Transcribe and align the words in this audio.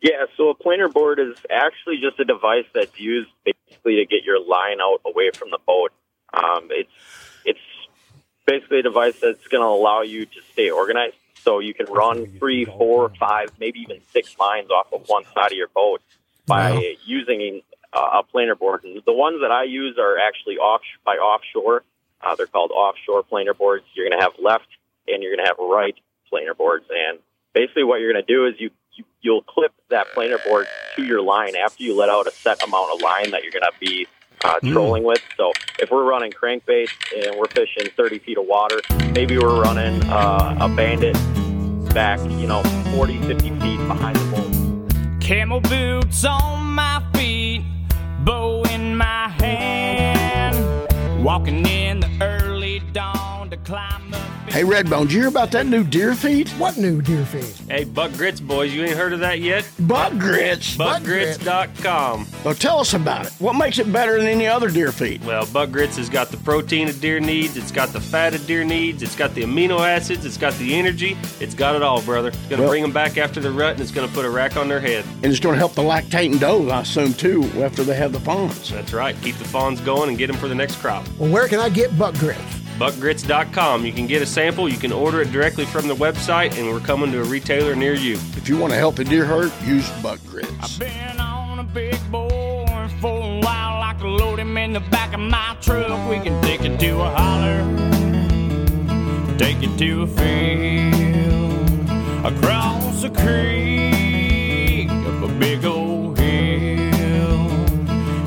Yeah, 0.00 0.26
so 0.36 0.50
a 0.50 0.54
planer 0.54 0.88
board 0.88 1.18
is 1.18 1.36
actually 1.50 1.98
just 2.00 2.20
a 2.20 2.24
device 2.24 2.66
that's 2.74 2.98
used 3.00 3.30
basically 3.44 3.96
to 3.96 4.06
get 4.06 4.24
your 4.24 4.38
line 4.40 4.78
out 4.80 5.00
away 5.06 5.30
from 5.32 5.50
the 5.50 5.58
boat. 5.66 5.92
Um, 6.32 6.68
it's 6.70 6.90
it's 7.44 7.60
basically 8.46 8.80
a 8.80 8.82
device 8.82 9.18
that's 9.20 9.46
going 9.48 9.62
to 9.62 9.68
allow 9.68 10.02
you 10.02 10.26
to 10.26 10.40
stay 10.52 10.70
organized. 10.70 11.16
So 11.42 11.60
you 11.60 11.74
can 11.74 11.86
run 11.86 12.26
three, 12.38 12.64
four, 12.64 13.10
five, 13.20 13.50
maybe 13.58 13.80
even 13.80 14.00
six 14.12 14.38
lines 14.38 14.70
off 14.70 14.92
of 14.92 15.04
one 15.06 15.24
side 15.32 15.52
of 15.52 15.58
your 15.58 15.68
boat 15.68 16.02
by 16.46 16.72
Wow. 16.72 16.82
using 17.04 17.62
uh, 17.92 18.20
a 18.20 18.22
planer 18.24 18.54
board. 18.54 18.84
And 18.84 19.00
the 19.06 19.12
ones 19.12 19.40
that 19.42 19.50
I 19.50 19.64
use 19.64 19.96
are 19.98 20.18
actually 20.18 20.58
off 20.58 20.82
by 21.04 21.16
offshore. 21.16 21.84
Uh, 22.20 22.34
they're 22.34 22.46
called 22.46 22.70
offshore 22.72 23.22
planer 23.22 23.54
boards. 23.54 23.84
You're 23.94 24.08
going 24.08 24.18
to 24.18 24.24
have 24.24 24.34
left 24.42 24.66
and 25.06 25.22
you're 25.22 25.34
going 25.34 25.44
to 25.44 25.48
have 25.48 25.58
right 25.58 25.94
planer 26.28 26.54
boards. 26.54 26.86
And 26.90 27.18
basically, 27.54 27.84
what 27.84 28.00
you're 28.00 28.12
going 28.12 28.24
to 28.24 28.32
do 28.32 28.46
is 28.46 28.54
you, 28.58 28.70
you 28.96 29.04
you'll 29.20 29.42
clip 29.42 29.72
that 29.90 30.06
planer 30.14 30.38
board 30.46 30.66
to 30.96 31.04
your 31.04 31.22
line 31.22 31.54
after 31.56 31.82
you 31.82 31.94
let 31.94 32.08
out 32.08 32.26
a 32.26 32.30
set 32.30 32.62
amount 32.62 32.92
of 32.94 33.02
line 33.02 33.30
that 33.30 33.42
you're 33.42 33.52
going 33.52 33.62
to 33.62 33.78
be 33.80 34.06
uh, 34.44 34.58
trolling 34.60 35.04
with. 35.04 35.20
So 35.36 35.52
if 35.78 35.90
we're 35.90 36.04
running 36.04 36.32
crankbait 36.32 36.88
and 37.16 37.38
we're 37.38 37.48
fishing 37.48 37.90
30 37.96 38.18
feet 38.20 38.38
of 38.38 38.46
water, 38.46 38.80
maybe 39.12 39.38
we're 39.38 39.60
running 39.60 40.02
uh, 40.04 40.58
a 40.60 40.68
bandit 40.74 41.14
back, 41.94 42.20
you 42.30 42.46
know, 42.46 42.62
40, 42.94 43.18
50 43.22 43.48
feet 43.60 43.78
behind 43.88 44.16
the 44.16 44.36
boat. 44.36 45.20
Camel 45.20 45.60
boots 45.60 46.24
on 46.24 46.74
my 46.74 47.02
feet, 47.14 47.62
bow 48.20 48.62
in 48.64 48.96
my 48.96 49.28
hand. 49.28 51.24
Walking 51.24 51.66
in 51.66 51.85
Hey, 54.56 54.62
Redbone, 54.62 55.02
did 55.02 55.12
you 55.12 55.20
hear 55.20 55.28
about 55.28 55.50
that 55.50 55.66
new 55.66 55.84
deer 55.84 56.14
feed? 56.14 56.48
What 56.52 56.78
new 56.78 57.02
deer 57.02 57.26
feed? 57.26 57.70
Hey, 57.70 57.84
Buck 57.84 58.10
Grits 58.12 58.40
boys, 58.40 58.72
you 58.72 58.84
ain't 58.84 58.96
heard 58.96 59.12
of 59.12 59.20
that 59.20 59.40
yet? 59.40 59.70
Buck 59.80 60.14
grits. 60.14 60.78
Buckgrits.com. 60.78 62.26
Well, 62.42 62.54
tell 62.54 62.78
us 62.80 62.94
about 62.94 63.26
it. 63.26 63.34
What 63.38 63.52
makes 63.52 63.78
it 63.78 63.92
better 63.92 64.16
than 64.16 64.26
any 64.26 64.46
other 64.46 64.70
deer 64.70 64.92
feed? 64.92 65.22
Well, 65.26 65.44
Buck 65.44 65.72
Grits 65.72 65.98
has 65.98 66.08
got 66.08 66.28
the 66.30 66.38
protein 66.38 66.88
a 66.88 66.94
deer 66.94 67.20
needs, 67.20 67.58
it's 67.58 67.70
got 67.70 67.90
the 67.90 68.00
fat 68.00 68.32
a 68.32 68.38
deer 68.38 68.64
needs, 68.64 69.02
it's 69.02 69.14
got 69.14 69.34
the 69.34 69.42
amino 69.42 69.86
acids, 69.86 70.24
it's 70.24 70.38
got 70.38 70.54
the 70.54 70.74
energy, 70.74 71.18
it's 71.38 71.54
got 71.54 71.76
it 71.76 71.82
all, 71.82 72.00
brother. 72.00 72.28
It's 72.28 72.38
gonna 72.48 72.62
Well- 72.62 72.70
bring 72.70 72.80
them 72.80 72.92
back 72.92 73.18
after 73.18 73.40
the 73.40 73.50
rut 73.50 73.72
and 73.72 73.82
it's 73.82 73.92
gonna 73.92 74.08
put 74.08 74.24
a 74.24 74.30
rack 74.30 74.56
on 74.56 74.68
their 74.68 74.80
head. 74.80 75.04
And 75.22 75.30
it's 75.30 75.38
going 75.38 75.52
to 75.56 75.58
help 75.58 75.74
the 75.74 75.82
lactating 75.82 76.40
doe, 76.40 76.70
I 76.70 76.80
assume, 76.80 77.12
too, 77.12 77.44
after 77.60 77.84
they 77.84 77.96
have 77.96 78.12
the 78.14 78.20
fawns. 78.20 78.70
That's 78.70 78.94
right. 78.94 79.16
Keep 79.20 79.36
the 79.36 79.44
fawns 79.44 79.82
going 79.82 80.08
and 80.08 80.16
get 80.16 80.28
them 80.28 80.36
for 80.36 80.48
the 80.48 80.54
next 80.54 80.76
crop. 80.76 81.06
Well, 81.18 81.28
where 81.30 81.46
can 81.46 81.60
I 81.60 81.68
get 81.68 81.98
buck 81.98 82.14
grits? 82.14 82.40
Buckgrits.com. 82.78 83.86
You 83.86 83.92
can 83.92 84.06
get 84.06 84.20
a 84.22 84.26
sample, 84.26 84.68
you 84.68 84.76
can 84.76 84.92
order 84.92 85.22
it 85.22 85.32
directly 85.32 85.64
from 85.64 85.88
the 85.88 85.94
website, 85.94 86.58
and 86.58 86.68
we're 86.68 86.80
coming 86.80 87.10
to 87.12 87.20
a 87.22 87.24
retailer 87.24 87.74
near 87.74 87.94
you. 87.94 88.14
If 88.36 88.48
you 88.48 88.58
want 88.58 88.72
to 88.72 88.78
help 88.78 88.98
a 88.98 89.04
deer 89.04 89.24
herd, 89.24 89.50
use 89.64 89.88
buck 90.02 90.20
grits. 90.26 90.50
I've 90.60 90.78
Been 90.78 91.18
on 91.18 91.58
a 91.58 91.64
big 91.64 91.98
boy 92.10 92.66
for 93.00 93.22
a 93.22 93.40
while, 93.40 93.82
I 93.82 93.94
can 93.98 94.16
load 94.16 94.38
him 94.38 94.56
in 94.58 94.72
the 94.74 94.80
back 94.80 95.14
of 95.14 95.20
my 95.20 95.56
truck. 95.60 96.08
We 96.10 96.20
can 96.20 96.40
take 96.42 96.60
it 96.62 96.78
to 96.78 97.00
a 97.00 97.10
holler, 97.10 97.64
take 99.38 99.62
it 99.62 99.76
to 99.78 100.02
a 100.02 100.06
field, 100.06 101.70
across 102.26 103.04
a 103.04 103.10
creek, 103.10 104.90
up 104.90 105.22
a 105.22 105.28
big 105.38 105.64
old 105.64 106.18
hill. 106.18 107.50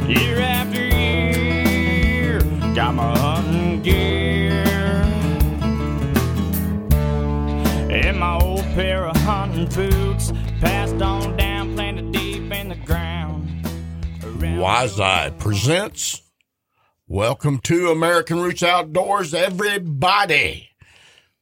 Year 0.08 0.40
after 0.40 0.59
pair 8.80 9.08
of 9.08 9.16
hunting 9.18 9.68
boots 9.76 10.32
passed 10.62 11.02
on 11.02 11.36
down, 11.36 11.76
planted 11.76 12.14
deep 12.14 12.50
in 12.50 12.70
the 12.70 12.76
ground. 12.86 13.68
Wise 14.58 14.98
Eye 14.98 15.32
presents 15.38 16.22
Welcome 17.06 17.60
to 17.64 17.90
American 17.90 18.40
Roots 18.40 18.64
Outdoors, 18.64 19.34
everybody. 19.34 20.70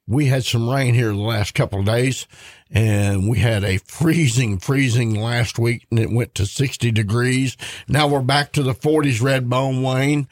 We 0.08 0.26
had 0.26 0.46
some 0.46 0.68
rain 0.68 0.96
here 0.96 1.10
the 1.10 1.18
last 1.18 1.54
couple 1.54 1.82
of 1.82 1.86
days, 1.86 2.26
and 2.72 3.30
we 3.30 3.38
had 3.38 3.64
a 3.64 3.78
freezing, 3.86 4.58
freezing 4.58 5.14
last 5.14 5.60
week, 5.60 5.86
and 5.92 6.00
it 6.00 6.10
went 6.10 6.34
to 6.36 6.48
60 6.48 6.90
degrees. 6.90 7.56
Now 7.88 8.08
we're 8.08 8.22
back 8.22 8.52
to 8.54 8.64
the 8.64 8.74
40s, 8.74 9.22
Red 9.22 9.48
Bone 9.48 9.84
Wayne. 9.84 10.28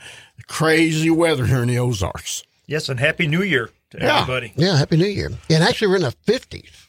Crazy 0.47 1.11
weather 1.11 1.45
here 1.45 1.61
in 1.61 1.67
the 1.67 1.77
Ozarks. 1.77 2.41
Yes, 2.65 2.89
and 2.89 2.99
Happy 2.99 3.27
New 3.27 3.43
Year 3.43 3.69
to 3.91 3.99
Yeah. 3.99 4.21
everybody. 4.21 4.53
Yeah, 4.55 4.77
Happy 4.79 4.97
New 4.97 5.05
Year. 5.05 5.29
And 5.51 5.63
actually, 5.63 5.89
we're 5.89 5.97
in 5.97 6.01
the 6.01 6.15
50s. 6.25 6.84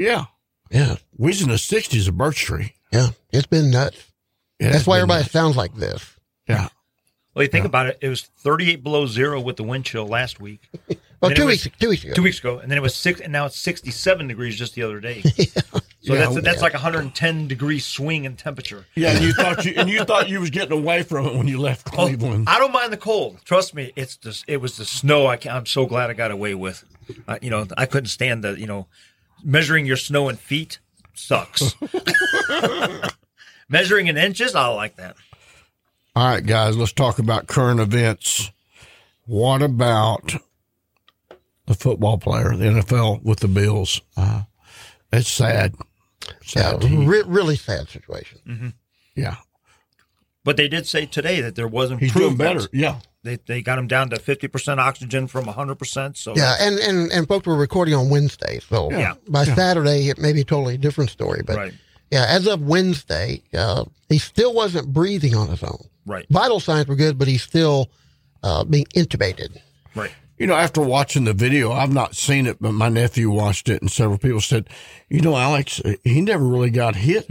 Yeah. 0.00 0.24
Yeah, 0.70 0.96
We 1.18 1.28
was 1.28 1.42
in 1.42 1.48
the 1.48 1.56
60s, 1.56 2.08
of 2.08 2.16
birch 2.16 2.40
tree. 2.44 2.74
yeah. 2.92 3.08
It's 3.32 3.46
been 3.46 3.70
nuts. 3.70 3.98
It 4.58 4.70
That's 4.70 4.86
why 4.86 4.98
everybody 4.98 5.22
nice. 5.22 5.30
sounds 5.32 5.56
like 5.56 5.74
this. 5.74 6.16
Yeah. 6.48 6.68
Well, 7.34 7.42
you 7.44 7.48
think 7.48 7.64
about 7.64 7.86
it, 7.86 7.98
it 8.00 8.08
was 8.08 8.22
38 8.22 8.82
below 8.82 9.06
zero 9.06 9.40
with 9.40 9.56
the 9.56 9.62
wind 9.62 9.84
chill 9.84 10.06
last 10.06 10.40
week. 10.40 10.68
Well, 11.22 11.32
two 11.32 11.44
was- 11.44 11.66
weeks, 11.66 11.76
two 11.78 11.90
weeks 11.90 12.02
ago. 12.04 12.14
Two 12.14 12.22
weeks 12.22 12.38
ago, 12.38 12.58
and 12.60 12.70
then 12.70 12.78
it 12.78 12.80
was 12.80 12.94
six, 12.94 13.20
and 13.20 13.30
now 13.30 13.44
it's 13.44 13.58
67 13.58 14.26
degrees 14.26 14.56
just 14.56 14.74
the 14.74 14.82
other 14.84 15.00
day. 15.00 15.20
yeah. 15.36 15.44
So 15.44 16.14
Yeah, 16.14 16.14
that's 16.14 16.34
that's 16.36 16.56
yeah. 16.56 16.62
like 16.62 16.72
a 16.72 16.78
110 16.78 17.46
degree 17.46 17.78
swing 17.78 18.24
in 18.24 18.36
temperature. 18.36 18.86
Yeah, 18.94 19.10
and 19.10 19.22
you 19.26 19.34
thought 19.34 19.62
you 19.66 19.74
and 19.76 19.90
you 19.90 20.02
thought 20.06 20.30
you 20.30 20.40
was 20.40 20.48
getting 20.48 20.72
away 20.72 21.02
from 21.02 21.26
it 21.26 21.34
when 21.34 21.46
you 21.46 21.60
left 21.60 21.88
Oh, 21.92 22.06
Cleveland. 22.06 22.48
I 22.48 22.58
don't 22.58 22.72
mind 22.72 22.90
the 22.90 22.96
cold. 22.96 23.38
Trust 23.44 23.74
me, 23.74 23.92
it's 23.96 24.16
just 24.16 24.46
it 24.48 24.62
was 24.62 24.78
the 24.78 24.86
snow. 24.86 25.26
I 25.26 25.36
can, 25.36 25.54
I'm 25.54 25.66
so 25.66 25.84
glad 25.84 26.08
I 26.08 26.14
got 26.14 26.30
away 26.30 26.54
with. 26.54 26.86
Uh, 27.28 27.38
you 27.42 27.50
know, 27.50 27.66
I 27.76 27.84
couldn't 27.84 28.08
stand 28.08 28.42
the 28.42 28.58
you 28.58 28.66
know 28.66 28.86
measuring 29.44 29.86
your 29.86 29.96
snow 29.96 30.28
in 30.28 30.36
feet 30.36 30.78
sucks. 31.14 31.74
measuring 33.68 34.06
in 34.08 34.16
inches, 34.16 34.54
I 34.54 34.68
like 34.68 34.96
that. 34.96 35.16
All 36.16 36.26
right, 36.28 36.44
guys, 36.44 36.76
let's 36.76 36.92
talk 36.92 37.18
about 37.18 37.46
current 37.46 37.80
events. 37.80 38.50
What 39.26 39.62
about 39.62 40.34
the 41.66 41.74
football 41.74 42.18
player, 42.18 42.56
the 42.56 42.64
NFL 42.64 43.22
with 43.22 43.40
the 43.40 43.48
Bills? 43.48 44.00
Uh, 44.16 44.42
it's 45.12 45.28
sad. 45.28 45.74
Sad. 46.42 46.82
He- 46.82 47.06
re- 47.06 47.22
really 47.26 47.56
sad 47.56 47.88
situation. 47.88 48.74
yeah, 49.14 49.36
But 50.44 50.56
they 50.56 50.68
did 50.68 50.86
say 50.86 51.06
today 51.06 51.40
that 51.40 51.54
there 51.54 51.68
was 51.68 51.90
he's 51.98 52.12
doing 52.12 52.36
better. 52.36 52.62
Yeah, 52.72 52.98
They 53.22 53.36
they 53.46 53.60
got 53.62 53.78
him 53.78 53.86
down 53.86 54.10
to 54.10 54.18
50 54.18 54.48
percent 54.48 54.80
oxygen 54.80 55.26
from 55.26 55.46
100 55.46 55.74
percent. 55.76 56.16
So 56.16 56.34
Yeah, 56.36 56.54
and, 56.60 56.78
and, 56.78 57.12
and 57.12 57.28
folks 57.28 57.46
were 57.46 57.56
recording 57.56 57.94
on 57.94 58.08
Wednesday. 58.08 58.60
So 58.60 58.90
Yeah. 58.90 59.14
by 59.28 59.44
Saturday, 59.44 60.08
it 60.08 60.18
may 60.18 60.32
be 60.32 60.40
a 60.40 60.44
totally 60.44 60.76
different 60.78 61.10
story. 61.10 61.42
But 61.46 61.56
right, 61.56 61.74
yeah, 62.10 62.24
as 62.28 62.46
of 62.46 62.62
Wednesday, 62.62 63.42
uh, 63.54 63.84
he 64.08 64.18
still 64.18 64.54
wasn't 64.54 64.92
breathing 64.92 65.34
on 65.34 65.48
his 65.48 65.62
own. 65.62 65.84
right, 66.06 66.26
Vital 66.30 66.60
signs 66.60 66.86
were 66.88 66.96
good, 66.96 67.18
but 67.18 67.28
he's 67.28 67.42
still 67.42 67.90
uh, 68.42 68.64
being 68.64 68.86
intubated. 68.96 69.58
right. 69.94 70.10
you 70.38 70.46
know, 70.46 70.54
after 70.54 70.80
watching 70.80 71.24
the 71.24 71.34
video, 71.34 71.72
I've 71.72 71.92
not 71.92 72.16
seen 72.16 72.46
it, 72.46 72.56
but 72.60 72.72
my 72.72 72.88
nephew 72.88 73.30
watched 73.30 73.68
it, 73.68 73.82
and 73.82 73.90
several 73.90 74.16
people 74.18 74.40
said, 74.40 74.66
you 75.10 75.20
know, 75.20 75.36
Alex, 75.36 75.82
he 76.02 76.22
never 76.22 76.44
really 76.44 76.70
got 76.70 76.96
hit 76.96 77.28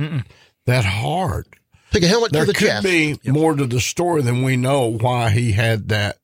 that 0.65 0.85
hard. 0.85 1.47
Took 1.91 2.03
a 2.03 2.07
helmet 2.07 2.31
There 2.31 2.41
to 2.45 2.47
the 2.47 2.53
could 2.53 2.67
chest. 2.67 2.83
be 2.83 3.19
more 3.25 3.55
to 3.55 3.65
the 3.65 3.79
story 3.79 4.21
than 4.21 4.43
we 4.43 4.55
know 4.57 4.85
why 4.85 5.29
he 5.31 5.53
had 5.53 5.89
that 5.89 6.17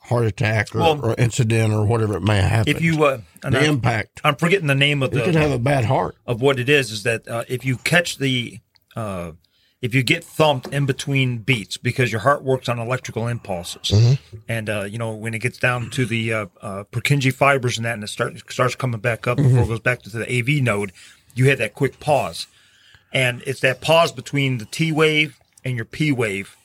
heart 0.00 0.26
attack 0.26 0.74
or, 0.74 0.78
Well, 0.80 1.04
or 1.04 1.14
incident 1.18 1.72
or 1.72 1.84
whatever 1.86 2.16
it 2.16 2.22
may 2.22 2.36
have 2.36 2.50
happened. 2.50 2.76
If 2.76 2.82
you 2.82 3.02
uh, 3.04 3.20
and 3.44 3.54
the 3.54 3.60
I, 3.60 3.64
impact, 3.64 4.20
I'm 4.24 4.36
forgetting 4.36 4.66
the 4.66 4.74
name 4.74 5.02
of 5.02 5.12
he 5.12 5.20
could 5.22 5.34
the 5.34 5.38
have 5.40 5.50
a 5.52 5.58
bad 5.58 5.84
heart. 5.84 6.16
of 6.26 6.40
what 6.40 6.58
it 6.58 6.68
is. 6.68 6.90
Is 6.90 7.02
that 7.04 7.26
uh, 7.28 7.44
if 7.48 7.64
you 7.64 7.76
catch 7.78 8.18
the 8.18 8.58
uh, 8.96 9.32
if 9.80 9.94
you 9.94 10.02
get 10.02 10.24
thumped 10.24 10.66
in 10.68 10.86
between 10.86 11.38
beats 11.38 11.76
because 11.76 12.10
your 12.10 12.20
heart 12.22 12.42
works 12.42 12.68
on 12.68 12.78
electrical 12.78 13.28
impulses, 13.28 14.18
and 14.48 14.68
uh, 14.68 14.84
you 14.84 14.98
know 14.98 15.14
when 15.14 15.34
it 15.34 15.38
gets 15.40 15.58
down 15.58 15.88
to 15.90 16.04
the 16.04 16.32
uh, 16.32 16.46
uh, 16.60 16.84
Purkinje 16.90 17.32
fibers 17.32 17.76
and 17.78 17.84
that, 17.86 17.94
and 17.94 18.04
it 18.04 18.08
starts 18.08 18.42
starts 18.50 18.74
coming 18.74 19.00
back 19.00 19.26
up 19.26 19.36
before 19.36 19.60
it 19.60 19.68
goes 19.68 19.80
back 19.80 20.02
to 20.02 20.10
the 20.10 20.26
AV 20.38 20.62
node, 20.62 20.92
you 21.34 21.48
have 21.48 21.58
that 21.58 21.74
quick 21.74 22.00
pause, 22.00 22.46
and 23.12 23.42
it's 23.46 23.60
that 23.60 23.80
pause 23.80 24.12
between 24.12 24.58
the 24.58 24.64
T 24.64 24.92
wave 24.92 25.38
and 25.64 25.76
your 25.76 25.84
P 25.84 26.12
wave 26.12 26.56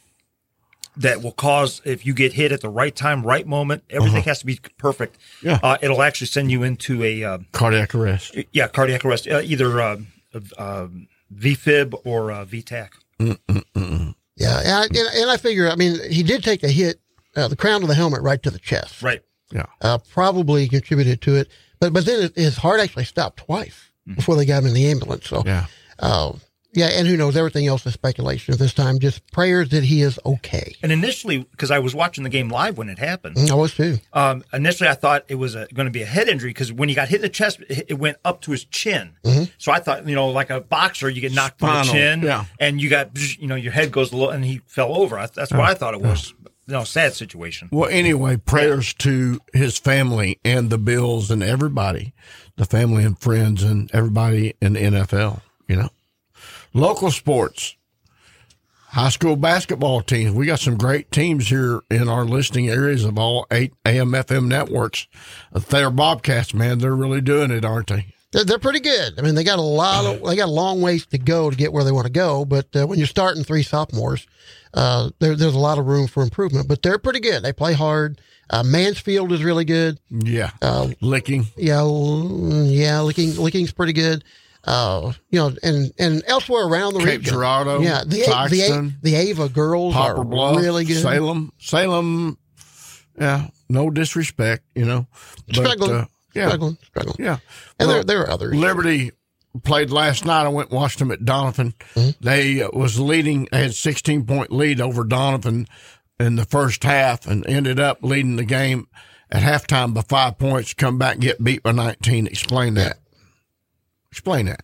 that 0.96 1.24
will 1.24 1.32
cause 1.32 1.82
if 1.86 2.06
you 2.06 2.14
get 2.14 2.34
hit 2.34 2.52
at 2.52 2.62
the 2.62 2.70
right 2.70 2.96
time, 2.96 3.26
right 3.26 3.48
moment, 3.48 3.84
everything 3.90 4.22
has 4.24 4.40
to 4.40 4.46
be 4.46 4.60
perfect. 4.78 5.18
Yeah. 5.42 5.60
uh, 5.64 5.78
it'll 5.82 6.04
actually 6.04 6.28
send 6.28 6.52
you 6.52 6.62
into 6.64 7.04
a 7.04 7.24
uh, 7.24 7.38
Cardiac 7.52 7.96
arrest. 7.96 8.38
yeah, 8.52 8.68
cardiac 8.68 9.04
arrest, 9.04 9.28
uh, 9.28 9.42
either 9.44 9.82
uh, 9.82 9.98
uh, 10.58 10.88
VFib 11.36 12.00
or 12.06 12.32
uh, 12.32 12.46
VTach. 12.46 12.90
Yeah, 14.36 14.60
and 14.60 14.72
I, 14.72 14.84
and, 14.84 14.98
and 14.98 15.30
I 15.32 15.38
figure, 15.38 15.70
I 15.70 15.76
mean, 15.76 16.00
he 16.12 16.24
did 16.24 16.44
take 16.44 16.64
a 16.64 16.68
hit, 16.70 17.00
uh, 17.36 17.48
the 17.48 17.56
crown 17.56 17.82
of 17.82 17.88
the 17.88 17.96
helmet 17.96 18.22
right 18.22 18.42
to 18.44 18.50
the 18.52 18.60
chest. 18.60 19.02
Right. 19.02 19.22
Yeah. 19.52 19.66
Uh, 19.82 19.98
probably 19.98 20.68
contributed 20.68 21.22
to 21.22 21.36
it. 21.36 21.48
But 21.80 21.94
but 21.94 22.06
then 22.06 22.24
it, 22.24 22.36
his 22.36 22.58
heart 22.58 22.80
actually 22.80 23.06
stopped 23.06 23.38
twice 23.38 23.90
before 24.16 24.36
they 24.36 24.46
got 24.46 24.64
him 24.64 24.68
in 24.68 24.74
the 24.74 24.88
ambulance. 24.90 25.28
So 25.28 25.44
Yeah. 25.46 25.66
Uh, 26.00 26.34
Yeah, 26.76 26.88
and 26.88 27.08
who 27.08 27.16
knows? 27.18 27.38
Everything 27.38 27.68
else 27.68 27.86
is 27.86 27.94
speculation 27.94 28.54
at 28.54 28.60
this 28.60 28.74
time. 28.74 28.98
Just 29.00 29.30
prayers 29.32 29.70
that 29.70 29.84
he 29.84 30.02
is 30.02 30.20
okay. 30.26 30.76
And 30.82 30.92
initially, 30.92 31.40
because 31.40 31.70
I 31.70 31.80
was 31.80 31.94
watching 31.94 32.24
the 32.24 32.32
game 32.32 32.50
live 32.50 32.78
when 32.80 32.90
it 32.90 32.98
happened, 32.98 33.38
I 33.52 33.54
was 33.54 33.76
too. 33.76 34.00
um, 34.14 34.44
initially 34.52 34.90
I 34.90 34.96
thought 34.96 35.26
it 35.28 35.36
was 35.36 35.54
going 35.54 35.86
to 35.86 35.92
be 35.92 36.02
a 36.02 36.08
head 36.08 36.28
injury 36.28 36.50
because 36.50 36.74
when 36.74 36.90
he 36.90 36.96
got 36.96 37.10
hit 37.10 37.18
in 37.18 37.22
the 37.22 37.30
chest, 37.30 37.62
it, 37.70 37.86
it 37.90 37.94
went 38.00 38.18
up 38.26 38.42
to 38.42 38.52
his 38.52 38.66
chin. 38.66 39.16
So 39.60 39.72
I 39.72 39.80
thought, 39.80 40.08
you 40.08 40.16
know, 40.16 40.30
like 40.30 40.50
a 40.50 40.62
boxer, 40.62 41.10
you 41.10 41.22
get 41.22 41.34
knocked 41.34 41.62
in 41.62 41.68
the 41.68 41.84
chin, 41.84 42.22
yeah. 42.24 42.46
and 42.60 42.82
you 42.82 42.90
got, 42.90 43.12
you 43.40 43.48
know, 43.48 43.56
your 43.56 43.72
head 43.72 43.92
goes 43.92 44.12
low, 44.12 44.30
and 44.30 44.44
he 44.44 44.62
fell 44.66 44.96
over. 44.96 45.16
That's 45.34 45.52
what 45.52 45.62
I 45.62 45.76
thought 45.76 45.94
it 45.94 46.02
was. 46.02 46.34
You 46.66 46.74
know, 46.76 46.86
sad 46.86 47.14
situation. 47.14 47.68
Well, 47.74 47.90
anyway, 47.90 48.38
prayers 48.38 48.94
to 48.96 49.42
his 49.52 49.78
family 49.78 50.40
and 50.46 50.70
the 50.70 50.78
Bills 50.78 51.30
and 51.30 51.44
everybody, 51.44 52.14
the 52.56 52.64
family 52.64 53.04
and 53.04 53.20
friends 53.20 53.64
and 53.64 53.94
everybody 53.94 54.54
in 54.62 54.74
the 54.74 54.80
NFL, 54.80 55.42
you 55.68 55.76
know. 55.76 55.90
Local 56.74 57.12
sports, 57.12 57.76
high 58.88 59.10
school 59.10 59.36
basketball 59.36 60.02
teams. 60.02 60.34
We 60.34 60.46
got 60.46 60.60
some 60.60 60.78
great 60.78 61.12
teams 61.12 61.48
here 61.50 61.82
in 61.92 62.10
our 62.10 62.26
listing 62.26 62.68
areas 62.70 63.06
of 63.06 63.18
all 63.18 63.46
eight 63.52 63.74
AM 63.86 64.12
FM 64.12 64.48
networks. 64.48 65.08
Thayer 65.56 65.90
Bobcats, 65.92 66.54
man, 66.54 66.80
they're 66.80 66.96
really 66.96 67.22
doing 67.22 67.52
it, 67.52 67.64
aren't 67.64 67.88
they? 67.88 68.08
They're, 68.32 68.44
they're 68.44 68.60
pretty 68.60 68.80
good. 68.80 69.20
I 69.20 69.22
mean, 69.22 69.36
they 69.36 69.44
got 69.44 69.60
a 69.60 69.62
lot 69.62 70.06
of, 70.06 70.24
they 70.28 70.36
got 70.36 70.48
a 70.48 70.52
long 70.52 70.82
ways 70.82 71.06
to 71.08 71.20
go 71.20 71.52
to 71.52 71.56
get 71.56 71.72
where 71.72 71.84
they 71.84 71.92
want 71.92 72.08
to 72.08 72.12
go. 72.12 72.44
But 72.46 72.76
uh, 72.76 72.88
when 72.88 72.98
you're 72.98 73.08
starting 73.08 73.44
three 73.44 73.62
sophomores, 73.62 74.26
uh, 74.74 75.12
there, 75.20 75.36
there's 75.36 75.54
a 75.54 75.60
lot 75.60 75.78
of 75.78 75.86
room 75.86 76.08
for 76.08 76.24
improvement. 76.24 76.68
But 76.68 76.82
they're 76.82 76.98
pretty 76.98 77.20
good. 77.20 77.44
They 77.44 77.54
play 77.54 77.74
hard. 77.74 78.20
Uh, 78.50 78.64
Mansfield 78.64 79.32
is 79.32 79.44
really 79.44 79.66
good. 79.66 80.00
Yeah. 80.10 80.50
Uh, 80.64 80.90
Licking. 81.02 81.46
yeah, 81.56 81.84
yeah, 81.84 83.02
licking, 83.02 83.36
licking's 83.36 83.72
pretty 83.72 83.94
good. 83.94 84.24
Uh, 84.66 85.12
you 85.30 85.40
know, 85.40 85.54
and 85.62 85.92
and 86.00 86.24
elsewhere 86.26 86.66
around 86.66 86.94
the 86.94 87.00
Cape 87.00 87.20
region, 87.20 87.34
Girardeau, 87.34 87.82
yeah, 87.82 88.04
the 88.06 88.18
the, 88.50 88.94
the 89.02 89.16
Ava 89.16 89.50
girls 89.50 89.94
Poplar 89.94 90.22
are 90.22 90.26
Bluff, 90.26 90.58
really 90.58 90.86
good. 90.86 91.02
Salem, 91.02 91.52
Salem. 91.58 92.38
Yeah, 93.20 93.48
no 93.70 93.90
disrespect, 93.90 94.64
you 94.74 94.86
know, 94.86 95.06
but 95.48 95.56
Struggling, 95.58 95.92
uh, 95.92 96.06
yeah, 96.34 96.48
struggling, 96.48 96.78
struggling. 96.82 97.16
yeah. 97.20 97.38
And 97.78 97.88
Well, 97.90 97.90
there 97.90 98.04
there 98.04 98.20
are 98.22 98.30
others. 98.30 98.56
Liberty 98.56 99.12
played 99.64 99.92
last 99.92 100.26
night. 100.26 100.46
I 100.46 100.48
went 100.48 100.70
and 100.70 100.80
watched 100.80 101.00
them 101.00 101.12
at 101.12 101.26
Donovan. 101.26 101.74
Mm-hmm. 101.96 102.26
They 102.26 102.62
uh, 102.64 102.70
was 102.72 102.98
leading. 103.00 103.50
They 103.52 103.64
had 103.64 103.76
sixteen 103.76 104.26
point 104.26 104.50
lead 104.52 104.80
over 104.80 105.04
Donovan 105.04 105.68
in 106.22 106.38
the 106.38 106.46
first 106.46 106.84
half, 106.84 107.28
and 107.28 107.46
ended 107.48 107.82
up 107.82 108.00
leading 108.02 108.38
the 108.38 108.46
game 108.46 108.88
at 109.30 109.44
halftime 109.44 109.94
by 109.94 110.02
five 110.02 110.38
points. 110.40 110.74
Come 110.74 110.98
back 110.98 111.20
get 111.20 111.44
beat 111.44 111.62
by 111.64 111.74
nineteen. 111.74 112.28
Explain 112.28 112.76
that. 112.76 112.98
Explain 114.14 114.46
that. 114.46 114.62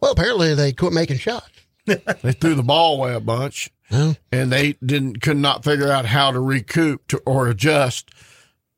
well, 0.00 0.12
apparently 0.12 0.54
they 0.54 0.72
quit 0.72 0.92
making 0.92 1.18
shots. 1.18 1.50
They 1.86 2.30
threw 2.32 2.54
the 2.54 2.62
ball 2.62 2.94
away 2.96 3.12
a 3.12 3.18
bunch. 3.20 3.70
And 3.90 4.16
they 4.52 4.74
didn't 4.84 5.20
could 5.20 5.36
not 5.36 5.64
figure 5.64 5.90
out 5.90 6.06
how 6.06 6.30
to 6.30 6.38
recoup 6.38 7.06
to, 7.08 7.18
or 7.26 7.48
adjust 7.48 8.10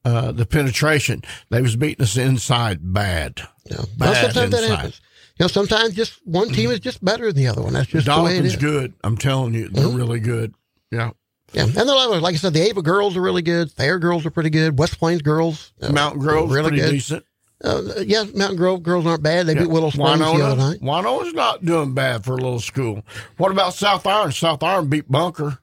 uh, 0.06 0.32
the 0.32 0.46
penetration. 0.46 1.22
They 1.50 1.60
was 1.62 1.76
beating 1.76 2.02
us 2.02 2.16
inside 2.16 2.78
bad. 2.94 3.42
you 3.68 3.76
know, 3.76 3.84
well, 3.98 4.12
Bad 4.12 4.32
sometimes 4.32 4.50
that 4.52 4.62
inside. 4.64 4.74
happens. 4.76 5.00
You 5.38 5.44
know, 5.44 5.48
sometimes 5.48 5.94
just 5.94 6.26
one 6.26 6.48
team 6.48 6.70
is 6.70 6.80
just 6.80 7.04
better 7.04 7.26
than 7.26 7.36
the 7.36 7.46
other 7.48 7.60
one. 7.62 7.74
That's 7.74 7.88
just 7.88 8.06
the 8.06 8.22
way 8.22 8.38
it 8.38 8.44
is. 8.46 8.56
good. 8.56 8.94
I'm 9.04 9.16
telling 9.18 9.52
you, 9.54 9.68
they're 9.68 9.84
Mm-hmm. 9.84 9.96
really 9.96 10.20
good. 10.20 10.54
Yeah. 10.90 11.10
Yeah, 11.52 11.62
and 11.64 11.72
they're 11.74 11.84
like, 11.84 12.22
like 12.22 12.34
I 12.34 12.38
said, 12.38 12.54
the 12.54 12.62
Ava 12.68 12.82
girls 12.82 13.16
are 13.16 13.20
really 13.20 13.42
good. 13.42 13.70
Thayer 13.70 13.98
girls 14.00 14.26
are 14.26 14.30
pretty 14.30 14.50
good. 14.50 14.78
West 14.78 14.98
Plains 14.98 15.22
girls, 15.22 15.72
uh, 15.82 15.92
Mountain 15.92 16.20
Grove's 16.20 16.52
really 16.52 16.70
pretty 16.70 16.82
good. 16.82 16.90
decent. 16.90 17.24
Uh, 17.64 17.82
yeah, 18.04 18.24
Mountain 18.34 18.56
Grove 18.56 18.82
girls 18.82 19.06
aren't 19.06 19.22
bad. 19.22 19.46
They 19.46 19.54
beat 19.54 19.68
Willow 19.70 19.88
Springs 19.90 20.18
the 20.18 20.24
other 20.26 20.34
Winona, 20.38 20.56
night. 20.72 20.82
Winona's 20.82 21.32
not 21.32 21.64
doing 21.64 21.94
bad 21.94 22.22
for 22.24 22.32
a 22.32 22.36
little 22.36 22.60
school. 22.60 23.02
What 23.38 23.50
about 23.50 23.72
South 23.74 24.06
Iron? 24.06 24.30
South 24.32 24.62
Iron 24.62 24.88
beat 24.88 25.10
Bunker. 25.10 25.58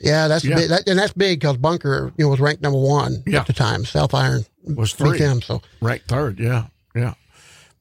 Yeah, 0.00 0.28
that's 0.28 0.44
Yeah. 0.44 0.54
Big, 0.56 0.68
that, 0.68 0.88
and 0.88 0.98
that's 0.98 1.12
big 1.12 1.40
because 1.40 1.56
Bunker, 1.56 2.12
you 2.16 2.24
know, 2.24 2.30
was 2.30 2.40
ranked 2.40 2.62
number 2.62 2.78
one 2.78 3.22
Yeah. 3.26 3.40
at 3.40 3.46
the 3.48 3.52
time. 3.52 3.84
South 3.84 4.14
Iron 4.14 4.44
Was 4.64 4.92
beat 4.94 4.98
three. 5.08 5.18
them. 5.18 5.42
So 5.42 5.60
Ranked 5.80 6.06
third. 6.08 6.38
Yeah. 6.38 6.66
Yeah. 6.94 7.14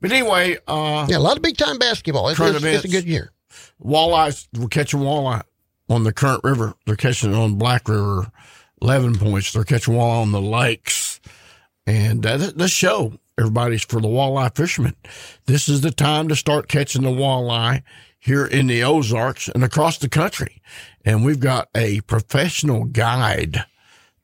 But 0.02 0.12
anyway, 0.12 0.58
uh, 0.68 1.06
yeah, 1.10 1.18
a 1.18 1.20
lot 1.20 1.38
of 1.38 1.44
big 1.44 1.56
time 1.58 1.78
basketball. 1.78 2.30
It's, 2.30 2.40
it's, 2.40 2.64
it's 2.64 2.86
a 2.86 2.88
good 2.90 3.06
year. 3.06 3.32
walleyes, 3.84 4.48
we're 4.58 4.68
catching 4.70 5.02
walleye 5.02 5.44
on 5.90 6.04
the 6.04 6.14
current 6.14 6.42
river. 6.44 6.74
They're 6.86 6.96
catching 6.96 7.32
it 7.32 7.36
on 7.36 7.56
Black 7.56 7.88
River, 7.88 8.32
11 8.82 9.18
points. 9.20 9.54
They're 9.54 9.64
catching 9.64 9.94
walleye 9.94 10.22
on 10.24 10.32
the 10.32 10.42
lakes. 10.42 10.99
And 11.90 12.24
uh, 12.24 12.38
th- 12.38 12.54
this 12.54 12.70
show, 12.70 13.14
everybody's 13.36 13.82
for 13.82 14.00
the 14.00 14.08
walleye 14.08 14.56
fishermen. 14.56 14.96
This 15.48 15.68
is 15.68 15.82
the 15.82 15.90
time 15.90 16.28
to 16.28 16.36
start 16.36 16.68
catching 16.68 17.02
the 17.02 17.10
walleye 17.10 17.82
here 18.20 18.46
in 18.46 18.68
the 18.68 18.84
Ozarks 18.84 19.50
and 19.50 19.64
across 19.64 19.98
the 19.98 20.08
country. 20.08 20.62
And 21.04 21.26
we've 21.26 21.40
got 21.40 21.68
a 21.74 22.02
professional 22.02 22.84
guide, 22.84 23.66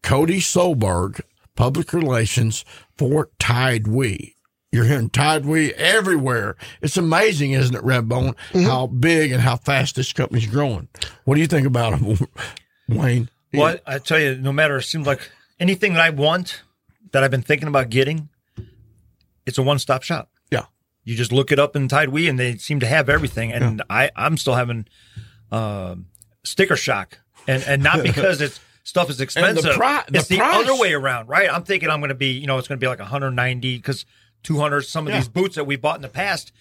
Cody 0.04 0.42
Solberg, 0.42 1.22
public 1.56 1.92
relations 1.92 2.64
for 3.00 3.32
TideWe. 3.40 4.36
You're 4.72 4.86
hearing 4.86 5.10
TideWe 5.10 5.72
everywhere. 5.72 6.58
It's 6.84 6.98
amazing, 6.98 7.54
isn't 7.54 7.76
it, 7.76 7.82
Redbone, 7.82 8.36
how 8.68 8.86
big 8.86 9.32
and 9.32 9.42
how 9.42 9.56
fast 9.56 9.96
this 9.96 10.14
company's 10.14 10.46
growing. 10.46 10.88
What 11.24 11.34
do 11.34 11.42
you 11.42 11.48
think 11.48 11.66
about 11.66 12.00
them, 12.00 12.28
Wayne? 12.90 13.30
Well, 13.52 13.80
I, 13.88 13.96
I 13.96 13.98
tell 13.98 14.20
you, 14.20 14.36
no 14.36 14.52
matter, 14.52 14.78
it 14.78 14.84
seems 14.84 15.08
like 15.08 15.32
anything 15.60 15.94
that 15.94 16.04
I 16.04 16.12
want 16.12 16.62
that 17.16 17.24
I've 17.24 17.32
been 17.32 17.42
thinking 17.42 17.70
about 17.70 17.90
getting, 17.90 18.28
it's 19.46 19.58
a 19.58 19.62
one 19.62 19.80
stop 19.80 20.04
shop. 20.04 20.30
Yeah. 20.52 20.66
You 21.06 21.16
just 21.16 21.32
look 21.32 21.50
it 21.54 21.60
up 21.60 21.74
in 21.78 21.88
TideWe 21.88 22.30
and 22.30 22.38
they 22.38 22.58
seem 22.58 22.82
to 22.82 22.86
have 22.88 23.08
everything. 23.10 23.54
And 23.54 23.82
I, 23.90 24.12
I'm 24.18 24.36
still 24.38 24.56
having 24.56 24.86
um 25.50 26.08
sticker 26.44 26.76
shock. 26.76 27.20
And, 27.48 27.64
and 27.64 27.82
not 27.82 28.04
because 28.04 28.42
it's 28.42 28.60
stuff 28.84 29.10
is 29.10 29.22
expensive. 29.22 29.76
pri- 29.76 30.04
the 30.10 30.20
it's 30.20 30.28
the 30.28 30.38
price. 30.38 30.68
other 30.68 30.76
way 30.80 30.94
around, 30.94 31.30
right? 31.30 31.50
I'm 31.50 31.64
thinking 31.64 31.90
I'm 31.90 32.00
going 32.02 32.10
to 32.10 32.16
be, 32.16 32.32
you 32.32 32.48
know, 32.48 32.58
it's 32.58 32.68
going 32.68 32.80
to 32.80 32.84
be 32.84 32.88
like 32.90 33.00
190 33.00 33.78
because 33.78 34.06
200, 34.44 34.82
some 34.82 35.08
of 35.08 35.14
Yeah. 35.14 35.20
these 35.20 35.30
boots 35.30 35.56
that 35.56 35.64
we 35.66 35.76
bought 35.78 35.96
in 35.96 36.02
the 36.02 36.10
past. 36.10 36.52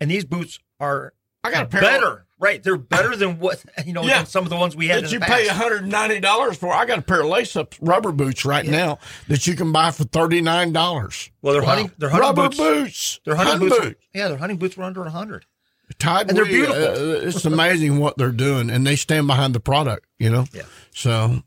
And 0.00 0.10
these 0.10 0.24
boots 0.26 0.58
are 0.78 1.14
I 1.42 1.50
got 1.50 1.62
a 1.62 1.66
pair 1.66 1.80
better, 1.80 2.26
right? 2.42 2.62
They're 2.62 2.76
better 2.76 3.16
than 3.16 3.38
what, 3.38 3.64
you 3.86 3.92
know, 3.94 4.02
Yeah. 4.02 4.18
than 4.18 4.26
some 4.26 4.44
of 4.44 4.50
the 4.50 4.56
ones 4.56 4.76
we 4.76 4.88
had 4.88 5.04
that 5.04 5.12
you 5.12 5.20
the 5.20 5.24
pay 5.26 5.46
$190 5.46 6.56
for. 6.56 6.74
I 6.74 6.84
got 6.84 6.98
a 6.98 7.02
pair 7.02 7.20
of 7.20 7.26
lace 7.28 7.56
up 7.56 7.74
rubber 7.80 8.12
boots 8.12 8.44
right 8.44 8.66
now 8.66 8.98
that 9.28 9.46
you 9.46 9.54
can 9.54 9.72
buy 9.72 9.90
for 9.92 10.04
$39. 10.04 11.30
Well, 11.40 11.54
they're 11.54 11.62
hunting, 11.62 11.90
they're 11.98 12.10
hunting 12.10 12.28
rubber 12.28 12.42
boots. 12.48 12.56
boots. 12.58 13.20
Their 13.24 13.36
hunting 13.36 13.52
Hunting 13.52 13.68
boots, 13.70 13.80
boots. 13.86 14.00
yeah, 14.14 14.28
their 14.28 14.36
hunting 14.38 14.58
boots 14.58 14.76
were 14.76 14.84
under 14.84 15.04
a 15.04 15.10
hundred. 15.10 15.46
Tide 15.98 16.28
And 16.28 16.36
they're 16.36 16.44
We, 16.44 16.50
beautiful. 16.52 16.82
uh, 16.82 17.26
it's 17.28 17.44
amazing 17.44 17.98
what 17.98 18.16
they're 18.16 18.30
doing, 18.32 18.70
and 18.70 18.86
they 18.86 18.96
stand 18.96 19.26
behind 19.26 19.54
the 19.54 19.60
product. 19.60 20.06
You 20.18 20.30
know. 20.30 20.46
Yeah. 20.52 20.62
So, 20.94 21.42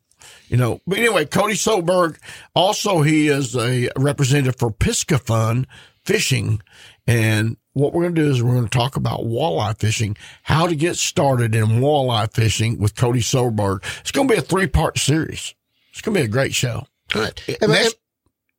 you 0.50 0.58
know. 0.58 0.82
But 0.86 1.00
anyway, 1.00 1.26
Cody 1.26 1.56
Solberg. 1.56 2.18
Also, 2.54 3.02
he 3.02 3.28
is 3.28 3.56
a 3.56 3.90
representative 3.98 4.56
for 4.60 4.70
Piscifun 4.72 5.66
Fishing, 6.04 6.62
and 7.08 7.58
what 7.76 7.94
we're 7.94 8.04
going 8.04 8.16
to 8.16 8.22
do 8.24 8.30
is 8.32 8.42
we're 8.42 8.54
going 8.56 8.68
to 8.68 8.78
talk 8.78 8.96
about 8.96 9.22
walleye 9.22 9.78
fishing, 9.78 10.18
how 10.44 10.66
to 10.66 10.76
get 10.76 10.96
started 10.96 11.54
in 11.54 11.66
walleye 11.82 12.34
fishing 12.34 12.80
with 12.80 12.96
Cody 12.96 13.20
Solberg. 13.20 13.84
It's 14.00 14.12
going 14.12 14.28
to 14.28 14.34
be 14.34 14.40
a 14.40 14.42
three 14.42 14.68
part 14.68 14.98
series. 14.98 15.54
It's 15.92 16.02
going 16.02 16.16
to 16.16 16.22
be 16.22 16.26
a 16.26 16.30
great 16.30 16.56
show. 16.56 16.88
All 17.14 17.22
right. 17.22 17.44
And- 17.62 17.72
Next- 17.72 17.86
and- 17.86 17.96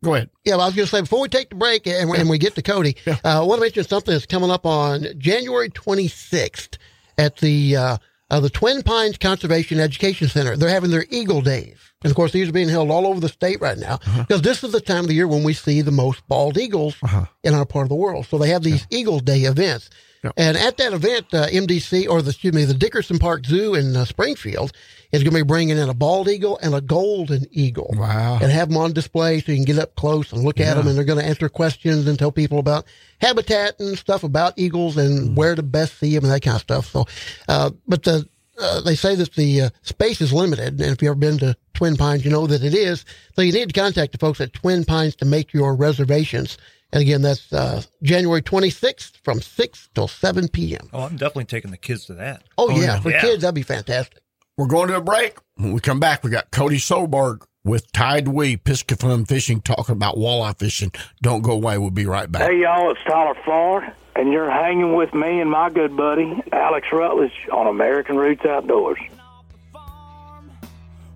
go 0.05 0.15
ahead. 0.15 0.31
Yeah, 0.45 0.53
well, 0.57 0.61
I 0.61 0.67
was 0.67 0.77
going 0.77 0.87
to 0.87 0.91
say 0.91 1.01
before 1.01 1.21
we 1.23 1.29
take 1.29 1.49
the 1.49 1.57
break 1.57 1.87
and, 1.87 2.11
and 2.11 2.29
we 2.29 2.39
get 2.39 2.55
to 2.57 2.63
Cody, 2.63 2.97
uh, 3.07 3.17
I 3.25 3.41
want 3.41 3.59
to 3.59 3.63
mention 3.63 3.85
something 3.85 4.13
that's 4.13 4.27
coming 4.27 4.51
up 4.51 4.65
on 4.67 5.07
January 5.19 5.71
26th 5.71 6.77
at 7.19 7.39
the 7.39 7.75
uh, 7.77 7.97
uh, 8.31 8.41
the 8.41 8.51
Twin 8.51 8.83
Pines 8.83 9.17
Conservation 9.19 9.81
Education 9.81 10.29
Center. 10.29 10.57
They're 10.57 10.69
having 10.69 10.91
their 10.91 11.07
Eagle 11.11 11.41
Days, 11.41 11.79
and 12.05 12.11
of 12.11 12.15
course, 12.17 12.33
these 12.33 12.49
are 12.49 12.53
being 12.53 12.69
held 12.69 12.91
all 12.91 13.07
over 13.07 13.21
the 13.21 13.29
state 13.29 13.61
right 13.61 13.79
now 13.79 13.99
because 14.19 14.43
this 14.43 14.63
is 14.63 14.73
the 14.73 14.81
time 14.81 15.01
of 15.05 15.09
the 15.09 15.15
year 15.15 15.27
when 15.27 15.43
we 15.43 15.55
see 15.55 15.81
the 15.81 15.91
most 15.91 16.27
bald 16.29 16.59
eagles 16.59 16.95
in 17.43 17.55
our 17.55 17.65
part 17.65 17.85
of 17.85 17.89
the 17.89 17.95
world. 17.95 18.27
So 18.27 18.39
they 18.39 18.51
have 18.51 18.63
these 18.63 18.87
Eagle 18.91 19.19
Day 19.21 19.41
events. 19.41 19.89
Yeah. 20.25 20.33
And 20.37 20.57
at 20.57 20.77
that 20.79 20.93
event, 20.93 21.27
uh, 21.33 21.47
MDC 21.47 22.09
or 22.09 22.21
the 22.23 22.31
excuse 22.31 22.53
me, 22.55 22.65
the 22.65 22.75
Dickerson 22.75 23.19
Park 23.19 23.45
Zoo 23.47 23.75
in 23.75 23.95
uh, 23.97 24.05
Springfield 24.07 24.73
is 25.13 25.23
going 25.23 25.33
to 25.35 25.39
be 25.45 25.47
bringing 25.47 25.79
in 25.79 25.89
a 25.89 25.95
bald 25.95 26.29
eagle 26.29 26.59
and 26.63 26.75
a 26.75 26.81
golden 26.81 27.47
eagle 27.51 27.95
Wow. 27.97 28.39
and 28.43 28.51
have 28.51 28.69
them 28.69 28.77
on 28.79 28.93
display 28.93 29.41
so 29.41 29.53
you 29.53 29.59
can 29.59 29.65
get 29.65 29.79
up 29.79 29.95
close 29.95 30.33
and 30.33 30.43
look 30.43 30.59
at 30.59 30.77
them. 30.77 30.89
And 30.89 30.97
they're 30.97 31.05
going 31.05 31.19
to 31.21 31.25
answer 31.25 31.49
questions 31.49 32.07
and 32.09 32.19
tell 32.19 32.33
people 32.33 32.59
about 32.59 32.87
habitat 33.21 33.79
and 33.79 33.97
stuff 33.97 34.25
about 34.25 34.55
eagles 34.57 34.97
and 34.97 35.37
where 35.37 35.55
to 35.55 35.63
best 35.63 35.99
see 35.99 36.15
them 36.15 36.25
and 36.25 36.33
that 36.33 36.43
kind 36.43 36.57
of 36.57 36.63
stuff. 36.63 36.87
So, 36.91 37.05
uh, 37.49 37.71
but 37.87 38.03
the, 38.03 38.29
uh, 38.59 38.81
they 38.81 38.95
say 38.95 39.15
that 39.15 39.35
the 39.35 39.63
uh, 39.63 39.71
space 39.83 40.21
is 40.21 40.33
limited. 40.33 40.81
And 40.81 40.93
if 40.93 41.03
you've 41.03 41.11
ever 41.11 41.15
been 41.15 41.39
to 41.39 41.57
Twin 41.75 41.97
Pines, 41.97 42.25
you 42.25 42.31
know 42.31 42.47
that 42.47 42.63
it 42.65 42.75
is. 42.75 43.05
So 43.35 43.43
you 43.43 43.53
need 43.53 43.73
to 43.73 43.79
contact 43.81 44.13
the 44.13 44.19
folks 44.19 44.41
at 44.41 44.53
Twin 44.53 44.85
Pines 44.85 45.17
to 45.17 45.25
make 45.25 45.53
your 45.53 45.75
reservations. 45.75 46.59
And 46.93 47.03
again, 47.03 47.23
that's 47.23 47.53
uh, 47.53 47.83
January 48.03 48.43
26th 48.43 49.17
from 49.25 49.41
6 49.41 49.89
till 49.95 50.09
7 50.09 50.49
p.m. 50.49 50.89
Oh, 50.93 51.03
I'm 51.03 51.17
definitely 51.17 51.45
taking 51.47 51.71
the 51.71 51.77
kids 51.77 52.07
to 52.07 52.15
that. 52.15 52.45
Oh, 52.57 52.71
yeah, 52.71 52.83
yeah. 52.83 53.01
for 53.01 53.11
Yeah. 53.11 53.21
kids, 53.21 53.43
that'd 53.43 53.55
be 53.55 53.63
fantastic. 53.63 54.21
We're 54.57 54.69
going 54.69 54.89
to 54.89 54.97
a 54.97 55.01
break. 55.03 55.37
When 55.57 55.73
we 55.73 55.81
come 55.81 56.01
back, 56.01 56.23
we 56.25 56.31
got 56.31 56.51
Cody 56.51 56.79
Solberg 56.79 57.43
with 57.67 57.91
TideWe 57.91 58.63
Piscataway 58.63 59.27
Fishing 59.27 59.61
talking 59.61 59.95
about 59.95 60.17
walleye 60.17 60.57
fishing. 60.57 60.93
Don't 61.21 61.43
go 61.43 61.53
away. 61.53 61.77
We'll 61.79 61.91
be 61.91 62.07
right 62.07 62.31
back. 62.31 62.49
Hey, 62.49 62.61
y'all, 62.61 62.91
it's 62.93 63.01
Tyler 63.09 63.35
Ford, 63.45 63.85
and 64.15 64.33
you're 64.33 64.51
hanging 64.51 64.95
with 64.95 65.13
me 65.13 65.41
and 65.41 65.51
my 65.51 65.69
good 65.69 65.97
buddy, 65.97 66.43
Alex 66.53 66.87
Rutledge, 66.93 67.33
on 67.53 67.67
American 67.67 68.17
Roots 68.17 68.45
Outdoors. 68.47 68.99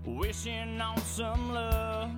Wishing 0.05 0.81
on 0.81 0.99
some 0.99 1.55
luck. 1.55 2.11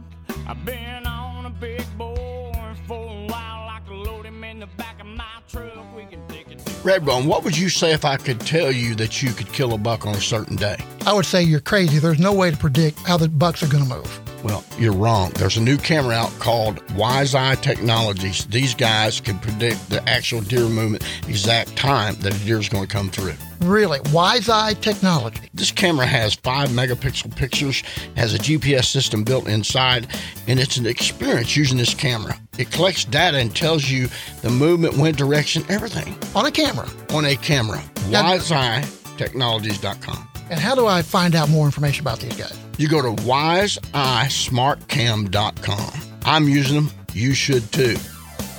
I've 0.49 0.65
been 0.65 1.07
on 1.07 1.47
a 1.47 1.51
big 1.51 1.85
bore 1.99 2.75
for 2.89 3.07
a 3.07 3.27
while. 3.27 3.69
I 3.69 3.81
could 3.87 3.97
load 3.97 4.25
him 4.25 4.43
in 4.45 4.61
the 4.61 4.67
back 4.67 4.99
of 5.01 5.07
my 5.07 5.25
truck. 5.47 5.95
We 5.95 6.07
can 6.07 6.27
take 6.29 6.51
it 6.51 6.59
Redbone, 6.83 7.27
what 7.27 7.45
would 7.45 7.57
you 7.57 7.69
say 7.69 7.93
if 7.93 8.05
I 8.05 8.17
could 8.17 8.41
tell 8.41 8.73
you 8.73 8.95
that 8.97 9.23
you 9.23 9.33
could 9.33 9.53
kill 9.53 9.75
a 9.75 9.79
buck 9.79 10.07
on 10.07 10.15
a 10.15 10.21
certain 10.21 10.57
day? 10.57 10.79
I 11.05 11.13
would 11.13 11.27
say 11.27 11.43
you're 11.43 11.61
crazy. 11.61 11.99
There's 11.99 12.19
no 12.21 12.33
way 12.33 12.51
to 12.51 12.57
predict 12.57 12.99
how 13.01 13.17
the 13.17 13.29
bucks 13.29 13.63
are 13.63 13.67
going 13.69 13.83
to 13.85 13.89
move. 13.97 14.21
Well, 14.45 14.65
you're 14.79 14.93
wrong. 14.93 15.31
There's 15.37 15.57
a 15.57 15.61
new 15.61 15.77
camera 15.77 16.15
out 16.15 16.31
called 16.41 16.81
Wise 16.95 17.35
Eye 17.35 17.55
Technologies. 17.57 18.45
These 18.47 18.75
guys 18.75 19.21
can 19.21 19.39
predict 19.39 19.89
the 19.91 20.03
actual 20.09 20.41
deer 20.41 20.69
movement, 20.69 21.05
exact 21.29 21.77
time 21.77 22.15
that 22.17 22.35
a 22.35 22.39
deer 22.45 22.59
is 22.59 22.69
going 22.69 22.85
to 22.87 22.93
come 22.93 23.09
through. 23.09 23.35
Really, 23.61 24.01
Wise 24.13 24.49
Eye 24.49 24.75
Technology. 24.75 25.49
This 25.55 25.71
camera 25.71 26.07
has 26.07 26.35
five 26.35 26.71
megapixel 26.71 27.35
pictures, 27.37 27.83
has 28.17 28.35
a 28.35 28.39
GPS 28.39 28.87
system 28.87 29.23
built 29.23 29.47
inside, 29.49 30.09
and 30.49 30.59
it's 30.59 30.77
an 30.77 30.87
experience 30.87 31.57
using 31.57 31.79
this 31.79 31.95
camera. 31.95 32.37
It 32.59 32.71
collects 32.73 33.05
data 33.05 33.39
and 33.39 33.55
tells 33.55 33.89
you 33.89 34.09
the 34.43 34.51
movement, 34.51 34.97
wind 34.99 35.17
direction, 35.17 35.65
everything 35.69 36.17
On 36.35 36.47
a 36.47 36.51
camera. 36.51 36.89
on 37.11 37.25
a 37.25 37.37
camera. 37.37 37.81
Now- 38.09 38.23
WiseEyeTechnologies.com. 38.37 40.29
And 40.53 40.61
how 40.61 40.75
do 40.75 40.87
I 40.87 41.01
find 41.01 41.35
out 41.35 41.49
more 41.49 41.65
information 41.65 42.03
about 42.03 42.21
these 42.21 42.37
guys? 42.37 42.55
You 42.77 42.87
go 42.87 43.01
to 43.01 43.09
wiseeyesmartcam.com. 43.23 46.01
I'm 46.27 46.47
using 46.47 46.75
them. 46.75 46.91
You 47.15 47.33
should 47.33 47.73
too. 47.73 47.97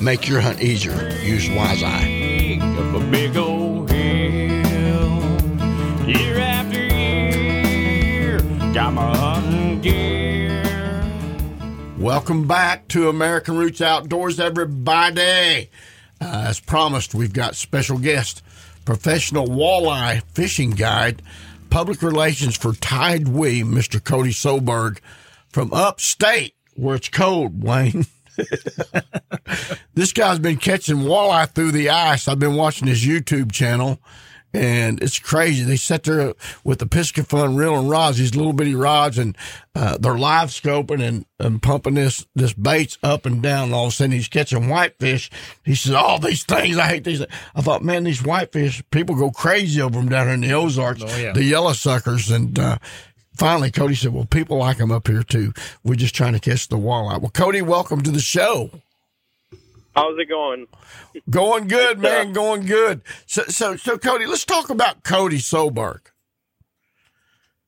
Make 0.02 0.28
your 0.28 0.42
hunt 0.42 0.60
easier. 0.60 1.12
Use 1.22 1.48
Wise 1.52 1.84
Eye. 1.84 2.58
up 2.60 2.96
a 3.00 3.12
big 3.12 3.38
old 3.38 3.92
hill. 3.92 5.22
Year 6.08 6.40
after 6.40 6.84
year, 6.84 8.40
got 8.74 8.94
my 8.94 9.16
hunting 9.16 9.80
gear. 9.82 10.64
Welcome 12.00 12.48
back 12.48 12.88
to 12.88 13.08
American 13.08 13.56
Roots 13.56 13.82
Outdoors, 13.82 14.40
everybody. 14.40 15.70
Uh, 16.20 16.46
as 16.48 16.60
promised, 16.60 17.14
we've 17.14 17.34
got 17.34 17.56
special 17.56 18.00
guest, 18.00 18.42
professional 18.84 19.46
walleye 19.46 20.24
fishing 20.34 20.72
guide, 20.72 21.22
public 21.74 22.03
relations 22.03 22.56
for 22.56 22.72
TideWe, 22.74 23.63
Mr. 23.63 24.01
Cody 24.01 24.30
Soberg 24.30 25.00
from 25.50 25.74
upstate, 25.74 26.53
where 26.75 26.98
it's 26.98 27.10
cold, 27.10 27.63
Wayne. 27.63 28.06
this 29.96 30.13
guy's 30.13 30.38
been 30.38 30.58
catching 30.58 30.98
walleye 30.98 31.50
through 31.50 31.72
the 31.72 31.89
ice. 31.89 32.27
I've 32.27 32.38
been 32.38 32.53
watching 32.53 32.88
his 32.88 33.03
YouTube 33.03 33.51
channel, 33.51 34.00
and 34.54 35.02
it's 35.02 35.18
crazy. 35.20 35.64
They 35.64 35.76
sit 35.78 36.04
there 36.04 36.34
with 36.64 36.80
the 36.80 36.86
Piscifun 36.86 37.58
reel 37.58 37.78
and 37.80 37.90
rods, 37.90 38.18
these 38.18 38.36
little 38.36 38.54
bitty 38.54 38.76
rods, 38.76 39.18
and 39.18 39.36
uh, 39.76 39.98
they're 39.98 40.18
live 40.18 40.50
scoping 40.50 41.02
and, 41.02 41.26
and 41.40 41.62
pumping 41.62 41.96
this 41.96 42.26
this 42.36 42.54
baits 42.54 42.98
up 43.02 43.26
and 43.26 43.42
down. 43.42 43.66
And 43.66 43.74
all 43.74 43.86
of 43.88 43.94
a 43.94 43.96
sudden, 43.96 44.12
he's 44.12 44.28
catching 44.28 44.70
whitefish. 44.70 45.32
He 45.64 45.76
says, 45.76 45.94
"All 45.94 46.20
these 46.20 46.44
things, 46.44 46.78
I 46.78 46.88
hate 46.88 47.04
these." 47.04 47.24
I 47.56 47.62
thought, 47.62 47.84
man, 47.84 48.04
these 48.04 48.24
whitefish, 48.24 48.84
people 48.92 49.16
go 49.16 49.32
crazy 49.32 49.82
over 49.82 50.00
them 50.00 50.10
down 50.10 50.26
here 50.28 50.36
in 50.36 50.42
the 50.42 50.54
Ozarks, 50.54 51.02
Oh, 51.04 51.18
yeah. 51.18 51.32
the 51.34 51.44
yellow 51.44 51.74
suckers, 51.74 52.30
and. 52.32 52.58
uh 52.60 52.78
Finally, 53.36 53.72
Cody 53.72 53.96
said, 53.96 54.14
"Well, 54.14 54.26
people 54.26 54.58
like 54.60 54.78
them 54.78 54.92
up 54.92 55.08
here 55.08 55.24
too. 55.24 55.54
We're 55.84 55.96
just 55.96 56.14
trying 56.14 56.34
to 56.34 56.40
catch 56.40 56.68
the 56.68 56.78
walleye." 56.78 57.20
Well, 57.20 57.32
Cody, 57.32 57.64
welcome 57.64 58.04
to 58.04 58.12
the 58.12 58.20
show. 58.20 58.70
How's 59.96 60.18
it 60.18 60.28
going? 60.28 60.68
Going 61.30 61.68
good, 61.68 62.00
man. 62.00 62.34
Going 62.34 62.66
good. 62.66 63.02
So, 63.28 63.44
so, 63.44 63.76
so, 63.76 63.98
Cody, 63.98 64.26
let's 64.26 64.46
talk 64.46 64.70
about 64.70 65.04
Cody 65.04 65.38
Soberg. 65.38 66.00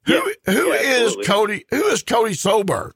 Who, 0.05 0.33
who 0.45 0.67
yeah, 0.69 1.03
is. 1.03 1.17
Cody? 1.25 1.65
Who 1.69 1.83
is 1.85 2.03
Cody 2.03 2.33
Soberg? 2.33 2.93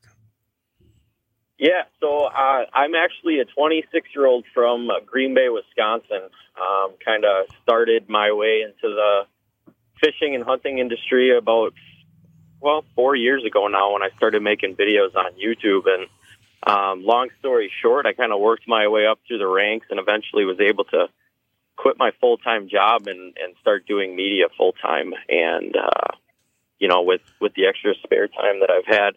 Yeah, 1.60 1.84
so 2.00 2.26
uh, 2.26 2.66
I'm 2.74 2.96
actually 2.96 3.40
a 3.40 3.46
26 3.46 4.08
year 4.16 4.26
old 4.26 4.46
from 4.54 4.90
uh, 4.90 5.02
Green 5.06 5.34
Bay, 5.34 5.50
Wisconsin. 5.50 6.30
Um, 6.60 6.94
kind 7.04 7.26
of 7.26 7.48
started 7.64 8.08
my 8.08 8.32
way 8.32 8.62
into 8.62 8.96
the 8.96 9.24
fishing 10.00 10.36
and 10.36 10.44
hunting 10.44 10.80
industry 10.80 11.38
about, 11.38 11.74
well, 12.62 12.86
four 12.96 13.16
years 13.16 13.44
ago 13.46 13.68
now 13.68 13.94
when 13.94 14.04
I 14.04 14.10
started 14.16 14.42
making 14.42 14.76
videos 14.76 15.16
on 15.16 15.34
YouTube. 15.34 15.84
And 15.86 16.08
um, 16.66 17.04
long 17.04 17.30
story 17.40 17.72
short, 17.82 18.06
I 18.06 18.14
kind 18.14 18.32
of 18.32 18.40
worked 18.40 18.68
my 18.68 18.88
way 18.88 19.06
up 19.08 19.20
through 19.28 19.38
the 19.38 19.48
ranks 19.48 19.88
and 19.90 20.00
eventually 20.00 20.46
was 20.46 20.60
able 20.60 20.84
to 20.86 21.08
quit 21.78 21.98
my 21.98 22.12
full 22.20 22.38
time 22.38 22.68
job 22.70 23.08
and, 23.08 23.20
and 23.38 23.56
start 23.62 23.86
doing 23.88 24.16
media 24.16 24.46
full 24.58 24.74
time. 24.74 25.14
And, 25.30 25.76
uh, 25.76 26.16
you 26.78 26.88
know, 26.88 27.02
with, 27.04 27.22
with 27.40 27.54
the 27.54 27.68
extra 27.68 27.94
spare 28.04 28.28
time 28.28 28.60
that 28.60 28.70
I've 28.70 28.86
had, 28.86 29.12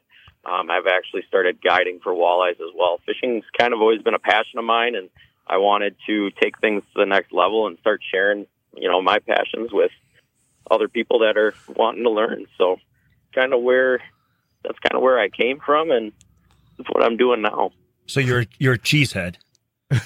um, 0.44 0.70
I've 0.70 0.86
actually 0.86 1.22
started 1.28 1.62
guiding 1.62 2.00
for 2.02 2.12
walleyes 2.12 2.60
as 2.60 2.74
well. 2.76 3.00
Fishing's 3.06 3.44
kind 3.56 3.72
of 3.72 3.80
always 3.80 4.02
been 4.02 4.14
a 4.14 4.18
passion 4.18 4.58
of 4.58 4.64
mine, 4.64 4.94
and 4.96 5.08
I 5.46 5.58
wanted 5.58 5.96
to 6.06 6.30
take 6.40 6.58
things 6.60 6.82
to 6.94 7.00
the 7.00 7.06
next 7.06 7.32
level 7.32 7.66
and 7.66 7.78
start 7.78 8.00
sharing, 8.10 8.46
you 8.76 8.88
know, 8.88 9.00
my 9.02 9.18
passions 9.20 9.72
with 9.72 9.92
other 10.68 10.88
people 10.88 11.20
that 11.20 11.36
are 11.36 11.54
wanting 11.68 12.02
to 12.02 12.10
learn. 12.10 12.46
So, 12.58 12.78
kind 13.34 13.54
of 13.54 13.62
where 13.62 14.00
that's 14.64 14.78
kind 14.80 14.96
of 14.96 15.02
where 15.02 15.18
I 15.18 15.28
came 15.28 15.60
from, 15.60 15.90
and 15.90 16.12
that's 16.76 16.88
what 16.90 17.04
I'm 17.04 17.16
doing 17.16 17.42
now. 17.42 17.70
So 18.06 18.20
you're 18.20 18.44
you're 18.58 18.74
a 18.74 18.78
cheesehead. 18.78 19.36
am 19.92 19.98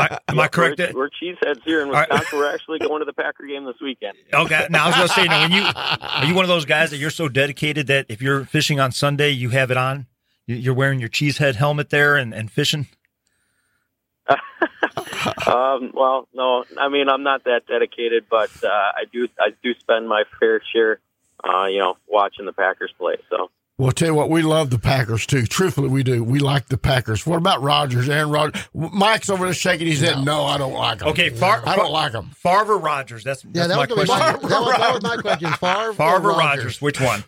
I, 0.00 0.18
am 0.28 0.40
I 0.40 0.48
correct? 0.48 0.78
We're, 0.78 0.92
we're 0.94 1.10
cheeseheads 1.10 1.62
here 1.64 1.80
in 1.82 1.88
All 1.88 1.94
right. 1.94 2.08
Wisconsin. 2.10 2.38
We're 2.38 2.52
actually 2.52 2.78
going 2.80 2.98
to 3.00 3.04
the 3.04 3.12
Packer 3.12 3.46
game 3.46 3.64
this 3.64 3.76
weekend. 3.80 4.16
Okay. 4.34 4.66
Now 4.68 4.84
I 4.84 4.86
was 4.88 4.96
going 4.96 5.08
to 5.08 5.14
say, 5.14 5.24
now 5.26 5.42
when 5.42 5.52
you 5.52 5.62
are 5.64 6.24
you 6.24 6.34
one 6.34 6.44
of 6.44 6.48
those 6.48 6.64
guys 6.64 6.90
that 6.90 6.96
you're 6.96 7.10
so 7.10 7.28
dedicated 7.28 7.86
that 7.86 8.06
if 8.08 8.20
you're 8.20 8.44
fishing 8.44 8.80
on 8.80 8.90
Sunday, 8.92 9.30
you 9.30 9.50
have 9.50 9.70
it 9.70 9.76
on. 9.76 10.06
You- 10.46 10.56
You're 10.56 10.74
wearing 10.74 10.98
your 10.98 11.08
cheesehead 11.08 11.54
helmet 11.54 11.90
there 11.90 12.16
and, 12.16 12.34
and 12.34 12.50
fishing. 12.50 12.88
Um, 15.46 15.92
well, 15.94 16.28
no, 16.34 16.64
I 16.78 16.88
mean 16.88 17.08
I'm 17.08 17.22
not 17.22 17.44
that 17.44 17.66
dedicated, 17.68 18.24
but 18.28 18.50
uh, 18.64 18.68
I 18.68 19.04
do 19.12 19.28
I 19.38 19.50
do 19.62 19.74
spend 19.78 20.08
my 20.08 20.24
fair 20.40 20.60
share, 20.72 20.98
uh, 21.44 21.66
you 21.66 21.78
know, 21.78 21.96
watching 22.08 22.44
the 22.46 22.52
Packers 22.52 22.92
play. 22.98 23.16
So. 23.30 23.50
Well, 23.78 23.88
I'll 23.88 23.92
tell 23.92 24.08
you 24.08 24.14
what, 24.14 24.28
we 24.30 24.42
love 24.42 24.70
the 24.70 24.78
Packers 24.78 25.26
too. 25.26 25.46
Truthfully, 25.46 25.88
we 25.88 26.02
do. 26.02 26.22
We 26.22 26.38
like 26.38 26.66
the 26.68 26.76
Packers. 26.76 27.26
What 27.26 27.38
about 27.38 27.62
Rodgers? 27.62 28.08
Aaron 28.08 28.30
Rodgers? 28.30 28.62
Mike's 28.74 29.30
over 29.30 29.46
there 29.46 29.54
shaking 29.54 29.86
his 29.88 30.00
head. 30.00 30.22
No, 30.24 30.44
I 30.44 30.58
don't 30.58 30.74
like 30.74 31.00
him. 31.00 31.08
Okay, 31.08 31.30
Far, 31.30 31.62
I 31.66 31.74
don't 31.76 31.90
like 31.90 32.12
him. 32.12 32.30
Favre 32.36 32.76
Rodgers. 32.78 33.24
That's, 33.24 33.44
Yeah, 33.44 33.66
that's 33.66 33.68
that 33.68 33.76
my 33.76 33.80
was, 33.96 34.08
gonna 34.08 34.20
question. 34.38 34.42
my, 34.42 34.48
that, 34.48 34.60
was, 34.62 34.76
that 34.76 34.94
was 34.94 35.02
my 35.02 35.16
question. 35.16 35.52
Favre, 35.54 35.92
Favre 35.94 36.30
or 36.32 36.38
Rodgers. 36.38 36.82
Which 36.82 37.00
one? 37.00 37.24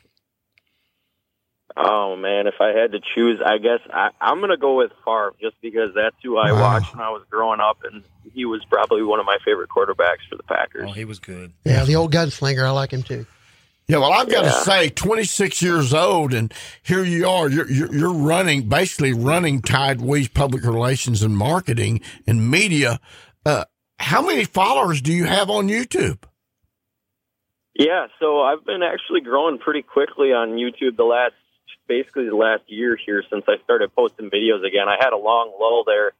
Oh 1.76 2.14
man, 2.14 2.46
if 2.46 2.54
I 2.60 2.68
had 2.68 2.92
to 2.92 3.00
choose, 3.16 3.40
I 3.44 3.58
guess 3.58 3.80
I, 3.92 4.10
I'm 4.20 4.38
going 4.38 4.50
to 4.50 4.56
go 4.56 4.76
with 4.76 4.92
Favre 5.04 5.32
just 5.40 5.56
because 5.60 5.90
that's 5.94 6.14
who 6.22 6.36
I 6.38 6.52
Wow. 6.52 6.60
watched 6.60 6.94
when 6.94 7.02
I 7.02 7.10
was 7.10 7.22
growing 7.28 7.58
up, 7.58 7.78
and 7.90 8.04
he 8.32 8.44
was 8.44 8.64
probably 8.70 9.02
one 9.02 9.18
of 9.18 9.26
my 9.26 9.38
favorite 9.44 9.70
quarterbacks 9.70 10.22
for 10.30 10.36
the 10.36 10.44
Packers. 10.44 10.84
Oh, 10.88 10.92
he 10.92 11.04
was 11.04 11.18
good. 11.18 11.52
Yeah, 11.64 11.84
the 11.84 11.96
old 11.96 12.12
gunslinger. 12.12 12.64
I 12.64 12.70
like 12.70 12.92
him 12.92 13.02
too. 13.02 13.26
Yeah, 13.86 13.98
well, 13.98 14.14
I've 14.14 14.30
got 14.30 14.42
to 14.42 14.50
say, 14.50 14.88
26 14.88 15.60
years 15.60 15.92
old, 15.92 16.32
and 16.32 16.52
here 16.82 17.04
you 17.04 17.28
are. 17.28 17.50
You're, 17.50 17.70
you're, 17.70 17.94
you're 17.94 18.14
running, 18.14 18.66
basically 18.66 19.12
running 19.12 19.60
TideWe's 19.60 20.28
public 20.28 20.64
relations 20.64 21.22
and 21.22 21.36
marketing 21.36 22.00
and 22.26 22.50
media. 22.50 22.98
Uh, 23.44 23.66
how 23.98 24.22
many 24.22 24.44
followers 24.44 25.02
do 25.02 25.12
you 25.12 25.24
have 25.24 25.50
on 25.50 25.68
YouTube? 25.68 26.18
Yeah, 27.74 28.06
so 28.20 28.40
I've 28.40 28.64
been 28.64 28.82
actually 28.82 29.20
growing 29.20 29.58
pretty 29.58 29.82
quickly 29.82 30.32
on 30.32 30.52
YouTube 30.52 30.96
the 30.96 31.04
last, 31.04 31.34
basically 31.86 32.26
the 32.26 32.36
last 32.36 32.62
year 32.68 32.96
here 33.04 33.22
since 33.30 33.44
I 33.46 33.62
started 33.64 33.94
posting 33.94 34.30
videos 34.30 34.66
again. 34.66 34.88
I 34.88 34.96
had 34.98 35.12
a 35.12 35.18
long 35.18 35.52
lull 35.60 35.84
there, 35.84 36.12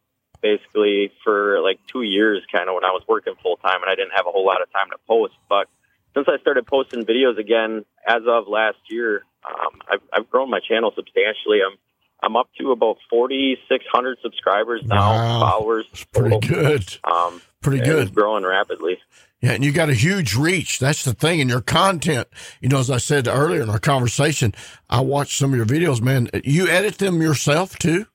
basically 0.42 1.12
for 1.22 1.60
like 1.62 1.78
two 1.90 2.02
years, 2.02 2.42
kind 2.52 2.68
of 2.68 2.74
when 2.74 2.84
I 2.84 2.90
was 2.90 3.04
working 3.08 3.34
full 3.42 3.56
time, 3.56 3.82
and 3.82 3.90
I 3.90 3.94
didn't 3.94 4.12
have 4.14 4.26
a 4.26 4.30
whole 4.30 4.44
lot 4.44 4.60
of 4.60 4.70
time 4.70 4.90
to 4.90 4.98
post. 5.08 5.32
But 5.48 5.68
since 6.14 6.26
I 6.28 6.38
started 6.40 6.66
posting 6.66 7.04
videos 7.04 7.38
again, 7.38 7.84
as 8.06 8.22
of 8.26 8.48
last 8.48 8.78
year, 8.88 9.24
um, 9.44 9.80
I've, 9.90 10.00
I've 10.12 10.30
grown 10.30 10.50
my 10.50 10.60
channel 10.60 10.92
substantially. 10.94 11.58
I'm 11.66 11.76
I'm 12.22 12.36
up 12.36 12.48
to 12.58 12.72
about 12.72 12.96
4,600 13.10 14.18
subscribers 14.22 14.82
now, 14.86 14.96
Wow. 15.10 15.40
followers. 15.40 15.84
It's 15.92 16.04
pretty 16.04 16.30
total. 16.30 16.40
good. 16.40 16.96
Um, 17.04 17.42
Pretty 17.60 17.84
good. 17.84 18.14
Growing 18.14 18.44
rapidly. 18.46 18.98
Yeah, 19.42 19.52
and 19.52 19.62
you 19.64 19.72
got 19.72 19.90
a 19.90 19.94
huge 19.94 20.34
reach. 20.34 20.78
That's 20.78 21.04
the 21.04 21.12
thing. 21.12 21.42
And 21.42 21.50
your 21.50 21.60
content, 21.60 22.28
you 22.62 22.70
know, 22.70 22.78
as 22.78 22.90
I 22.90 22.96
said 22.96 23.28
earlier 23.28 23.60
in 23.62 23.68
our 23.68 23.78
conversation, 23.78 24.54
I 24.88 25.00
watched 25.02 25.36
some 25.36 25.52
of 25.52 25.56
your 25.56 25.66
videos, 25.66 26.00
man. 26.00 26.30
You 26.44 26.66
edit 26.68 26.96
them 26.96 27.20
yourself 27.20 27.76
too? 27.78 28.06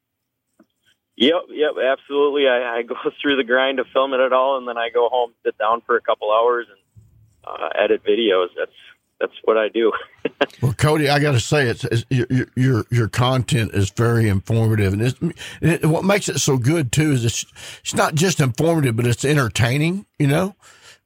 Yep, 1.18 1.42
yep, 1.50 1.72
absolutely. 1.92 2.48
I, 2.48 2.78
I 2.78 2.82
go 2.84 2.96
through 3.22 3.36
the 3.36 3.44
grind 3.44 3.80
of 3.80 3.86
filming 3.94 4.22
it 4.22 4.34
all, 4.34 4.58
and 4.58 4.68
then 4.68 4.78
I 4.78 4.90
go 4.90 5.08
home, 5.10 5.34
sit 5.46 5.58
down 5.58 5.82
for 5.86 5.96
a 5.98 6.02
couple 6.02 6.32
hours, 6.32 6.66
and 6.70 6.78
uh, 7.50 7.70
edit 7.82 8.04
videos. 8.04 8.48
That's 8.58 8.72
that's 9.20 9.34
what 9.44 9.58
I 9.58 9.70
do. 9.70 9.92
Well, 10.62 10.74
Cody, 10.74 11.10
I 11.10 11.20
got 11.20 11.34
to 11.34 11.40
say, 11.40 11.68
it's, 11.68 11.84
it's 11.86 12.04
your, 12.10 12.48
your 12.56 12.86
your 12.90 13.08
content 13.08 13.72
is 13.74 13.90
very 13.92 14.28
informative, 14.28 14.94
and 14.94 15.02
it's, 15.02 15.20
it, 15.62 15.86
what 15.86 16.04
makes 16.04 16.28
it 16.28 16.40
so 16.40 16.58
good 16.58 16.92
too 16.92 17.12
is 17.12 17.24
it's 17.24 17.46
it's 17.82 17.94
not 17.94 18.16
just 18.16 18.40
informative, 18.42 18.96
but 18.96 19.06
it's 19.06 19.24
entertaining. 19.24 20.06
You 20.18 20.28
know, 20.28 20.56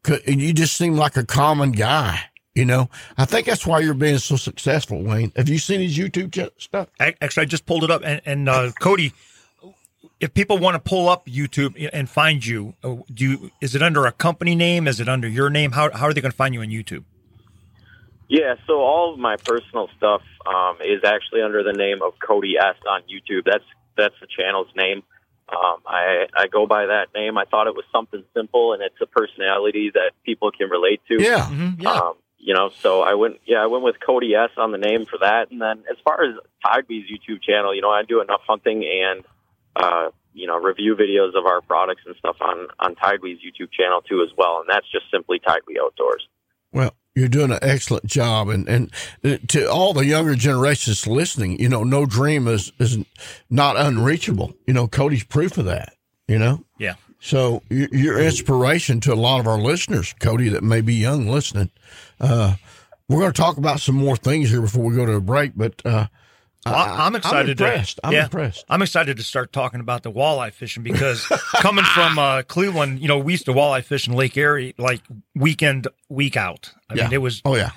'Cause 0.04 0.20
you 0.26 0.54
just 0.54 0.76
seem 0.78 0.96
like 0.96 1.18
a 1.18 1.26
common 1.26 1.72
guy. 1.72 2.20
You 2.56 2.66
know, 2.66 2.90
I 3.18 3.26
think 3.26 3.48
that's 3.48 3.66
why 3.68 3.80
you're 3.80 3.94
being 3.96 4.18
so 4.20 4.36
successful, 4.38 5.02
Wayne. 5.04 5.32
Have 5.36 5.50
you 5.50 5.58
seen 5.58 5.82
his 5.82 5.98
YouTube 5.98 6.50
stuff? 6.62 6.88
Ac- 7.00 7.18
Actually, 7.22 7.42
I 7.44 7.46
just 7.46 7.66
pulled 7.66 7.84
it 7.84 7.92
up, 7.92 8.02
and, 8.06 8.22
and 8.26 8.48
uh, 8.50 8.72
Cody, 8.80 9.12
if 10.24 10.34
people 10.34 10.58
want 10.58 10.76
to 10.76 10.80
pull 10.80 11.10
up 11.10 11.26
YouTube 11.26 11.90
and 11.92 12.10
find 12.10 12.46
you, 12.46 12.76
uh, 12.82 12.96
do 13.14 13.26
you, 13.26 13.52
is 13.60 13.76
it 13.76 13.84
under 13.84 14.06
a 14.06 14.12
company 14.14 14.56
name? 14.56 14.88
Is 14.88 15.02
it 15.02 15.10
under 15.10 15.28
your 15.28 15.50
name? 15.50 15.74
How 15.74 15.92
how 15.92 16.06
are 16.06 16.14
they 16.14 16.22
going 16.22 16.32
to 16.32 16.38
find 16.38 16.54
you 16.54 16.62
on 16.62 16.70
YouTube? 16.70 17.04
Yeah, 18.30 18.56
so 18.66 18.80
all 18.80 19.14
of 19.14 19.20
my 19.20 19.36
personal 19.36 19.90
stuff 19.98 20.22
um, 20.46 20.78
is 20.82 21.04
actually 21.04 21.42
under 21.42 21.62
the 21.62 21.74
name 21.74 22.02
of 22.02 22.14
Cody 22.26 22.54
S 22.58 22.78
on 22.90 23.02
YouTube. 23.02 23.44
That's 23.46 23.66
that's 23.98 24.16
the 24.22 24.28
channel's 24.28 24.70
name. 24.78 25.04
Um, 25.50 25.78
I 25.86 26.28
I 26.34 26.48
go 26.48 26.66
by 26.68 26.86
that 26.86 27.08
name. 27.14 27.38
I 27.38 27.44
thought 27.44 27.68
it 27.68 27.76
was 27.76 27.86
something 27.92 28.24
simple, 28.34 28.72
and 28.72 28.82
it's 28.82 29.02
a 29.02 29.06
personality 29.06 29.92
that 29.94 30.12
people 30.26 30.52
can 30.52 30.70
relate 30.70 31.02
to. 31.10 31.22
Yeah, 31.22 31.50
Mm-hmm. 31.52 31.82
Yeah. 31.82 31.92
Um, 31.92 32.14
you 32.40 32.54
know, 32.54 32.72
so 32.82 33.02
I 33.02 33.14
went, 33.14 33.40
yeah, 33.46 33.64
I 33.64 33.68
went 33.68 33.86
with 33.86 33.96
Cody 34.06 34.36
S 34.36 34.50
on 34.58 34.74
the 34.74 34.78
name 34.78 35.06
for 35.06 35.18
that. 35.20 35.50
And 35.50 35.62
then 35.62 35.84
as 35.90 35.96
far 36.04 36.26
as 36.26 36.36
TideWe's 36.66 37.10
YouTube 37.10 37.42
channel, 37.42 37.74
you 37.74 37.82
know, 37.82 37.90
I 37.90 38.04
do 38.04 38.20
enough 38.20 38.42
hunting 38.46 38.84
and, 38.84 39.24
uh, 39.76 40.10
you 40.34 40.48
know, 40.48 40.60
review 40.60 40.96
videos 40.96 41.38
of 41.38 41.46
our 41.46 41.62
products 41.62 42.02
and 42.06 42.16
stuff 42.18 42.38
on, 42.42 42.68
on 42.80 42.96
TideWe's 42.96 43.40
YouTube 43.40 43.72
channel 43.72 44.02
too 44.02 44.22
as 44.24 44.36
well. 44.38 44.60
And 44.60 44.70
that's 44.70 44.90
just 44.92 45.06
simply 45.12 45.40
TideWe 45.40 45.78
Outdoors. 45.84 46.28
Well, 46.72 46.96
you're 47.16 47.28
doing 47.28 47.52
an 47.52 47.60
excellent 47.62 48.08
job, 48.08 48.50
and 48.50 48.68
and 48.68 48.92
to 49.50 49.70
all 49.72 49.94
the 49.94 50.06
younger 50.06 50.34
generations 50.34 51.06
listening, 51.06 51.60
you 51.60 51.70
know, 51.70 51.84
no 51.84 52.08
dream 52.08 52.48
is 52.48 52.72
is 52.80 52.98
not 53.52 53.78
unreachable. 53.78 54.56
You 54.66 54.74
know, 54.74 54.88
Cody's 54.88 55.24
proof 55.24 55.58
of 55.60 55.66
that. 55.66 55.94
You 56.28 56.40
know, 56.40 56.64
Yeah. 56.80 56.96
so 57.20 57.62
you- 57.70 57.90
you're 57.92 58.18
inspiration 58.18 59.00
to 59.02 59.14
a 59.14 59.16
lot 59.16 59.40
of 59.42 59.48
our 59.48 59.60
listeners, 59.60 60.16
Cody, 60.20 60.48
that 60.50 60.64
may 60.64 60.80
be 60.82 60.96
young 60.96 61.28
listening. 61.28 61.70
Uh, 62.20 62.56
we're 63.10 63.20
going 63.20 63.34
to 63.34 63.40
talk 63.40 63.58
about 63.58 63.82
some 63.82 63.96
more 63.96 64.16
things 64.16 64.50
here 64.50 64.62
before 64.62 64.86
we 64.86 64.96
go 64.96 65.06
to 65.06 65.14
a 65.16 65.22
break, 65.22 65.52
but 65.56 65.82
uh, 65.86 66.08
Well, 66.66 66.76
I, 66.76 67.08
am 67.08 67.16
excited. 67.16 67.62
I'm 67.62 67.68
impressed. 67.68 67.98
To, 67.98 68.08
I'm 68.08 68.14
yeah, 68.14 68.24
impressed. 68.26 68.66
I'm 68.70 68.82
excited 68.82 69.18
to 69.18 69.24
start 69.24 69.52
talking 69.52 69.80
about 69.80 70.04
the 70.04 70.12
walleye 70.12 70.54
fishing 70.54 70.82
because 70.84 71.26
coming 71.60 71.84
from 71.86 72.18
uh, 72.18 72.44
Cleveland, 72.44 73.00
you 73.00 73.08
know, 73.08 73.18
we 73.20 73.34
used 73.34 73.46
to 73.46 73.52
walleye 73.54 73.84
fish 73.84 74.08
in 74.08 74.14
Lake 74.14 74.38
Erie 74.38 74.74
like 74.78 75.02
weekend, 75.36 75.88
week 76.10 76.38
out. 76.38 76.72
I 76.90 76.96
Yeah. 76.96 77.04
mean, 77.04 77.14
it 77.14 77.22
was 77.22 77.42
Oh 77.46 77.56
yeah, 77.56 77.72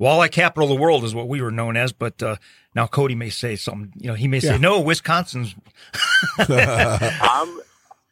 walleye 0.00 0.30
capital 0.32 0.70
of 0.70 0.76
the 0.76 0.82
world 0.82 1.04
is 1.04 1.14
what 1.14 1.28
we 1.28 1.40
were 1.40 1.50
known 1.52 1.76
as. 1.76 1.92
But 1.92 2.22
uh, 2.22 2.36
now 2.74 2.86
Cody 2.86 3.14
may 3.14 3.30
say 3.30 3.54
something. 3.56 3.92
You 3.96 4.08
know, 4.08 4.14
he 4.14 4.26
may 4.28 4.38
Yeah. 4.38 4.52
say, 4.52 4.58
"No, 4.58 4.80
Wisconsin's." 4.80 5.54
I'm, 6.38 7.60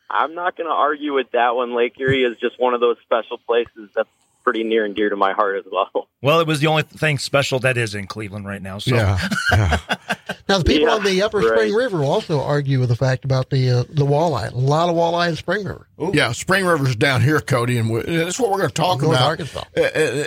I'm 0.09 0.35
not 0.35 0.57
going 0.57 0.69
to 0.69 0.75
argue 0.75 1.15
with 1.15 1.31
that 1.33 1.55
one. 1.55 1.75
Lake 1.75 1.95
Erie 1.99 2.25
is 2.25 2.37
just 2.39 2.59
one 2.59 2.75
of 2.75 2.81
those 2.81 2.97
special 3.05 3.39
places 3.39 3.91
that's 3.95 4.09
pretty 4.43 4.65
near 4.65 4.85
and 4.85 4.95
dear 4.95 5.09
to 5.11 5.17
my 5.17 5.33
heart 5.33 5.57
as 5.59 5.65
well. 5.71 6.09
Well, 6.23 6.41
it 6.41 6.47
was 6.47 6.61
the 6.61 6.67
only 6.67 6.83
thing 6.83 7.17
special 7.17 7.61
that 7.61 7.79
is 7.79 7.95
in 7.95 8.07
Cleveland 8.07 8.45
right 8.47 8.61
now. 8.61 8.77
So 8.77 8.95
yeah, 8.95 9.19
yeah. 9.53 9.79
Now, 10.51 10.59
the 10.59 10.65
people 10.65 10.89
Yeah, 10.89 10.97
on 10.97 11.03
the 11.03 11.23
Upper 11.23 11.39
right. 11.39 11.49
Spring 11.49 11.73
River 11.73 11.97
will 12.01 12.11
also 12.11 12.43
argue 12.43 12.79
with 12.79 12.91
the 12.91 12.97
fact 12.97 13.25
about 13.25 13.49
the 13.49 13.71
uh, 13.71 13.85
the 13.89 14.05
walleye. 14.05 14.53
A 14.53 14.55
lot 14.55 14.91
of 14.91 14.97
walleye 14.97 15.31
in 15.31 15.37
Spring 15.37 15.65
River. 15.65 15.87
Yeah, 16.13 16.33
Spring 16.33 16.67
River's 16.67 16.95
down 16.95 17.23
here, 17.23 17.41
Cody, 17.41 17.79
and, 17.79 17.89
we, 17.89 18.01
and 18.01 18.19
that's 18.19 18.39
what 18.39 18.51
we're 18.51 18.59
going 18.59 18.69
to 18.69 18.75
talk 18.75 19.01
North 19.01 19.17
about. 19.17 19.29
Arkansas. 19.31 19.65
Uh, 19.75 19.81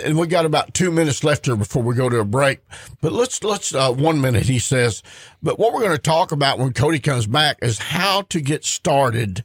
And 0.04 0.18
we 0.18 0.26
got 0.26 0.44
about 0.46 0.74
two 0.74 0.90
minutes 0.90 1.22
left 1.22 1.46
here 1.46 1.54
before 1.54 1.84
we 1.84 1.94
go 1.94 2.08
to 2.08 2.18
a 2.18 2.24
break. 2.24 2.58
But 3.00 3.12
let's 3.12 3.44
let's 3.44 3.72
uh, 3.72 3.92
one 3.92 4.20
minute. 4.20 4.46
He 4.46 4.58
says, 4.58 5.00
but 5.44 5.60
what 5.60 5.72
we're 5.72 5.82
going 5.82 5.92
to 5.92 5.98
talk 5.98 6.32
about 6.32 6.58
when 6.58 6.72
Cody 6.72 6.98
comes 6.98 7.28
back 7.28 7.58
is 7.62 7.78
how 7.78 8.22
to 8.22 8.40
get 8.40 8.64
started 8.64 9.44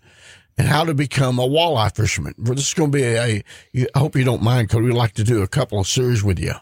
and 0.59 0.67
how 0.67 0.83
to 0.83 0.93
become 0.93 1.39
a 1.39 1.47
walleye 1.47 1.95
fisherman. 1.95 2.35
This 2.37 2.67
is 2.67 2.73
going 2.75 2.91
to 2.91 2.95
be 2.97 3.03
a. 3.03 3.23
a 3.23 3.43
you- 3.71 3.87
I 3.95 3.99
hope 3.99 4.15
you 4.15 4.25
don't 4.25 4.43
mind, 4.43 4.69
Cody. 4.69 4.85
We'd 4.87 4.93
like 4.93 5.13
to 5.13 5.23
do 5.23 5.41
a 5.41 5.47
couple 5.47 5.79
of 5.79 5.87
series 5.87 6.21
with 6.23 6.37
you. 6.37 6.53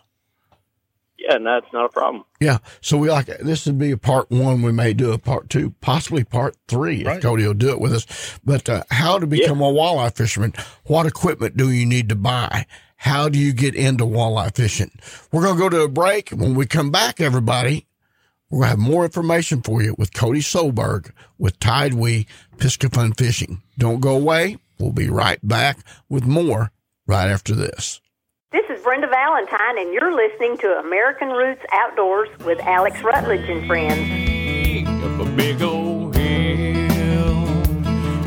Yeah, 1.17 1.35
and 1.35 1.45
that's 1.45 1.65
not 1.73 1.85
a 1.85 1.89
problem. 1.89 2.23
Yeah. 2.39 2.59
So 2.79 2.97
we 2.97 3.09
like 3.09 3.25
this 3.25 3.65
would 3.65 3.79
be 3.79 3.91
a 3.91 3.97
part 3.97 4.29
one. 4.29 4.61
We 4.61 4.71
may 4.71 4.93
do 4.93 5.11
a 5.11 5.17
part 5.17 5.49
two, 5.49 5.71
possibly 5.81 6.23
part 6.23 6.55
three 6.67 7.03
if 7.05 7.21
Cody 7.21 7.45
will 7.45 7.55
do 7.55 7.69
it 7.71 7.81
with 7.81 7.91
us. 7.91 8.39
But 8.45 8.69
uh, 8.69 8.83
how 8.91 9.17
to 9.19 9.25
become 9.27 9.59
a 9.59 9.65
walleye 9.71 10.15
fisherman? 10.15 10.53
What 10.85 11.05
equipment 11.07 11.57
do 11.57 11.71
you 11.71 11.85
need 11.85 12.07
to 12.09 12.15
buy? 12.15 12.67
How 12.97 13.29
do 13.29 13.39
you 13.39 13.51
get 13.51 13.73
into 13.75 14.05
walleye 14.05 14.55
fishing? 14.55 14.91
We're 15.31 15.41
going 15.43 15.55
to 15.55 15.61
go 15.61 15.69
to 15.69 15.81
a 15.81 15.87
break. 15.89 16.29
When 16.29 16.53
we 16.55 16.65
come 16.67 16.91
back, 16.91 17.19
everybody, 17.19 17.87
we're 18.49 18.59
going 18.59 18.65
to 18.65 18.69
have 18.69 18.79
more 18.79 19.03
information 19.05 19.61
for 19.61 19.81
you 19.81 19.95
with 19.97 20.13
Cody 20.13 20.39
Solberg 20.39 21.11
with 21.37 21.59
TideWe 21.59 22.25
Piscifun 22.57 23.17
Fishing. 23.17 23.61
Don't 23.77 23.99
go 23.99 24.15
away. 24.15 24.57
We'll 24.79 24.93
be 24.93 25.09
right 25.09 25.39
back 25.45 25.79
with 26.07 26.25
more 26.25 26.71
right 27.07 27.29
after 27.29 27.53
this. 27.53 27.99
This 28.51 28.63
is 28.69 28.81
Brenda 28.83 29.07
Valentine, 29.07 29.77
and 29.77 29.93
you're 29.93 30.15
listening 30.15 30.57
to 30.59 30.79
American 30.79 31.29
Roots 31.29 31.61
Outdoors 31.73 32.29
with 32.45 32.59
Alex 32.61 33.01
Rutledge 33.01 33.49
and 33.49 33.67
friends. 33.67 34.87
Up 35.03 35.27
a 35.27 35.29
big 35.31 35.61
old 35.61 36.15
hill, 36.15 37.47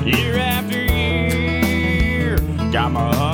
year 0.05 0.37
after 0.39 0.83
year, 0.83 2.37
got 2.71 2.93
my 2.93 3.15
hunting 3.15 3.17
gear. 3.17 3.21
Hey 3.21 3.30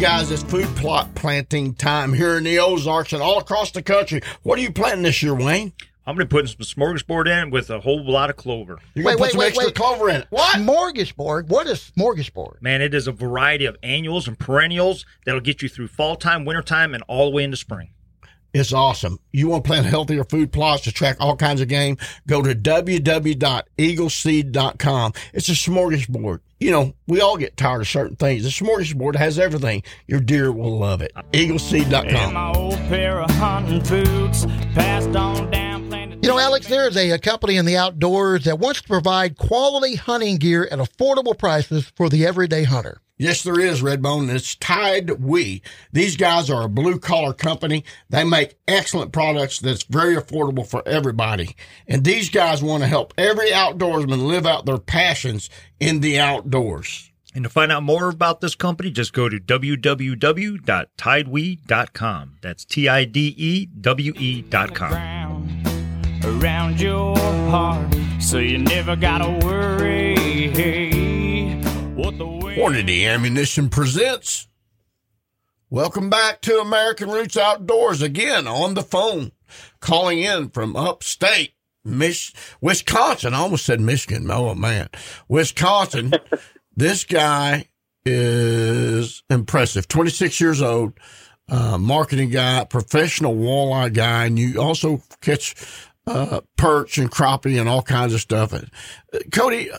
guys, 0.00 0.30
it's 0.30 0.42
food 0.42 0.64
plot 0.76 1.14
planting 1.14 1.74
time 1.74 2.14
here 2.14 2.38
in 2.38 2.44
the 2.44 2.58
Ozarks 2.58 3.12
and 3.12 3.20
all 3.20 3.38
across 3.38 3.70
the 3.70 3.82
country. 3.82 4.22
What 4.42 4.58
are 4.58 4.62
you 4.62 4.72
planting 4.72 5.02
this 5.02 5.22
year, 5.22 5.34
Wayne? 5.34 5.74
I'm 6.06 6.16
going 6.16 6.26
to 6.26 6.34
put 6.34 6.48
some 6.48 6.60
smorgasbord 6.60 7.28
in 7.28 7.50
with 7.50 7.68
a 7.68 7.80
whole 7.80 8.10
lot 8.10 8.30
of 8.30 8.36
clover. 8.36 8.78
You're 8.94 9.04
gonna 9.04 9.18
put 9.18 9.32
some 9.32 9.40
wait, 9.40 9.48
extra 9.48 9.66
wait. 9.66 9.74
clover 9.74 10.08
in 10.08 10.16
it. 10.22 10.26
What? 10.30 10.56
Smorgasbord. 10.56 11.48
What 11.48 11.66
is 11.66 11.92
smorgasbord? 11.94 12.62
Man, 12.62 12.80
it 12.80 12.94
is 12.94 13.08
a 13.08 13.12
variety 13.12 13.66
of 13.66 13.76
annuals 13.82 14.26
and 14.26 14.38
perennials 14.38 15.04
that'll 15.26 15.42
get 15.42 15.60
you 15.60 15.68
through 15.68 15.88
fall 15.88 16.16
time, 16.16 16.46
winter 16.46 16.62
time, 16.62 16.94
and 16.94 17.04
all 17.06 17.28
the 17.28 17.36
way 17.36 17.44
into 17.44 17.58
spring. 17.58 17.90
It's 18.52 18.72
awesome. 18.72 19.18
You 19.32 19.48
want 19.48 19.64
to 19.64 19.68
plant 19.68 19.86
healthier 19.86 20.24
food 20.24 20.52
plots 20.52 20.82
to 20.84 20.92
track 20.92 21.16
all 21.20 21.36
kinds 21.36 21.60
of 21.60 21.68
game? 21.68 21.96
Go 22.26 22.42
to 22.42 22.52
www.eagleseed.com. 22.54 25.12
It's 25.32 25.48
a 25.48 25.52
smorgasbord. 25.52 26.40
You 26.58 26.70
know, 26.72 26.94
we 27.06 27.20
all 27.20 27.36
get 27.38 27.56
tired 27.56 27.80
of 27.80 27.88
certain 27.88 28.16
things. 28.16 28.42
The 28.42 28.50
smorgasbord 28.50 29.16
has 29.16 29.38
everything. 29.38 29.82
Your 30.06 30.20
deer 30.20 30.52
will 30.52 30.78
love 30.78 31.00
it. 31.00 31.12
And 31.16 31.24
Eagleseed.com. 31.32 32.34
my 32.34 32.52
old 32.52 32.76
pair 32.88 33.22
of 33.22 33.30
hunting 33.30 33.80
boots 33.82 34.44
passed 34.74 35.16
on 35.16 35.50
down. 35.50 35.69
Planted- 36.20 36.22
You 36.22 36.28
know, 36.30 36.38
Alex, 36.38 36.66
there 36.68 36.86
is 36.88 36.96
a, 36.96 37.10
a 37.10 37.18
company 37.18 37.56
in 37.56 37.64
the 37.64 37.76
outdoors 37.76 38.44
that 38.44 38.58
wants 38.58 38.82
to 38.82 38.88
provide 38.88 39.36
quality 39.38 39.96
hunting 39.96 40.36
gear 40.36 40.68
at 40.70 40.78
affordable 40.78 41.36
prices 41.36 41.90
for 41.96 42.08
the 42.08 42.24
everyday 42.26 42.64
hunter. 42.64 43.00
Yes, 43.18 43.42
there 43.42 43.60
is, 43.60 43.82
Redbone. 43.82 44.34
It's 44.34 44.56
TideWe. 44.56 45.60
These 45.92 46.16
guys 46.16 46.48
are 46.48 46.62
a 46.62 46.68
blue 46.70 46.98
collar 46.98 47.34
company. 47.34 47.84
They 48.08 48.24
make 48.24 48.56
excellent 48.66 49.12
products 49.12 49.58
that's 49.58 49.82
very 49.82 50.16
affordable 50.16 50.66
for 50.66 50.82
everybody. 50.88 51.54
And 51.86 52.02
these 52.02 52.30
guys 52.30 52.62
want 52.62 52.82
to 52.82 52.86
help 52.86 53.12
every 53.18 53.50
outdoorsman 53.50 54.26
live 54.26 54.46
out 54.46 54.64
their 54.64 54.78
passions 54.78 55.50
in 55.78 56.00
the 56.00 56.18
outdoors. 56.18 57.10
And 57.34 57.44
to 57.44 57.50
find 57.50 57.70
out 57.70 57.82
more 57.82 58.08
about 58.08 58.40
this 58.40 58.54
company, 58.54 58.90
just 58.90 59.12
go 59.12 59.28
to 59.28 59.36
www.tidewe.com. 59.38 62.36
That's 62.40 62.64
T 62.64 62.88
I 62.88 63.04
D 63.04 63.34
E 63.36 63.66
W 63.66 64.12
E 64.16 64.40
dot 64.42 64.74
com. 64.74 64.90
ground 64.92 65.19
around 66.24 66.80
your 66.80 67.16
heart, 67.50 67.94
so 68.20 68.38
you 68.38 68.58
never 68.58 68.96
gotta 68.96 69.30
worry 69.46 70.14
what 71.94 72.18
the 72.18 72.26
wind. 72.26 72.58
Hornady 72.58 73.04
Ammunition 73.06 73.68
presents. 73.68 74.48
Welcome 75.68 76.10
back 76.10 76.40
to 76.42 76.58
American 76.58 77.10
Roots 77.10 77.36
Outdoors 77.36 78.02
again 78.02 78.46
on 78.46 78.74
the 78.74 78.82
phone, 78.82 79.32
calling 79.80 80.18
in 80.20 80.50
from 80.50 80.74
upstate 80.76 81.52
Mich- 81.84 82.32
Wisconsin. 82.60 83.34
I 83.34 83.38
almost 83.38 83.64
said 83.64 83.80
Michigan. 83.80 84.28
Oh 84.30 84.54
man, 84.54 84.88
Wisconsin. 85.28 86.12
this 86.76 87.04
guy 87.04 87.68
is 88.04 89.22
impressive. 89.30 89.86
26 89.86 90.40
years 90.40 90.60
old, 90.60 90.94
uh, 91.48 91.78
marketing 91.78 92.30
guy, 92.30 92.64
professional 92.64 93.34
walleye 93.36 93.92
guy, 93.92 94.24
and 94.26 94.38
you 94.38 94.60
also 94.60 95.02
catch 95.20 95.54
uh, 96.10 96.40
perch 96.56 96.98
and 96.98 97.10
crappie 97.10 97.58
and 97.58 97.68
all 97.68 97.82
kinds 97.82 98.14
of 98.14 98.20
stuff. 98.20 98.52
Uh, 98.52 98.60
Cody, 99.32 99.70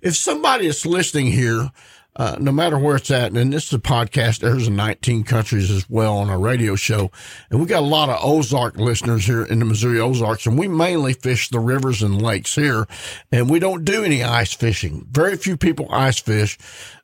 if 0.00 0.16
somebody 0.16 0.66
is 0.66 0.84
listening 0.86 1.26
here, 1.26 1.70
uh, 2.18 2.36
no 2.40 2.50
matter 2.50 2.78
where 2.78 2.96
it's 2.96 3.10
at, 3.10 3.32
and 3.32 3.52
this 3.52 3.66
is 3.66 3.74
a 3.74 3.78
podcast, 3.78 4.40
there's 4.40 4.68
in 4.68 4.74
19 4.76 5.24
countries 5.24 5.70
as 5.70 5.88
well 5.90 6.16
on 6.16 6.30
our 6.30 6.38
radio 6.38 6.74
show. 6.74 7.10
And 7.50 7.60
we 7.60 7.66
got 7.66 7.82
a 7.82 7.86
lot 7.86 8.08
of 8.08 8.18
Ozark 8.24 8.76
listeners 8.76 9.26
here 9.26 9.44
in 9.44 9.58
the 9.58 9.66
Missouri 9.66 10.00
Ozarks, 10.00 10.46
and 10.46 10.58
we 10.58 10.66
mainly 10.66 11.12
fish 11.12 11.50
the 11.50 11.60
rivers 11.60 12.02
and 12.02 12.22
lakes 12.22 12.54
here, 12.54 12.86
and 13.30 13.50
we 13.50 13.58
don't 13.58 13.84
do 13.84 14.02
any 14.02 14.24
ice 14.24 14.54
fishing. 14.54 15.06
Very 15.10 15.36
few 15.36 15.58
people 15.58 15.88
ice 15.90 16.18
fish. 16.18 16.56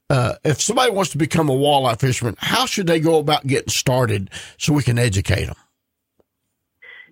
uh, 0.08 0.34
if 0.44 0.60
somebody 0.60 0.90
wants 0.90 1.10
to 1.10 1.18
become 1.18 1.48
a 1.48 1.54
walleye 1.54 1.98
fisherman, 1.98 2.36
how 2.38 2.66
should 2.66 2.86
they 2.86 3.00
go 3.00 3.18
about 3.18 3.46
getting 3.46 3.68
started 3.68 4.30
so 4.58 4.72
we 4.72 4.82
can 4.82 4.98
educate 4.98 5.44
them? 5.46 5.56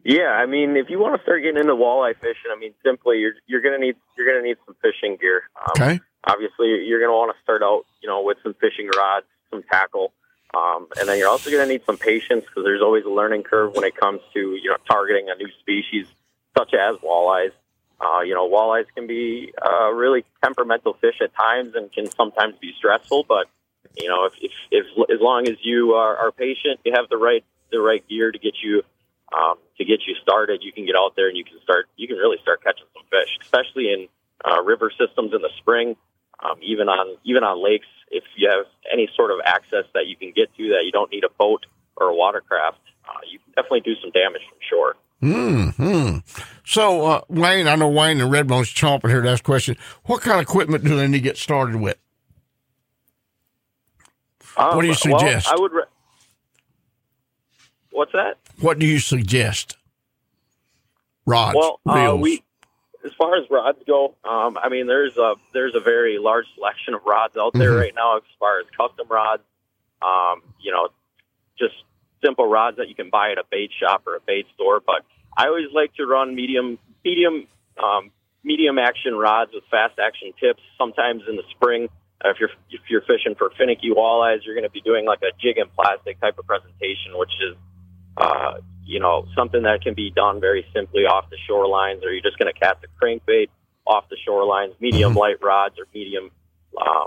Yeah, 0.05 0.29
I 0.29 0.47
mean, 0.47 0.77
if 0.77 0.89
you 0.89 0.99
want 0.99 1.17
to 1.17 1.23
start 1.23 1.43
getting 1.43 1.59
into 1.61 1.75
walleye 1.75 2.17
fishing, 2.17 2.51
I 2.51 2.59
mean, 2.59 2.73
simply 2.85 3.19
you're 3.19 3.35
you're 3.47 3.61
gonna 3.61 3.79
need 3.79 3.97
you're 4.17 4.27
gonna 4.27 4.47
need 4.47 4.57
some 4.65 4.75
fishing 4.81 5.17
gear. 5.21 5.43
Um, 5.57 5.83
Okay. 5.83 6.01
Obviously, 6.25 6.85
you're 6.85 7.01
gonna 7.01 7.13
want 7.17 7.35
to 7.35 7.43
start 7.43 7.63
out, 7.63 7.85
you 8.03 8.09
know, 8.09 8.23
with 8.23 8.39
some 8.43 8.55
fishing 8.55 8.89
rods, 8.97 9.27
some 9.51 9.63
tackle, 9.71 10.13
um, 10.55 10.87
and 10.99 11.09
then 11.09 11.19
you're 11.19 11.29
also 11.29 11.51
gonna 11.51 11.67
need 11.67 11.83
some 11.85 11.97
patience 11.97 12.45
because 12.45 12.65
there's 12.65 12.83
always 12.83 13.05
a 13.05 13.11
learning 13.11 13.43
curve 13.43 13.75
when 13.75 13.85
it 13.85 13.95
comes 13.97 14.21
to 14.35 14.41
you 14.57 14.71
know 14.71 14.77
targeting 14.89 15.29
a 15.31 15.35
new 15.37 15.51
species 15.61 16.07
such 16.57 16.75
as 16.75 16.97
walleyes. 16.97 17.53
Uh, 18.01 18.21
you 18.21 18.35
know, 18.35 18.49
walleyes 18.49 18.87
can 18.95 19.07
be 19.07 19.53
uh, 19.63 19.91
really 19.93 20.25
temperamental 20.43 20.95
fish 20.95 21.21
at 21.23 21.35
times 21.35 21.75
and 21.75 21.93
can 21.93 22.11
sometimes 22.11 22.55
be 22.61 22.73
stressful. 22.79 23.25
But 23.29 23.47
you 23.99 24.09
know, 24.09 24.25
if, 24.25 24.33
if, 24.41 24.53
if 24.71 25.11
as 25.11 25.21
long 25.21 25.47
as 25.47 25.57
you 25.63 25.93
are, 25.93 26.17
are 26.17 26.33
patient, 26.33 26.81
you 26.85 26.93
have 26.95 27.09
the 27.11 27.19
right 27.19 27.45
the 27.71 27.81
right 27.81 28.07
gear 28.09 28.33
to 28.33 28.39
get 28.39 28.55
you 28.63 28.83
um, 29.37 29.57
to 29.79 29.85
get 29.85 30.01
you 30.07 30.15
started, 30.23 30.63
you 30.63 30.73
can 30.73 30.87
get 30.87 30.97
out 30.97 31.15
there 31.17 31.29
and 31.29 31.37
you 31.37 31.45
can 31.45 31.61
start. 31.63 31.87
You 31.97 32.09
can 32.09 32.17
really 32.17 32.39
start 32.43 32.63
catching 32.63 32.87
some 32.95 33.05
fish, 33.11 33.39
especially 33.43 33.93
in 33.93 34.09
uh, 34.45 34.63
river 34.63 34.91
systems 34.91 35.33
in 35.35 35.43
the 35.43 35.51
spring, 35.59 35.97
um, 36.43 36.59
even 36.63 36.89
on 36.89 37.17
even 37.25 37.45
on 37.45 37.63
lakes. 37.63 37.87
If 38.11 38.25
you 38.37 38.51
have 38.51 38.67
any 38.93 39.09
sort 39.15 39.31
of 39.31 39.39
access 39.45 39.85
that 39.95 40.07
you 40.07 40.17
can 40.17 40.33
get 40.35 40.55
to 40.57 40.69
that 40.71 40.83
you 40.85 40.93
don't 40.93 41.11
need 41.13 41.25
a 41.25 41.31
boat 41.39 41.67
or 41.97 42.09
a 42.09 42.15
watercraft, 42.15 42.81
uh, 43.09 43.21
you 43.31 43.39
can 43.39 43.53
definitely 43.55 43.81
do 43.81 43.95
some 44.01 44.11
damage 44.11 44.43
from 44.49 44.59
shore. 44.69 44.97
Hmm. 45.21 46.19
So, 46.65 47.07
uh, 47.07 47.21
Wayne, 47.29 47.69
I 47.69 47.77
know 47.77 47.89
Wayne 47.89 48.21
and 48.21 48.33
Redbone's 48.33 48.73
chomping 48.73 49.11
here 49.11 49.21
to 49.21 49.29
ask 49.29 49.43
a 49.43 49.45
question. 49.45 49.77
What 50.05 50.23
kind 50.23 50.37
of 50.37 50.43
equipment 50.43 50.83
do 50.83 50.97
they 50.97 51.07
need 51.07 51.19
to 51.19 51.23
get 51.23 51.37
started 51.37 51.77
with? 51.77 51.99
Um, 54.57 54.77
What 54.77 54.83
do 54.83 54.89
you 54.89 54.97
well, 55.05 55.19
suggest? 55.19 55.49
I 55.49 55.57
would. 55.59 55.73
Re- 55.73 55.83
What's 57.93 58.13
that? 58.13 58.39
What 58.61 58.79
do 58.79 58.87
you 58.87 58.99
suggest? 58.99 59.77
Rods, 61.27 61.57
Well, 61.57 61.81
uh, 61.87 62.17
we 62.17 62.43
as 63.05 63.13
far 63.17 63.37
as 63.37 63.49
rods 63.51 63.79
go, 63.87 64.15
um, 64.25 64.59
I 64.63 64.69
mean, 64.69 64.87
there's 64.87 65.17
a 65.17 65.35
there's 65.53 65.75
a 65.75 65.81
very 65.81 66.19
large 66.19 66.47
selection 66.55 66.95
of 66.95 67.03
rods 67.05 67.37
out 67.37 67.53
there 67.55 67.73
Mhm. 67.73 67.81
right 67.81 67.95
now. 67.95 68.17
As 68.17 68.23
far 68.39 68.61
as 68.61 68.67
custom 68.77 69.07
rods, 69.09 69.43
um, 70.03 70.43
you 70.61 70.73
know, 70.73 70.89
just 71.59 71.75
simple 72.25 72.47
rods 72.47 72.77
that 72.79 72.89
you 72.89 72.95
can 72.95 73.11
buy 73.11 73.31
at 73.33 73.39
a 73.39 73.45
bait 73.51 73.71
shop 73.79 74.07
or 74.07 74.17
a 74.17 74.21
bait 74.21 74.47
store. 74.55 74.81
But 74.81 75.05
I 75.37 75.47
always 75.47 75.71
like 75.73 75.95
to 75.95 76.07
run 76.07 76.35
medium 76.35 76.79
medium 77.05 77.47
um, 77.83 78.11
medium 78.43 78.79
action 78.79 79.15
rods 79.15 79.53
with 79.55 79.65
fast 79.71 79.99
action 79.99 80.33
tips. 80.41 80.63
Sometimes 80.77 81.23
in 81.29 81.37
the 81.37 81.45
spring, 81.51 81.89
if 82.25 82.41
you're 82.41 82.51
if 82.71 82.81
you're 82.89 83.03
fishing 83.03 83.35
for 83.37 83.51
finicky 83.57 83.91
walleyes, 83.91 84.45
you're 84.45 84.55
going 84.55 84.65
to 84.67 84.71
be 84.71 84.81
doing 84.83 85.07
like 85.07 85.23
a 85.23 85.33
jig 85.41 85.59
and 85.59 85.73
plastic 85.75 86.21
type 86.21 86.39
of 86.39 86.47
presentation, 86.47 87.17
which 87.17 87.33
is 87.41 87.57
uh, 88.21 88.55
you 88.85 89.01
know, 89.01 89.27
something 89.37 89.63
that 89.63 89.83
can 89.83 89.95
be 89.95 90.11
done 90.11 90.41
very 90.41 90.67
simply 90.75 91.03
off 91.03 91.31
the 91.31 91.37
shorelines, 91.49 92.05
or 92.05 92.11
you're 92.11 92.23
just 92.23 92.39
going 92.39 92.53
to 92.53 92.59
cast 92.59 92.79
a 92.85 93.05
crankbait 93.05 93.49
off 93.87 94.05
the 94.11 94.17
shorelines, 94.29 94.75
medium 94.81 95.15
light 95.15 95.43
rods 95.43 95.79
or 95.79 95.87
medium 95.95 96.31
um, 96.81 97.07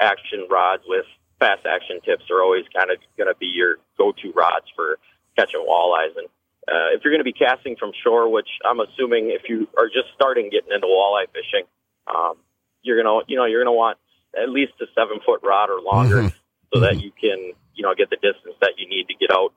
action 0.00 0.46
rods 0.50 0.82
with 0.86 1.06
fast 1.38 1.64
action 1.66 2.00
tips 2.04 2.24
are 2.30 2.42
always 2.42 2.64
kind 2.76 2.90
of 2.90 2.98
going 3.16 3.28
to 3.32 3.38
be 3.38 3.46
your 3.46 3.76
go-to 3.96 4.32
rods 4.32 4.66
for 4.74 4.98
catching 5.36 5.64
walleyes. 5.68 6.16
And 6.16 6.26
uh, 6.66 6.94
if 6.94 7.02
you're 7.02 7.12
going 7.12 7.20
to 7.20 7.24
be 7.24 7.32
casting 7.32 7.76
from 7.76 7.92
shore, 8.04 8.28
which 8.28 8.48
I'm 8.68 8.80
assuming 8.80 9.30
if 9.30 9.48
you 9.48 9.68
are 9.78 9.86
just 9.86 10.08
starting 10.14 10.50
getting 10.50 10.72
into 10.72 10.86
walleye 10.86 11.26
fishing, 11.32 11.64
um, 12.06 12.34
you're 12.82 13.02
gonna, 13.02 13.24
you 13.26 13.36
know, 13.36 13.44
you're 13.44 13.62
gonna 13.62 13.72
want 13.76 13.98
at 14.40 14.48
least 14.48 14.72
a 14.80 14.86
seven 14.94 15.18
foot 15.24 15.40
rod 15.42 15.68
or 15.70 15.80
longer, 15.80 16.22
Mhm. 16.22 16.34
so 16.72 16.80
that 16.80 17.00
you 17.00 17.10
can, 17.10 17.52
you 17.74 17.82
know, 17.82 17.94
get 17.94 18.08
the 18.10 18.16
distance 18.16 18.54
that 18.60 18.78
you 18.78 18.88
need 18.88 19.08
to 19.08 19.14
get 19.14 19.30
out 19.30 19.52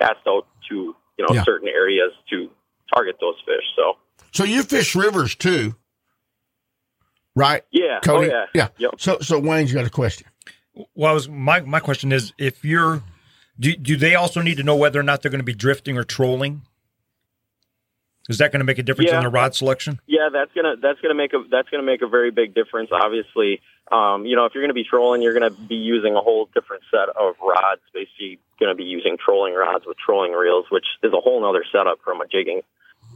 cast 0.00 0.26
out 0.26 0.46
to, 0.68 0.74
you 0.74 1.26
know, 1.26 1.34
Yeah. 1.34 1.42
certain 1.44 1.68
areas 1.68 2.12
to 2.30 2.50
target 2.94 3.16
those 3.20 3.36
fish. 3.44 3.64
So 3.76 3.96
so 4.32 4.44
you 4.44 4.62
fish 4.62 4.94
rivers 4.94 5.34
too, 5.34 5.74
right? 7.34 7.62
yeah, 7.70 7.98
oh, 7.98 8.00
Cody? 8.02 8.30
oh 8.30 8.34
yeah, 8.36 8.46
Yeah. 8.54 8.68
Yep. 8.78 8.90
So, 8.98 9.18
so 9.20 9.38
Wayne's 9.38 9.72
got 9.72 9.86
a 9.86 9.90
question. 9.90 10.26
Well, 10.94 11.10
I 11.10 11.14
was 11.14 11.28
my 11.28 11.60
my 11.60 11.80
question 11.80 12.12
is 12.12 12.32
if 12.38 12.64
you're 12.64 13.02
do 13.58 13.74
do 13.74 13.96
they 13.96 14.14
also 14.14 14.40
need 14.42 14.56
to 14.58 14.62
know 14.62 14.76
whether 14.76 15.00
or 15.00 15.02
not 15.02 15.22
they're 15.22 15.30
going 15.30 15.40
to 15.40 15.44
be 15.44 15.54
drifting 15.54 15.98
or 15.98 16.04
trolling? 16.04 16.62
Is 18.28 18.38
that 18.38 18.52
going 18.52 18.60
to 18.60 18.64
make 18.64 18.78
a 18.78 18.82
difference 18.82 19.10
Yeah. 19.10 19.18
in 19.18 19.24
the 19.24 19.30
rod 19.30 19.54
selection? 19.54 20.00
Yeah, 20.06 20.28
that's 20.32 20.52
gonna 20.54 20.76
that's 20.80 21.00
gonna 21.00 21.14
make 21.14 21.32
a 21.32 21.42
that's 21.50 21.68
gonna 21.70 21.82
make 21.82 22.02
a 22.02 22.06
very 22.06 22.30
big 22.30 22.54
difference. 22.54 22.90
Obviously, 22.92 23.60
um, 23.92 24.26
you 24.26 24.36
know, 24.36 24.44
if 24.44 24.54
you're 24.54 24.62
gonna 24.62 24.74
be 24.74 24.84
trolling, 24.84 25.22
you're 25.22 25.32
gonna 25.34 25.50
be 25.50 25.76
using 25.76 26.14
a 26.14 26.20
whole 26.20 26.48
different 26.54 26.82
set 26.90 27.08
of 27.16 27.34
rods. 27.42 27.80
Basically, 27.92 28.38
gonna 28.60 28.74
be 28.74 28.84
using 28.84 29.16
trolling 29.22 29.54
rods 29.54 29.84
with 29.86 29.96
trolling 29.98 30.32
reels, 30.32 30.66
which 30.70 30.86
is 31.02 31.12
a 31.12 31.20
whole 31.20 31.44
other 31.48 31.64
setup 31.70 31.98
from 32.04 32.20
a 32.20 32.26
jigging 32.26 32.62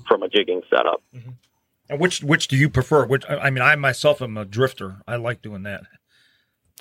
from 0.08 0.22
a 0.22 0.28
jigging 0.28 0.62
setup. 0.68 1.02
And 1.88 1.98
which 2.00 2.22
which 2.22 2.48
do 2.48 2.56
you 2.56 2.68
prefer? 2.70 3.04
Which 3.06 3.24
I 3.28 3.36
I 3.38 3.50
mean, 3.50 3.62
I 3.62 3.76
myself 3.76 4.22
am 4.22 4.36
a 4.36 4.44
drifter. 4.44 4.96
I 5.06 5.16
like 5.16 5.42
doing 5.42 5.62
that. 5.64 5.82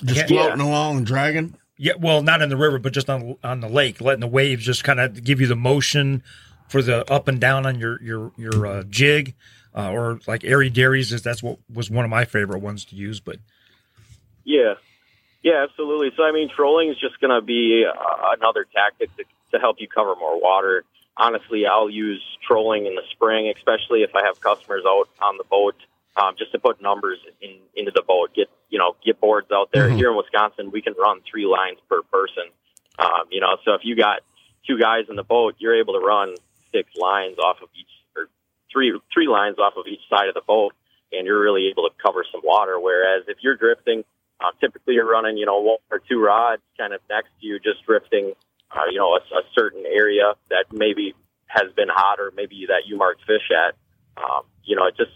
Just 0.03 0.21
Yeah. 0.21 0.27
floating 0.27 0.61
along 0.61 0.97
and 0.97 1.05
dragging. 1.05 1.55
Yeah, 1.77 1.93
well, 1.99 2.21
not 2.21 2.41
in 2.41 2.49
the 2.49 2.57
river, 2.57 2.77
but 2.79 2.93
just 2.93 3.09
on 3.09 3.37
on 3.43 3.59
the 3.59 3.67
lake, 3.69 3.99
letting 4.01 4.19
the 4.21 4.27
waves 4.27 4.63
just 4.65 4.83
kind 4.83 4.99
of 4.99 5.23
give 5.23 5.41
you 5.41 5.47
the 5.47 5.55
motion 5.55 6.21
for 6.69 6.81
the 6.81 7.09
up 7.11 7.27
and 7.27 7.39
down 7.39 7.65
on 7.65 7.79
your 7.79 8.01
your 8.01 8.31
your 8.37 8.65
uh, 8.65 8.83
jig, 8.83 9.33
uh, 9.75 9.91
or 9.91 10.19
like 10.27 10.43
Erie 10.43 10.69
Dearies. 10.69 11.11
Is 11.11 11.21
that's 11.23 11.41
what 11.43 11.57
was 11.71 11.89
one 11.89 12.05
of 12.05 12.11
my 12.11 12.23
favorite 12.23 12.59
ones 12.59 12.85
to 12.85 12.95
use. 12.95 13.19
But 13.19 13.37
Yeah, 14.43 14.75
yeah, 15.43 15.65
absolutely. 15.67 16.11
So 16.15 16.23
I 16.23 16.31
mean, 16.31 16.49
trolling 16.55 16.89
is 16.89 16.97
just 16.99 17.19
going 17.19 17.33
to 17.33 17.41
be 17.45 17.85
uh, 17.85 18.35
another 18.37 18.65
tactic 18.73 19.15
to, 19.17 19.23
to 19.51 19.59
help 19.59 19.77
you 19.79 19.87
cover 19.87 20.15
more 20.15 20.39
water. 20.39 20.83
Honestly, 21.17 21.65
I'll 21.65 21.89
use 21.89 22.21
trolling 22.47 22.85
in 22.85 22.95
the 22.95 23.03
spring, 23.11 23.51
especially 23.55 24.01
if 24.03 24.11
I 24.15 24.25
have 24.25 24.39
customers 24.39 24.83
out 24.87 25.09
on 25.21 25.37
the 25.37 25.43
boat, 25.43 25.75
um, 26.15 26.35
just 26.37 26.51
to 26.53 26.59
put 26.59 26.81
numbers 26.81 27.19
in 27.41 27.57
into 27.75 27.91
the 27.93 28.01
boat. 28.01 28.33
Get 28.35 28.49
you 28.69 28.79
know 28.79 28.95
get 29.05 29.19
boards 29.19 29.51
out 29.51 29.69
there. 29.73 29.89
Mhm. 29.89 29.97
Here 29.97 30.11
in 30.11 30.17
Wisconsin, 30.17 30.71
we 30.71 30.81
can 30.81 30.93
run 30.93 31.21
three 31.29 31.45
lines 31.45 31.79
per 31.89 32.01
person. 32.03 32.45
Um, 32.97 33.27
you 33.29 33.41
know, 33.41 33.57
so 33.65 33.73
if 33.73 33.81
you 33.83 33.95
got 33.95 34.21
two 34.67 34.77
guys 34.79 35.05
in 35.09 35.15
the 35.15 35.23
boat, 35.23 35.55
you're 35.59 35.79
able 35.79 35.93
to 35.93 35.99
run 35.99 36.35
six 36.71 36.89
lines 36.95 37.37
off 37.39 37.57
of 37.61 37.69
each 37.75 37.91
or 38.15 38.29
three 38.71 38.97
three 39.13 39.27
lines 39.27 39.57
off 39.59 39.73
of 39.75 39.85
each 39.87 40.01
side 40.09 40.27
of 40.29 40.33
the 40.33 40.41
boat, 40.45 40.73
and 41.11 41.25
you're 41.27 41.41
really 41.41 41.67
able 41.67 41.83
to 41.83 41.93
cover 42.01 42.23
some 42.31 42.41
water. 42.43 42.79
Whereas 42.79 43.23
if 43.27 43.37
you're 43.41 43.57
drifting, 43.57 44.03
uh, 44.41 44.51
typically 44.59 44.95
you're 44.95 45.09
running, 45.09 45.37
you 45.37 45.45
know, 45.45 45.59
one 45.59 45.77
or 45.91 45.99
two 45.99 46.21
rods 46.21 46.61
kind 46.77 46.93
of 46.93 47.01
next 47.09 47.29
to 47.39 47.47
you, 47.47 47.59
just 47.59 47.85
drifting, 47.85 48.33
uh, 48.71 48.85
you 48.91 48.97
know, 48.97 49.13
a, 49.13 49.19
a 49.37 49.43
certain 49.53 49.83
area 49.85 50.33
that 50.49 50.65
maybe 50.71 51.13
has 51.47 51.71
been 51.75 51.89
hot 51.89 52.19
or 52.19 52.31
maybe 52.35 52.65
that 52.67 52.87
you 52.87 52.97
marked 52.97 53.21
fish 53.25 53.49
at. 53.55 53.75
Um, 54.17 54.43
you 54.63 54.75
know, 54.75 54.87
it 54.87 54.95
just 54.97 55.11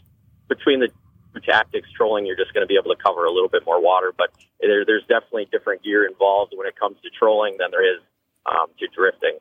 between 0.47 0.79
the 0.79 0.89
two 1.33 1.39
tactics, 1.41 1.89
trolling, 1.95 2.25
you're 2.25 2.35
just 2.35 2.53
going 2.53 2.63
to 2.63 2.67
be 2.67 2.77
able 2.77 2.93
to 2.95 3.01
cover 3.01 3.25
a 3.25 3.31
little 3.31 3.49
bit 3.49 3.63
more 3.65 3.81
water. 3.81 4.11
But 4.15 4.29
there, 4.61 4.85
there's 4.85 5.03
definitely 5.07 5.47
different 5.51 5.83
gear 5.83 6.05
involved 6.05 6.53
when 6.55 6.67
it 6.67 6.75
comes 6.79 6.97
to 7.03 7.09
trolling 7.17 7.57
than 7.57 7.71
there 7.71 7.95
is 7.95 8.01
um, 8.45 8.67
to 8.79 8.87
drifting. 8.95 9.37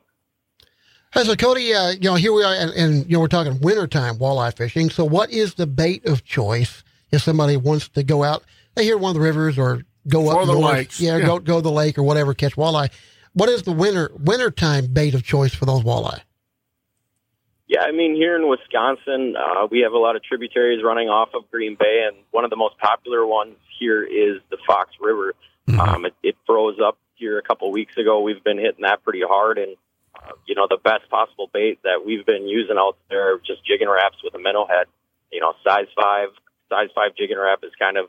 Hey, 1.12 1.24
so 1.24 1.36
Cody, 1.36 1.72
uh, 1.72 1.90
you 1.90 2.10
know, 2.10 2.16
here 2.16 2.32
we 2.32 2.42
are, 2.42 2.54
and, 2.54 2.72
and 2.72 3.06
you 3.06 3.12
know, 3.12 3.20
we're 3.20 3.28
talking 3.28 3.60
wintertime 3.60 4.16
walleye 4.16 4.56
fishing. 4.56 4.90
So, 4.90 5.04
what 5.04 5.30
is 5.30 5.54
the 5.54 5.66
bait 5.66 6.06
of 6.06 6.24
choice 6.24 6.82
if 7.12 7.22
somebody 7.22 7.56
wants 7.56 7.88
to 7.90 8.02
go 8.02 8.24
out? 8.24 8.42
They 8.74 8.84
hear 8.84 8.98
one 8.98 9.10
of 9.10 9.14
the 9.14 9.20
rivers 9.20 9.58
or 9.58 9.82
go 10.08 10.26
For 10.26 10.40
up 10.40 10.46
the 10.46 10.52
north, 10.52 10.74
lakes, 10.74 11.00
yeah, 11.00 11.16
yeah. 11.18 11.26
go 11.26 11.38
go 11.38 11.56
to 11.56 11.62
the 11.62 11.70
lake 11.70 11.98
or 11.98 12.02
whatever, 12.02 12.34
catch 12.34 12.56
walleye. 12.56 12.90
What 13.32 13.48
is 13.48 13.62
the 13.62 13.72
winter 13.72 14.10
wintertime 14.18 14.87
bait 14.92 15.14
of 15.14 15.22
choice 15.24 15.54
for 15.54 15.66
those 15.66 15.82
walleye? 15.82 16.20
Yeah, 17.66 17.80
I 17.80 17.92
mean, 17.92 18.14
here 18.14 18.37
in 18.37 18.48
Wisconsin, 18.48 19.34
uh, 19.37 19.66
we 19.70 19.80
have 19.80 19.92
a 19.92 19.98
lot 19.98 20.16
of 20.16 20.22
tributaries 20.22 20.84
running 20.84 21.08
off 21.08 21.30
of 21.34 21.50
Green 21.50 21.76
Bay, 21.78 22.06
and 22.06 22.16
one 22.30 22.44
of 22.44 22.50
the 22.50 22.56
most 22.56 22.78
popular 22.78 23.26
ones 23.26 23.56
here 23.78 24.04
is 24.04 24.40
the 24.50 24.58
Fox 24.66 24.90
River. 25.00 25.34
Um, 25.80 26.04
it, 26.04 26.14
it 26.22 26.37
froze 26.46 26.78
up 26.84 26.98
here 27.14 27.38
a 27.38 27.42
couple 27.42 27.72
weeks 27.72 27.96
ago. 27.96 28.20
We've 28.20 28.44
been 28.44 28.58
hitting 28.58 28.82
that 28.82 29.02
pretty 29.02 29.22
hard, 29.26 29.56
and 29.56 29.76
uh, 30.14 30.32
you 30.46 30.54
know, 30.54 30.66
the 30.68 30.76
best 30.76 31.08
possible 31.10 31.48
bait 31.52 31.80
that 31.84 32.04
we've 32.04 32.24
been 32.26 32.46
using 32.46 32.76
out 32.78 32.98
there 33.08 33.38
just 33.38 33.64
Jigging 33.66 33.88
Raps 33.88 34.18
with 34.22 34.34
a 34.34 34.38
minnow 34.38 34.66
head. 34.66 34.87
You 35.32 35.40
know, 35.40 35.54
size 35.66 35.87
five, 35.96 36.28
size 36.68 36.90
five 36.94 37.16
Jigging 37.16 37.38
Rap 37.38 37.60
is 37.62 37.72
kind 37.78 37.96
of 37.96 38.06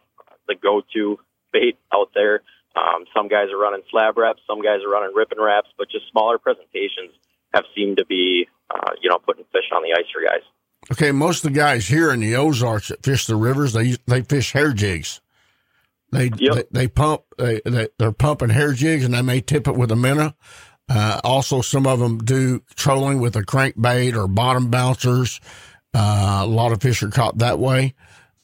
the 0.47 0.55
go-to 0.55 1.19
bait 1.51 1.77
out 1.93 2.09
there. 2.13 2.41
Um, 2.75 3.05
some 3.15 3.27
guys 3.27 3.47
are 3.51 3.57
running 3.57 3.81
Slab 3.89 4.17
Raps, 4.17 4.41
some 4.47 4.61
guys 4.61 4.79
are 4.85 4.91
running 4.91 5.15
Ripping 5.15 5.39
Raps, 5.39 5.69
but 5.77 5.89
just 5.89 6.09
smaller 6.11 6.37
presentations 6.37 7.11
have 7.53 7.63
seemed 7.73 7.97
to 7.97 8.05
be, 8.05 8.47
uh, 8.69 8.91
you 9.01 9.09
know, 9.09 9.17
putting 9.17 9.45
fish 9.45 9.71
on 9.73 9.81
the 9.81 9.93
ice 9.93 10.05
for 10.13 10.21
guys. 10.21 10.43
Okay, 10.91 11.11
most 11.11 11.43
of 11.45 11.53
the 11.53 11.57
guys 11.57 11.87
here 11.87 12.11
in 12.11 12.19
the 12.19 12.35
Ozarks 12.35 12.89
that 12.89 13.03
fish 13.03 13.25
the 13.25 13.35
rivers, 13.35 13.73
they 13.73 13.95
they 14.05 14.21
fish 14.21 14.51
hair 14.51 14.73
jigs. 14.73 15.21
They 16.11 16.25
Yep. 16.37 16.53
they, 16.53 16.63
they 16.71 16.87
pump 16.87 17.23
they, 17.37 17.61
they 17.65 17.87
they're 17.97 18.11
pumping 18.11 18.49
hair 18.49 18.73
jigs 18.73 19.03
and 19.03 19.13
they 19.13 19.21
may 19.21 19.41
tip 19.41 19.67
it 19.67 19.75
with 19.75 19.91
a 19.91 19.95
minnow. 19.95 20.33
Uh, 20.87 21.19
also, 21.23 21.61
some 21.61 21.87
of 21.87 21.99
them 21.99 22.19
do 22.19 22.61
trolling 22.75 23.19
with 23.19 23.35
a 23.35 23.41
crankbait 23.41 24.15
or 24.15 24.27
bottom 24.27 24.69
bouncers. 24.69 25.39
Uh, 25.93 26.41
a 26.43 26.45
lot 26.45 26.71
of 26.71 26.81
fish 26.81 27.01
are 27.01 27.09
caught 27.09 27.39
that 27.39 27.57
way, 27.57 27.95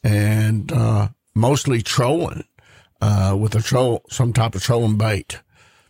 and 0.04 0.72
uh, 0.72 1.10
mostly 1.36 1.82
trolling. 1.82 2.44
uh, 3.02 3.36
with 3.40 3.56
a 3.56 3.62
troll, 3.62 4.04
some 4.10 4.32
type 4.32 4.54
of 4.54 4.62
trolling 4.62 4.98
bait. 4.98 5.42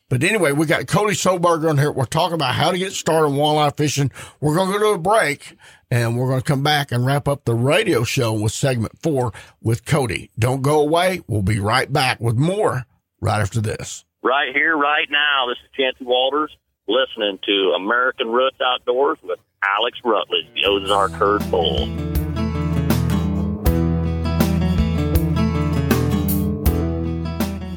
But 0.09 0.23
anyway, 0.23 0.51
we 0.53 0.65
got 0.65 0.87
Cody 0.87 1.13
Soberger 1.13 1.69
on 1.69 1.77
here. 1.77 1.91
We're 1.91 2.05
talking 2.05 2.35
about 2.35 2.55
how 2.55 2.71
to 2.71 2.77
get 2.77 2.93
started 2.93 3.27
in 3.27 3.33
walleye 3.33 3.75
fishing. 3.75 4.11
We're 4.39 4.55
going 4.55 4.71
to 4.71 4.79
go 4.79 4.85
to 4.91 4.95
a 4.95 4.97
break 4.97 5.57
and 5.89 6.17
we're 6.17 6.27
going 6.27 6.39
to 6.41 6.45
come 6.45 6.63
back 6.63 6.91
and 6.91 7.05
wrap 7.05 7.27
up 7.27 7.45
the 7.45 7.53
radio 7.53 8.03
show 8.03 8.33
with 8.33 8.51
segment 8.51 8.97
four 9.01 9.33
with 9.61 9.85
Cody. 9.85 10.31
Don't 10.39 10.61
go 10.61 10.81
away. 10.81 11.21
We'll 11.27 11.41
be 11.41 11.59
right 11.59 11.91
back 11.91 12.19
with 12.19 12.35
more 12.37 12.85
right 13.21 13.41
after 13.41 13.61
this. 13.61 14.03
Right 14.23 14.53
here, 14.53 14.77
right 14.77 15.07
now. 15.09 15.47
This 15.47 15.57
is 15.63 15.71
Chancey 15.77 16.05
Walters 16.05 16.55
listening 16.87 17.39
to 17.45 17.73
American 17.75 18.29
Roots 18.29 18.57
Outdoors 18.61 19.17
with 19.23 19.39
Alex 19.63 19.97
Rutledge, 20.03 20.45
the 20.55 20.65
Ozark 20.67 21.11
Herd 21.11 21.49
Bull. 21.51 22.20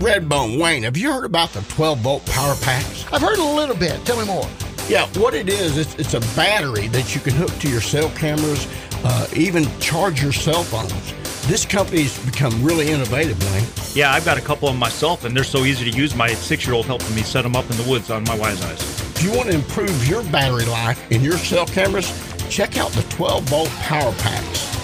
Redbone 0.04 0.60
Wayne, 0.60 0.82
have 0.82 0.98
you 0.98 1.10
heard 1.10 1.24
about 1.24 1.48
the 1.54 1.62
12 1.62 2.00
volt 2.00 2.26
power 2.26 2.54
packs? 2.56 3.10
I've 3.10 3.22
heard 3.22 3.38
a 3.38 3.42
little 3.42 3.74
bit. 3.74 4.04
Tell 4.04 4.18
me 4.18 4.26
more. 4.26 4.46
Yeah, 4.86 5.06
what 5.18 5.32
it 5.32 5.48
is, 5.48 5.78
it's, 5.78 5.94
it's 5.94 6.12
a 6.12 6.20
battery 6.36 6.88
that 6.88 7.14
you 7.14 7.22
can 7.22 7.32
hook 7.32 7.48
to 7.60 7.70
your 7.70 7.80
cell 7.80 8.10
cameras, 8.10 8.68
uh, 9.02 9.26
even 9.34 9.64
charge 9.80 10.22
your 10.22 10.34
cell 10.34 10.62
phones. 10.62 11.14
This 11.48 11.64
company's 11.64 12.22
become 12.26 12.62
really 12.62 12.90
innovative, 12.90 13.42
Wayne. 13.50 13.64
Yeah, 13.94 14.12
I've 14.12 14.26
got 14.26 14.36
a 14.36 14.42
couple 14.42 14.68
of 14.68 14.74
them 14.74 14.80
myself, 14.80 15.24
and 15.24 15.34
they're 15.34 15.42
so 15.42 15.64
easy 15.64 15.90
to 15.90 15.96
use. 15.96 16.14
My 16.14 16.34
six 16.34 16.66
year 16.66 16.74
old 16.74 16.84
helping 16.84 17.14
me 17.14 17.22
set 17.22 17.40
them 17.40 17.56
up 17.56 17.70
in 17.70 17.76
the 17.78 17.88
woods 17.88 18.10
on 18.10 18.24
my 18.24 18.36
Wise 18.36 18.62
Eyes. 18.62 18.82
If 19.16 19.22
you 19.22 19.32
want 19.32 19.48
to 19.48 19.54
improve 19.54 20.06
your 20.06 20.22
battery 20.24 20.66
life 20.66 21.10
in 21.10 21.22
your 21.22 21.38
cell 21.38 21.64
cameras, 21.64 22.12
check 22.50 22.76
out 22.76 22.90
the 22.90 23.04
12 23.04 23.44
volt 23.44 23.70
power 23.70 24.12
packs. 24.16 24.83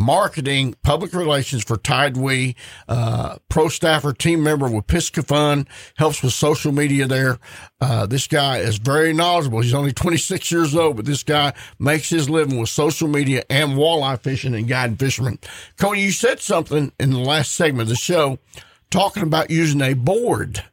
marketing, 0.00 0.74
public 0.82 1.12
relations 1.12 1.62
for 1.62 1.76
TideWe, 1.76 2.54
uh, 2.88 3.36
pro 3.48 3.68
staffer, 3.68 4.12
team 4.12 4.42
member 4.42 4.68
with 4.68 4.86
Piscifun, 4.86 5.66
helps 5.96 6.22
with 6.22 6.32
social 6.32 6.72
media 6.72 7.06
there. 7.06 7.38
Uh, 7.80 8.06
this 8.06 8.26
guy 8.26 8.58
is 8.58 8.78
very 8.78 9.12
knowledgeable. 9.12 9.60
He's 9.60 9.74
only 9.74 9.92
26 9.92 10.50
years 10.50 10.74
old, 10.74 10.96
but 10.96 11.04
this 11.04 11.22
guy 11.22 11.52
makes 11.78 12.08
his 12.08 12.28
living 12.28 12.58
with 12.58 12.70
social 12.70 13.08
media 13.08 13.44
and 13.50 13.72
walleye 13.72 14.20
fishing 14.20 14.54
and 14.54 14.66
guiding 14.66 14.96
fishermen. 14.96 15.38
Cody, 15.78 16.00
you 16.00 16.12
said 16.12 16.40
something 16.40 16.92
in 16.98 17.10
the 17.10 17.18
last 17.18 17.52
segment 17.52 17.82
of 17.82 17.88
the 17.88 17.96
show 17.96 18.38
talking 18.90 19.22
about 19.22 19.50
using 19.50 19.80
a 19.80 19.94
board 19.94 20.64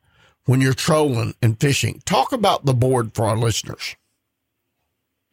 when 0.45 0.61
you're 0.61 0.73
trolling 0.73 1.35
and 1.41 1.59
fishing. 1.59 2.01
Talk 2.05 2.31
about 2.31 2.65
the 2.65 2.73
board 2.73 3.13
for 3.13 3.25
our 3.25 3.37
listeners. 3.37 3.95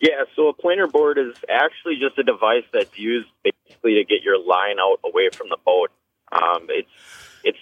Yeah, 0.04 0.24
so 0.36 0.48
a 0.48 0.52
planer 0.52 0.86
board 0.86 1.16
is 1.16 1.34
actually 1.48 1.96
just 1.96 2.18
a 2.18 2.22
device 2.22 2.66
that's 2.70 2.98
used 2.98 3.26
basically 3.42 3.94
to 3.94 4.04
get 4.04 4.22
your 4.22 4.38
line 4.38 4.76
out 4.78 5.00
away 5.02 5.30
from 5.32 5.48
the 5.48 5.56
boat. 5.64 5.90
Um, 6.30 6.66
it's 6.68 6.90
it's 7.42 7.58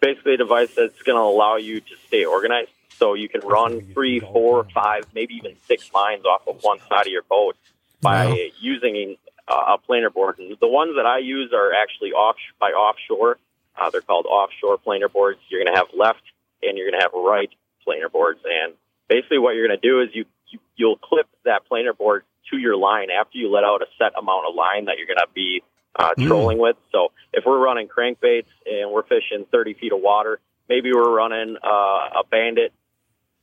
basically 0.00 0.34
a 0.34 0.36
device 0.38 0.74
that's 0.74 1.02
going 1.02 1.18
to 1.18 1.22
allow 1.22 1.56
you 1.56 1.80
to 1.80 1.96
stay 2.06 2.24
organized. 2.24 2.70
So 2.96 3.12
you 3.12 3.28
can 3.28 3.42
run 3.42 3.82
three, 3.92 4.20
four, 4.20 4.68
five, 4.72 5.04
maybe 5.14 5.34
even 5.34 5.54
six 5.66 5.92
lines 5.92 6.24
off 6.24 6.48
of 6.48 6.62
one 6.62 6.78
side 6.88 7.06
of 7.06 7.12
your 7.12 7.24
boat 7.24 7.56
by 8.00 8.24
wow. 8.24 8.36
using 8.58 9.16
uh, 9.46 9.74
a 9.74 9.78
planer 9.78 10.08
board. 10.08 10.38
And 10.38 10.56
the 10.62 10.66
ones 10.66 10.96
that 10.96 11.04
I 11.04 11.18
use 11.18 11.52
are 11.52 11.74
actually 11.74 12.12
off 12.12 12.36
by 12.58 12.70
offshore. 12.70 13.36
Uh, 13.76 13.90
they're 13.90 14.00
called 14.00 14.24
offshore 14.24 14.78
planer 14.78 15.10
boards. 15.10 15.40
You're 15.50 15.62
going 15.62 15.74
to 15.74 15.78
have 15.78 15.88
left 15.94 16.22
and 16.62 16.78
you're 16.78 16.90
going 16.90 16.98
to 16.98 17.04
have 17.04 17.12
right 17.12 17.50
planer 17.84 18.08
boards. 18.08 18.40
And 18.46 18.72
basically, 19.08 19.38
what 19.38 19.56
you're 19.56 19.68
going 19.68 19.78
to 19.78 19.86
do 19.86 20.00
is 20.00 20.08
you 20.14 20.24
you, 20.50 20.58
you'll 20.76 20.96
clip 20.96 21.26
that 21.44 21.66
planer 21.66 21.92
board 21.92 22.24
to 22.50 22.58
your 22.58 22.76
line 22.76 23.08
after 23.10 23.38
you 23.38 23.50
let 23.50 23.64
out 23.64 23.82
a 23.82 23.86
set 23.98 24.12
amount 24.18 24.46
of 24.48 24.54
line 24.54 24.86
that 24.86 24.96
you're 24.98 25.06
going 25.06 25.18
to 25.18 25.32
be 25.34 25.62
uh, 25.96 26.12
mm. 26.16 26.26
trolling 26.26 26.58
with. 26.58 26.76
So 26.92 27.08
if 27.32 27.44
we're 27.46 27.58
running 27.58 27.88
crankbaits 27.88 28.50
and 28.66 28.90
we're 28.90 29.02
fishing 29.02 29.46
30 29.50 29.74
feet 29.74 29.92
of 29.92 30.00
water, 30.00 30.40
maybe 30.68 30.92
we're 30.92 31.14
running 31.14 31.56
uh, 31.62 32.20
a 32.20 32.22
bandit 32.30 32.72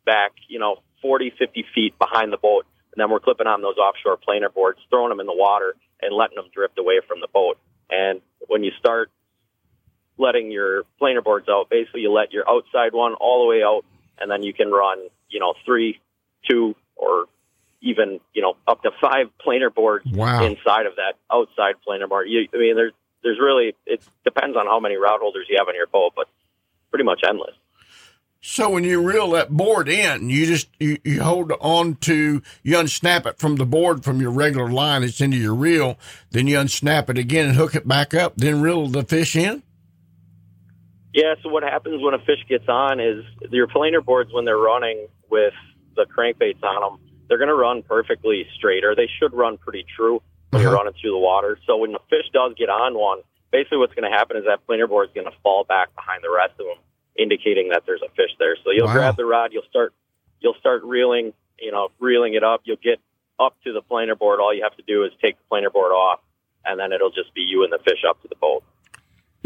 back, 0.05 0.31
you 0.47 0.59
know, 0.59 0.77
40, 1.01 1.33
50 1.37 1.65
feet 1.73 1.99
behind 1.99 2.31
the 2.31 2.37
boat. 2.37 2.65
And 2.93 3.01
then 3.01 3.11
we're 3.11 3.19
clipping 3.19 3.47
on 3.47 3.61
those 3.61 3.77
offshore 3.77 4.17
planer 4.17 4.49
boards, 4.49 4.79
throwing 4.89 5.09
them 5.09 5.19
in 5.19 5.27
the 5.27 5.35
water 5.35 5.75
and 6.01 6.15
letting 6.15 6.35
them 6.35 6.49
drift 6.53 6.79
away 6.79 7.01
from 7.07 7.21
the 7.21 7.27
boat. 7.31 7.57
And 7.89 8.21
when 8.47 8.63
you 8.63 8.71
start 8.79 9.11
letting 10.17 10.51
your 10.51 10.83
planer 10.97 11.21
boards 11.21 11.47
out, 11.49 11.69
basically 11.69 12.01
you 12.01 12.11
let 12.11 12.33
your 12.33 12.49
outside 12.49 12.93
one 12.93 13.13
all 13.13 13.43
the 13.43 13.49
way 13.49 13.63
out 13.63 13.83
and 14.19 14.31
then 14.31 14.41
you 14.41 14.53
can 14.53 14.71
run, 14.71 14.97
you 15.29 15.39
know, 15.39 15.53
three, 15.65 15.99
two, 16.49 16.75
or 16.95 17.25
even 17.81 18.19
you 18.33 18.41
know 18.41 18.55
up 18.67 18.81
to 18.83 18.91
five 19.01 19.27
planer 19.39 19.69
boards 19.69 20.05
wow. 20.11 20.43
inside 20.43 20.85
of 20.85 20.95
that 20.95 21.13
outside 21.31 21.75
planer 21.83 22.07
board. 22.07 22.27
You, 22.29 22.47
I 22.53 22.57
mean, 22.57 22.75
there's 22.75 22.93
there's 23.23 23.39
really 23.39 23.75
it 23.85 24.03
depends 24.23 24.57
on 24.57 24.65
how 24.65 24.79
many 24.79 24.95
rod 24.95 25.19
holders 25.19 25.47
you 25.49 25.57
have 25.59 25.67
on 25.67 25.75
your 25.75 25.87
boat, 25.87 26.13
but 26.15 26.27
pretty 26.89 27.03
much 27.03 27.21
endless. 27.27 27.55
So 28.39 28.69
when 28.69 28.83
you 28.83 29.01
reel 29.01 29.31
that 29.31 29.49
board 29.49 29.89
in, 29.89 30.29
you 30.29 30.45
just 30.45 30.69
you, 30.79 30.97
you 31.03 31.21
hold 31.21 31.51
on 31.59 31.95
to 31.95 32.41
you 32.63 32.77
unsnap 32.77 33.25
it 33.25 33.39
from 33.39 33.55
the 33.55 33.65
board 33.65 34.03
from 34.03 34.21
your 34.21 34.31
regular 34.31 34.69
line. 34.69 35.03
It's 35.03 35.19
into 35.19 35.37
your 35.37 35.55
reel. 35.55 35.97
Then 36.31 36.47
you 36.47 36.57
unsnap 36.57 37.09
it 37.09 37.17
again 37.17 37.47
and 37.47 37.55
hook 37.55 37.75
it 37.75 37.87
back 37.87 38.13
up. 38.13 38.33
Then 38.37 38.61
reel 38.61 38.87
the 38.87 39.03
fish 39.03 39.35
in. 39.35 39.63
Yeah. 41.13 41.33
So 41.41 41.49
what 41.49 41.63
happens 41.63 42.01
when 42.01 42.13
a 42.13 42.19
fish 42.19 42.39
gets 42.47 42.69
on 42.69 42.99
is 42.99 43.25
your 43.49 43.67
planer 43.67 44.01
boards 44.01 44.31
when 44.31 44.45
they're 44.45 44.57
running 44.57 45.07
with 45.29 45.53
the 45.97 46.05
crankbaits 46.05 46.63
on 46.63 46.81
them, 46.81 46.99
they're 47.27 47.37
going 47.37 47.49
to 47.49 47.55
run 47.55 47.83
perfectly 47.83 48.47
straight, 48.55 48.85
or 48.85 48.95
they 48.95 49.09
should 49.19 49.33
run 49.33 49.57
pretty 49.57 49.85
true 49.95 50.21
when 50.51 50.61
uh-huh. 50.61 50.63
you're 50.63 50.77
running 50.77 50.93
through 51.01 51.11
the 51.11 51.17
water. 51.17 51.59
So 51.67 51.77
when 51.77 51.91
the 51.91 51.99
fish 52.09 52.25
does 52.31 52.53
get 52.57 52.69
on 52.69 52.97
one, 52.97 53.19
basically 53.51 53.79
what's 53.79 53.93
going 53.93 54.09
to 54.09 54.15
happen 54.15 54.37
is 54.37 54.45
that 54.45 54.65
planer 54.65 54.87
board 54.87 55.09
is 55.09 55.13
going 55.13 55.27
to 55.27 55.37
fall 55.43 55.65
back 55.65 55.93
behind 55.95 56.23
the 56.23 56.31
rest 56.31 56.53
of 56.59 56.65
them, 56.67 56.77
indicating 57.17 57.69
that 57.69 57.83
there's 57.85 58.01
a 58.01 58.09
fish 58.15 58.31
there. 58.39 58.55
So 58.63 58.71
you'll 58.71 58.87
wow. 58.87 58.93
grab 58.93 59.17
the 59.17 59.25
rod, 59.25 59.51
you'll 59.51 59.67
start, 59.69 59.93
you'll 60.39 60.59
start 60.59 60.83
reeling, 60.83 61.33
you 61.59 61.71
know, 61.71 61.89
reeling 61.99 62.35
it 62.35 62.43
up. 62.43 62.61
You'll 62.63 62.77
get 62.81 62.99
up 63.39 63.55
to 63.63 63.73
the 63.73 63.81
planer 63.81 64.15
board. 64.15 64.39
All 64.39 64.53
you 64.53 64.63
have 64.63 64.75
to 64.77 64.83
do 64.87 65.03
is 65.03 65.11
take 65.21 65.37
the 65.37 65.43
planer 65.49 65.69
board 65.69 65.91
off, 65.91 66.21
and 66.65 66.79
then 66.79 66.91
it'll 66.91 67.11
just 67.11 67.33
be 67.33 67.41
you 67.41 67.63
and 67.63 67.73
the 67.73 67.79
fish 67.79 68.03
up 68.07 68.21
to 68.21 68.27
the 68.27 68.35
boat. 68.35 68.63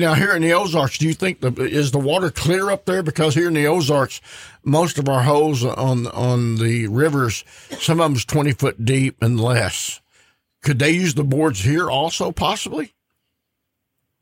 Now, 0.02 0.16
here 0.16 0.36
in 0.36 0.42
the 0.42 0.54
Ozarks, 0.54 0.98
do 0.98 1.06
you 1.06 1.14
think 1.14 1.42
the, 1.42 1.54
is 1.64 1.92
the 1.92 2.00
water 2.00 2.32
clear 2.32 2.72
up 2.72 2.86
there? 2.86 3.04
Because 3.04 3.36
here 3.36 3.50
in 3.50 3.54
the 3.54 3.68
Ozarks, 3.68 4.20
most 4.64 4.98
of 4.98 5.08
our 5.08 5.22
holes 5.22 5.64
on 5.64 6.08
on 6.08 6.56
the 6.56 6.88
rivers, 6.88 7.46
some 7.80 8.00
of 8.00 8.06
them's 8.06 8.26
twenty 8.26 8.52
foot 8.52 8.84
deep 8.84 9.16
and 9.22 9.40
less. 9.40 10.02
Could 10.64 10.80
they 10.80 10.90
use 10.90 11.14
the 11.14 11.24
boards 11.24 11.60
here 11.60 11.88
also, 11.88 12.32
possibly? 12.32 12.96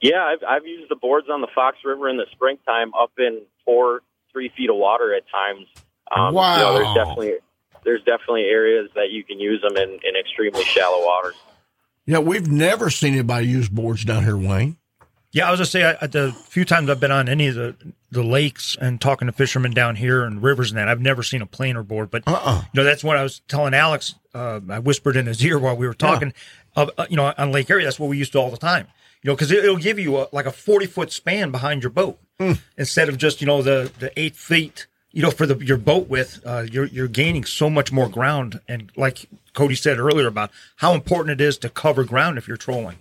Yeah, 0.02 0.22
I've, 0.22 0.44
I've 0.46 0.68
used 0.68 0.92
the 0.92 0.98
boards 0.98 1.28
on 1.32 1.40
the 1.40 1.48
Fox 1.56 1.78
River 1.86 2.10
in 2.10 2.18
the 2.18 2.26
springtime, 2.34 2.94
up 2.94 3.12
in 3.18 3.42
four, 3.64 4.02
three 4.34 4.52
feet 4.58 4.70
of 4.70 4.76
water 4.76 5.16
at 5.16 5.24
times. 5.30 5.68
Um, 6.14 6.34
wow. 6.34 6.56
You 6.56 6.62
know, 6.62 6.74
there's 6.74 6.96
definitely 6.96 7.34
there's 7.86 8.04
definitely 8.04 8.44
areas 8.44 8.90
that 8.96 9.12
you 9.12 9.24
can 9.24 9.40
use 9.40 9.62
them 9.62 9.78
in, 9.78 9.90
in 9.92 10.16
extremely 10.20 10.66
shallow 10.66 11.06
waters. 11.06 11.36
Yeah, 12.06 12.20
we've 12.20 12.52
never 12.52 12.90
seen 12.90 13.14
anybody 13.14 13.48
use 13.48 13.70
boards 13.70 14.04
down 14.04 14.26
here, 14.26 14.36
Wayne. 14.36 14.76
Yeah, 15.32 15.48
I 15.48 15.52
was 15.52 15.60
gonna 15.60 15.68
say 15.68 15.96
I, 16.02 16.08
the 16.08 16.32
few 16.32 16.66
times 16.66 16.90
I've 16.90 17.00
been 17.00 17.12
on 17.12 17.30
any 17.30 17.48
of 17.48 17.56
the, 17.56 17.76
the 18.10 18.24
lakes 18.24 18.76
and 18.82 19.00
talking 19.00 19.28
to 19.28 19.32
fishermen 19.32 19.72
down 19.72 19.96
here 19.96 20.24
and 20.24 20.42
rivers 20.42 20.72
and 20.72 20.80
that, 20.80 20.88
I've 20.88 21.02
never 21.02 21.22
seen 21.22 21.42
a 21.42 21.46
planer 21.46 21.84
board. 21.84 22.10
But 22.10 22.24
uh-uh. 22.26 22.64
you 22.74 22.80
know, 22.80 22.84
that's 22.84 23.04
what 23.04 23.16
I 23.16 23.24
was 23.24 23.42
telling 23.48 23.76
Alex. 23.76 24.16
Uh, 24.34 24.60
I 24.70 24.80
whispered 24.80 25.16
in 25.16 25.28
his 25.28 25.44
ear 25.46 25.60
while 25.60 25.76
we 25.76 25.88
were 25.88 25.94
talking. 25.94 26.34
Yeah. 26.76 26.88
Uh, 26.98 27.06
you 27.10 27.16
know, 27.16 27.34
on 27.38 27.52
Lake 27.52 27.70
Erie, 27.70 27.84
that's 27.84 28.00
what 28.00 28.10
we 28.10 28.18
used 28.18 28.32
to 28.32 28.40
all 28.40 28.50
the 28.50 28.58
time. 28.58 28.88
You 29.22 29.30
know, 29.30 29.36
because 29.36 29.52
it, 29.52 29.64
will 29.64 29.78
give 29.78 30.00
you 30.00 30.18
a, 30.18 30.28
like 30.32 30.46
a 30.46 30.52
forty 30.52 30.88
foot 30.88 31.12
span 31.12 31.52
behind 31.52 31.84
your 31.84 31.90
boat 31.92 32.20
mm. 32.40 32.60
instead 32.78 33.10
of 33.10 33.18
just 33.18 33.42
you 33.42 33.48
know 33.48 33.62
the 33.62 33.92
the 34.00 34.18
eight 34.20 34.36
feet. 34.36 34.88
You 35.12 35.24
know, 35.24 35.32
for 35.32 35.46
the 35.46 35.64
your 35.66 35.78
boat 35.78 36.08
width, 36.08 36.40
uh, 36.46 36.66
you're 36.72 36.86
you're 36.86 37.08
gaining 37.08 37.44
so 37.44 37.70
much 37.70 37.92
more 37.92 38.08
ground. 38.08 38.62
And 38.68 38.92
like 38.96 39.28
Cody 39.54 39.76
said 39.76 40.00
earlier 40.00 40.28
about 40.28 40.52
how 40.78 40.94
important 40.94 41.40
it 41.40 41.44
is 41.44 41.58
to 41.60 41.70
cover 41.70 42.04
ground 42.04 42.38
if 42.38 42.48
you're 42.48 42.58
trolling. 42.58 42.98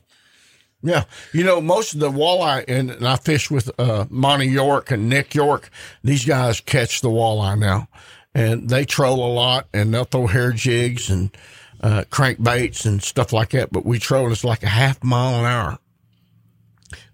Yeah. 0.82 1.04
You 1.32 1.44
know, 1.44 1.60
most 1.60 1.94
of 1.94 2.00
the 2.00 2.10
walleye, 2.10 2.64
and, 2.68 2.90
and 2.90 3.06
I 3.06 3.16
fish 3.16 3.50
with 3.50 3.70
uh, 3.80 4.06
Monty 4.10 4.46
York 4.46 4.90
and 4.90 5.08
Nick 5.08 5.34
York, 5.34 5.70
these 6.04 6.24
guys 6.24 6.60
catch 6.60 7.00
the 7.00 7.08
walleye 7.08 7.58
now. 7.58 7.88
And 8.34 8.68
they 8.68 8.84
troll 8.84 9.24
a 9.24 9.32
lot 9.32 9.66
and 9.74 9.92
they'll 9.92 10.04
throw 10.04 10.28
hair 10.28 10.52
jigs 10.52 11.10
and 11.10 11.36
uh, 11.82 12.04
crankbaits 12.10 12.86
and 12.86 13.02
stuff 13.02 13.32
like 13.32 13.50
that. 13.50 13.72
But 13.72 13.84
we 13.84 13.98
troll, 13.98 14.30
it's 14.30 14.44
like 14.44 14.62
a 14.62 14.68
half 14.68 15.02
mile 15.02 15.40
an 15.40 15.46
hour. 15.46 15.78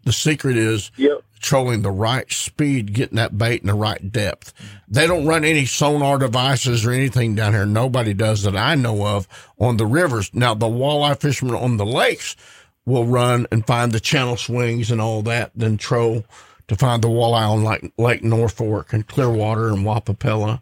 The 0.05 0.13
secret 0.13 0.59
is 0.59 0.91
yep. 0.99 1.23
controlling 1.33 1.81
the 1.81 1.91
right 1.91 2.31
speed, 2.31 2.93
getting 2.93 3.17
that 3.17 3.39
bait 3.39 3.63
in 3.63 3.69
the 3.69 3.75
right 3.75 4.13
depth. 4.13 4.53
They 4.87 5.07
don't 5.07 5.27
run 5.27 5.45
any 5.45 5.65
sonar 5.65 6.19
devices 6.19 6.85
or 6.85 6.93
anything 6.93 7.35
down 7.35 7.55
here. 7.55 7.65
Nobody 7.65 8.13
does 8.13 8.43
that 8.43 8.57
I 8.57 8.75
know 8.75 9.07
of 9.07 9.27
on 9.59 9.79
the 9.79 9.87
rivers. 9.87 10.35
Now, 10.35 10.53
the 10.53 10.67
walleye 10.67 11.19
fishermen 11.19 11.55
on 11.55 11.79
the 11.79 11.87
lakes 11.87 12.37
will 12.87 13.07
run 13.07 13.47
and 13.51 13.67
find 13.67 13.93
the 13.93 14.01
channel 14.01 14.37
swings 14.37 14.91
and 14.91 15.01
all 15.01 15.23
that, 15.23 15.51
then 15.55 15.77
troll 15.79 16.25
to 16.69 16.77
find 16.77 17.03
the 17.03 17.09
walleye 17.09 17.49
on 17.49 17.63
like 17.65 17.93
Lake 17.99 18.23
Norfork 18.23 18.93
and 18.93 19.07
Clearwater 19.07 19.69
and 19.69 19.85
Wappapello 19.85 20.61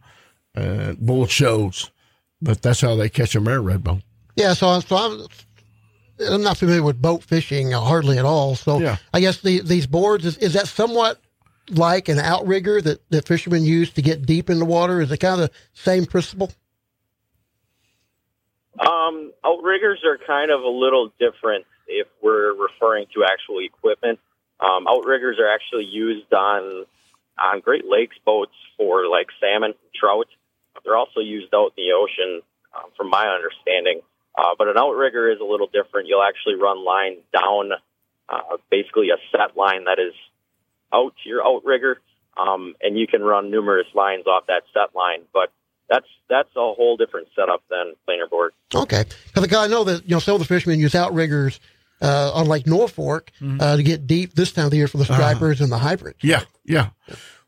and 0.55 0.99
Bull 0.99 1.27
Shoals. 1.27 1.91
But 2.41 2.63
that's 2.63 2.81
how 2.81 2.97
they 2.97 3.09
catch 3.09 3.33
them 3.33 3.45
there, 3.45 3.61
Redbone. 3.61 4.03
Yeah, 4.37 4.55
so, 4.55 4.81
so 4.81 4.97
I'm, 4.97 5.27
I'm 6.29 6.43
not 6.43 6.57
familiar 6.57 6.83
with 6.83 7.01
boat 7.01 7.23
fishing 7.23 7.73
uh, 7.73 7.81
hardly 7.81 8.19
at 8.19 8.25
all. 8.25 8.57
So 8.57 8.79
Yeah. 8.79 8.97
I 9.13 9.21
guess 9.21 9.41
the, 9.41 9.61
these 9.61 9.87
boards, 9.87 10.25
is, 10.25 10.39
is 10.39 10.55
that 10.55 10.67
somewhat 10.67 11.21
like 11.71 12.09
an 12.09 12.19
outrigger 12.19 12.81
that, 12.83 13.09
that 13.11 13.27
fishermen 13.27 13.65
use 13.65 13.91
to 13.93 14.03
get 14.03 14.27
deep 14.27 14.51
in 14.51 14.59
the 14.59 14.65
water? 14.65 15.01
Is 15.01 15.13
it 15.13 15.19
kind 15.19 15.41
of 15.41 15.51
the 15.51 15.57
same 15.75 16.07
principle? 16.07 16.51
Um, 18.81 19.33
outriggers 19.45 20.01
are 20.05 20.19
kind 20.27 20.51
of 20.51 20.63
a 20.63 20.69
little 20.69 21.13
different 21.21 21.67
if 21.93 22.09
we're 22.23 22.55
referring 22.55 23.07
to 23.15 23.25
actual 23.25 23.61
equipment. 23.61 24.19
Um, 24.61 24.87
outriggers 24.87 25.39
are 25.39 25.53
actually 25.53 25.85
used 25.85 26.33
on 26.33 26.87
on 27.39 27.61
Great 27.61 27.85
Lakes 27.85 28.17
boats 28.25 28.55
for 28.77 29.07
like 29.09 29.27
salmon, 29.41 29.75
trout. 29.95 30.29
They're 30.85 30.97
also 30.97 31.21
used 31.21 31.55
out 31.55 31.73
in 31.77 31.85
the 31.85 31.93
ocean, 31.93 32.43
um, 32.75 32.91
from 32.97 33.11
my 33.11 33.27
understanding. 33.27 34.01
Uh, 34.37 34.55
but 34.57 34.69
an 34.69 34.79
outrigger 34.79 35.31
is 35.31 35.41
a 35.41 35.45
little 35.45 35.67
different. 35.67 36.09
You'll 36.09 36.23
actually 36.23 36.55
run 36.55 36.85
lines 36.85 37.19
down, 37.33 37.73
uh, 38.29 38.57
basically 38.71 39.11
a 39.11 39.19
set 39.31 39.57
line 39.57 39.85
that 39.85 39.99
is 39.99 40.15
out 40.93 41.13
to 41.23 41.29
your 41.29 41.45
outrigger, 41.47 42.01
um, 42.37 42.75
and 42.81 42.99
you 42.99 43.07
can 43.07 43.23
run 43.23 43.51
numerous 43.51 43.87
lines 43.95 44.27
off 44.27 44.47
that 44.47 44.63
set 44.73 44.95
line. 44.95 45.23
But 45.33 45.53
that's 45.89 46.07
that's 46.29 46.49
a 46.57 46.61
whole 46.61 46.97
different 46.97 47.29
setup 47.37 47.63
than 47.69 47.93
planer 48.07 48.27
board. 48.27 48.53
Okay. 48.75 49.05
Because 49.35 49.59
I 49.59 49.67
know 49.67 49.85
that, 49.85 50.05
you 50.05 50.17
know, 50.17 50.19
some 50.19 50.35
of 50.35 50.41
the 50.41 50.47
fishermen 50.47 50.81
use 50.81 50.95
outriggers 50.95 51.61
uh, 52.03 52.33
on 52.35 52.47
Lake 52.49 52.65
Norfork 52.65 53.29
uh, 53.61 53.77
to 53.77 53.83
get 53.83 54.07
deep 54.07 54.35
this 54.35 54.53
time 54.53 54.67
of 54.67 54.71
the 54.73 54.77
year 54.79 54.89
for 54.89 54.99
the 54.99 55.05
stripers 55.05 55.61
and 55.61 55.71
the 55.73 55.79
hybrids. 55.79 56.19
Yeah, 56.23 56.43
yeah. 56.65 56.91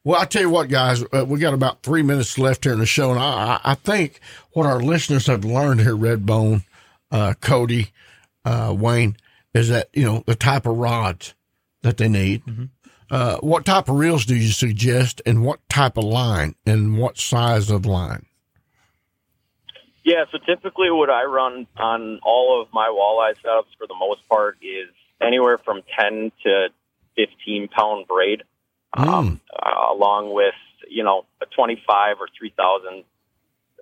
Well, 0.04 0.20
I 0.20 0.26
tell 0.26 0.42
you 0.42 0.50
what, 0.50 0.68
guys, 0.68 1.02
uh, 1.12 1.24
we 1.26 1.38
got 1.38 1.54
about 1.54 1.82
three 1.82 2.02
minutes 2.02 2.38
left 2.38 2.64
here 2.64 2.72
in 2.74 2.78
the 2.78 2.86
show, 2.86 3.10
and 3.10 3.18
I, 3.18 3.60
I 3.64 3.72
I 3.72 3.74
think 3.74 4.20
what 4.52 4.66
our 4.66 4.80
listeners 4.80 5.26
have 5.28 5.44
learned 5.44 5.80
here, 5.80 5.96
Redbone, 5.96 6.62
uh, 7.10 7.34
Cody, 7.40 7.90
uh, 8.44 8.74
Wayne, 8.78 9.16
is 9.54 9.68
that 9.70 9.88
you 9.94 10.04
know 10.04 10.22
the 10.26 10.34
type 10.34 10.66
of 10.66 10.76
rods 10.76 11.34
that 11.82 11.96
they 11.96 12.08
need. 12.08 12.42
Uh, 13.10 13.36
what 13.38 13.64
type 13.64 13.88
of 13.88 13.96
reels 13.96 14.24
do 14.26 14.34
you 14.34 14.50
suggest, 14.50 15.20
and 15.26 15.44
what 15.44 15.66
type 15.68 15.96
of 15.96 16.04
line, 16.04 16.54
and 16.66 16.98
what 16.98 17.16
size 17.18 17.70
of 17.70 17.86
line? 17.86 18.26
Yeah, 20.04 20.24
so 20.30 20.38
typically 20.38 20.90
what 20.90 21.08
I 21.08 21.24
run 21.24 21.66
on 21.78 22.20
all 22.22 22.60
of 22.60 22.68
my 22.72 22.88
walleye 22.88 23.34
setups 23.42 23.74
for 23.78 23.86
the 23.86 23.94
most 23.98 24.28
part 24.28 24.58
is 24.60 24.88
anywhere 25.20 25.56
from 25.56 25.80
10 25.98 26.30
to 26.44 26.68
15 27.16 27.68
pound 27.68 28.06
braid, 28.06 28.42
um, 28.92 29.40
uh, 29.50 29.92
along 29.92 30.34
with, 30.34 30.54
you 30.88 31.04
know, 31.04 31.24
a 31.40 31.46
25 31.46 32.16
or 32.20 32.28
3000 32.38 33.04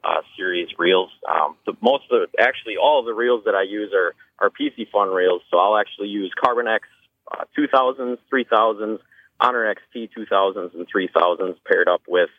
uh, 0.05 0.23
series 0.37 0.69
reels. 0.79 1.11
Um, 1.29 1.57
the 1.67 1.75
most 1.81 2.05
of 2.11 2.29
the, 2.31 2.43
actually 2.43 2.77
all 2.77 3.01
of 3.01 3.07
the 3.07 3.15
reels 3.15 3.43
that 3.47 3.57
I 3.57 3.63
use 3.63 3.93
are, 3.93 4.15
are 4.39 4.51
Piscifun 4.51 5.13
reels. 5.13 5.43
So 5.51 5.59
I'll 5.59 5.77
actually 5.77 6.09
use 6.09 6.33
Carbon 6.41 6.69
X 6.69 6.87
uh, 7.31 7.45
2000s, 7.59 8.19
3000s, 8.33 8.99
Honor 9.41 9.75
XT 9.75 10.11
2000s 10.17 10.75
and 10.75 10.87
3000s 10.89 11.57
paired 11.67 11.89
up 11.89 12.03
with, 12.07 12.31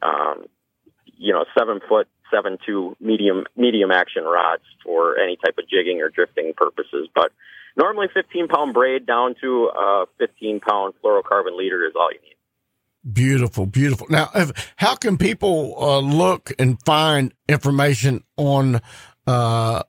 um, 0.00 0.44
you 1.18 1.32
know, 1.32 1.44
seven 1.58 1.80
foot, 1.88 2.06
seven 2.34 2.58
two 2.64 2.96
medium 3.00 3.44
medium 3.56 3.90
action 3.90 4.24
rods 4.24 4.62
for 4.84 5.18
any 5.18 5.36
type 5.44 5.54
of 5.58 5.68
jigging 5.68 6.00
or 6.00 6.08
drifting 6.08 6.52
purposes. 6.56 7.08
But 7.14 7.30
normally, 7.76 8.08
15 8.12 8.48
pound 8.48 8.74
braid 8.74 9.06
down 9.06 9.34
to 9.42 9.70
a 9.76 10.04
15 10.18 10.60
pound 10.60 10.94
fluorocarbon 11.04 11.56
leader 11.56 11.84
is 11.86 11.92
all 11.94 12.10
you 12.12 12.18
need. 12.22 12.28
Beautiful, 13.12 13.66
beautiful. 13.66 14.06
Now, 14.10 14.30
if, 14.34 14.72
how 14.76 14.94
can 14.94 15.18
people 15.18 15.74
uh, 15.76 15.98
look 15.98 16.52
and 16.58 16.78
find 16.84 17.34
information 17.48 18.22
on 18.36 18.80
uh? 19.26 19.82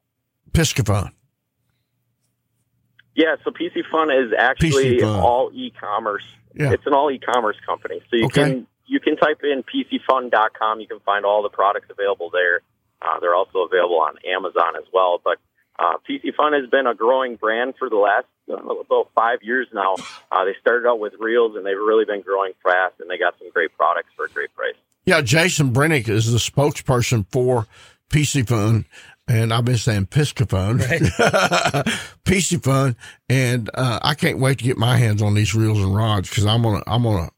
Yeah, 3.15 3.35
so 3.43 3.51
PC 3.51 3.81
Fun 3.91 4.11
is 4.11 4.31
actually 4.37 4.97
Piscifun. 4.97 5.21
all 5.21 5.51
e-commerce. 5.53 6.23
Yeah. 6.55 6.71
It's 6.73 6.85
an 6.85 6.93
all 6.93 7.11
e-commerce 7.11 7.57
company. 7.65 8.01
So 8.09 8.15
you 8.17 8.25
Okay. 8.25 8.43
can 8.43 8.67
you 8.85 8.99
can 8.99 9.17
type 9.17 9.41
in 9.43 9.63
piscifun.com. 9.63 10.79
You 10.79 10.87
can 10.87 10.99
find 11.01 11.25
all 11.25 11.43
the 11.43 11.49
products 11.49 11.87
available 11.89 12.29
there. 12.31 12.61
Uh, 13.01 13.19
they're 13.19 13.35
also 13.35 13.59
available 13.59 13.99
on 13.99 14.15
Amazon 14.25 14.75
as 14.77 14.85
well. 14.93 15.19
But 15.23 15.37
uh, 15.79 15.97
Piscifun 16.07 16.59
has 16.59 16.69
been 16.69 16.87
a 16.87 16.95
growing 16.95 17.35
brand 17.35 17.75
for 17.77 17.89
the 17.89 17.97
last 17.97 18.27
uh, 18.49 18.55
about 18.55 19.09
five 19.15 19.39
years 19.41 19.67
now. 19.73 19.95
Uh, 20.31 20.45
they 20.45 20.55
started 20.61 20.87
out 20.87 20.99
with 20.99 21.13
reels, 21.19 21.55
and 21.55 21.65
they've 21.65 21.77
really 21.77 22.05
been 22.05 22.21
growing 22.21 22.53
fast, 22.63 22.95
and 22.99 23.09
they 23.09 23.17
got 23.17 23.37
some 23.39 23.49
great 23.51 23.75
products 23.75 24.09
for 24.15 24.25
a 24.25 24.29
great 24.29 24.53
price. 24.55 24.75
Yeah, 25.05 25.21
Jason 25.21 25.73
Brennick 25.73 26.07
is 26.07 26.31
the 26.31 26.37
spokesperson 26.37 27.25
for 27.29 27.67
Piscifun, 28.09 28.85
and 29.27 29.53
I've 29.53 29.65
been 29.65 29.77
saying 29.77 30.07
Piscafun, 30.07 30.79
Piscifun, 32.23 32.95
and 33.27 33.69
uh, 33.73 33.99
I 34.01 34.13
can't 34.13 34.39
wait 34.39 34.59
to 34.59 34.63
get 34.63 34.77
my 34.77 34.97
hands 34.97 35.21
on 35.21 35.33
these 35.33 35.55
reels 35.55 35.79
and 35.79 35.95
rods 35.95 36.29
because 36.29 36.45
I'm 36.45 36.61
gonna, 36.61 36.83
I'm 36.87 37.03
gonna, 37.03 37.29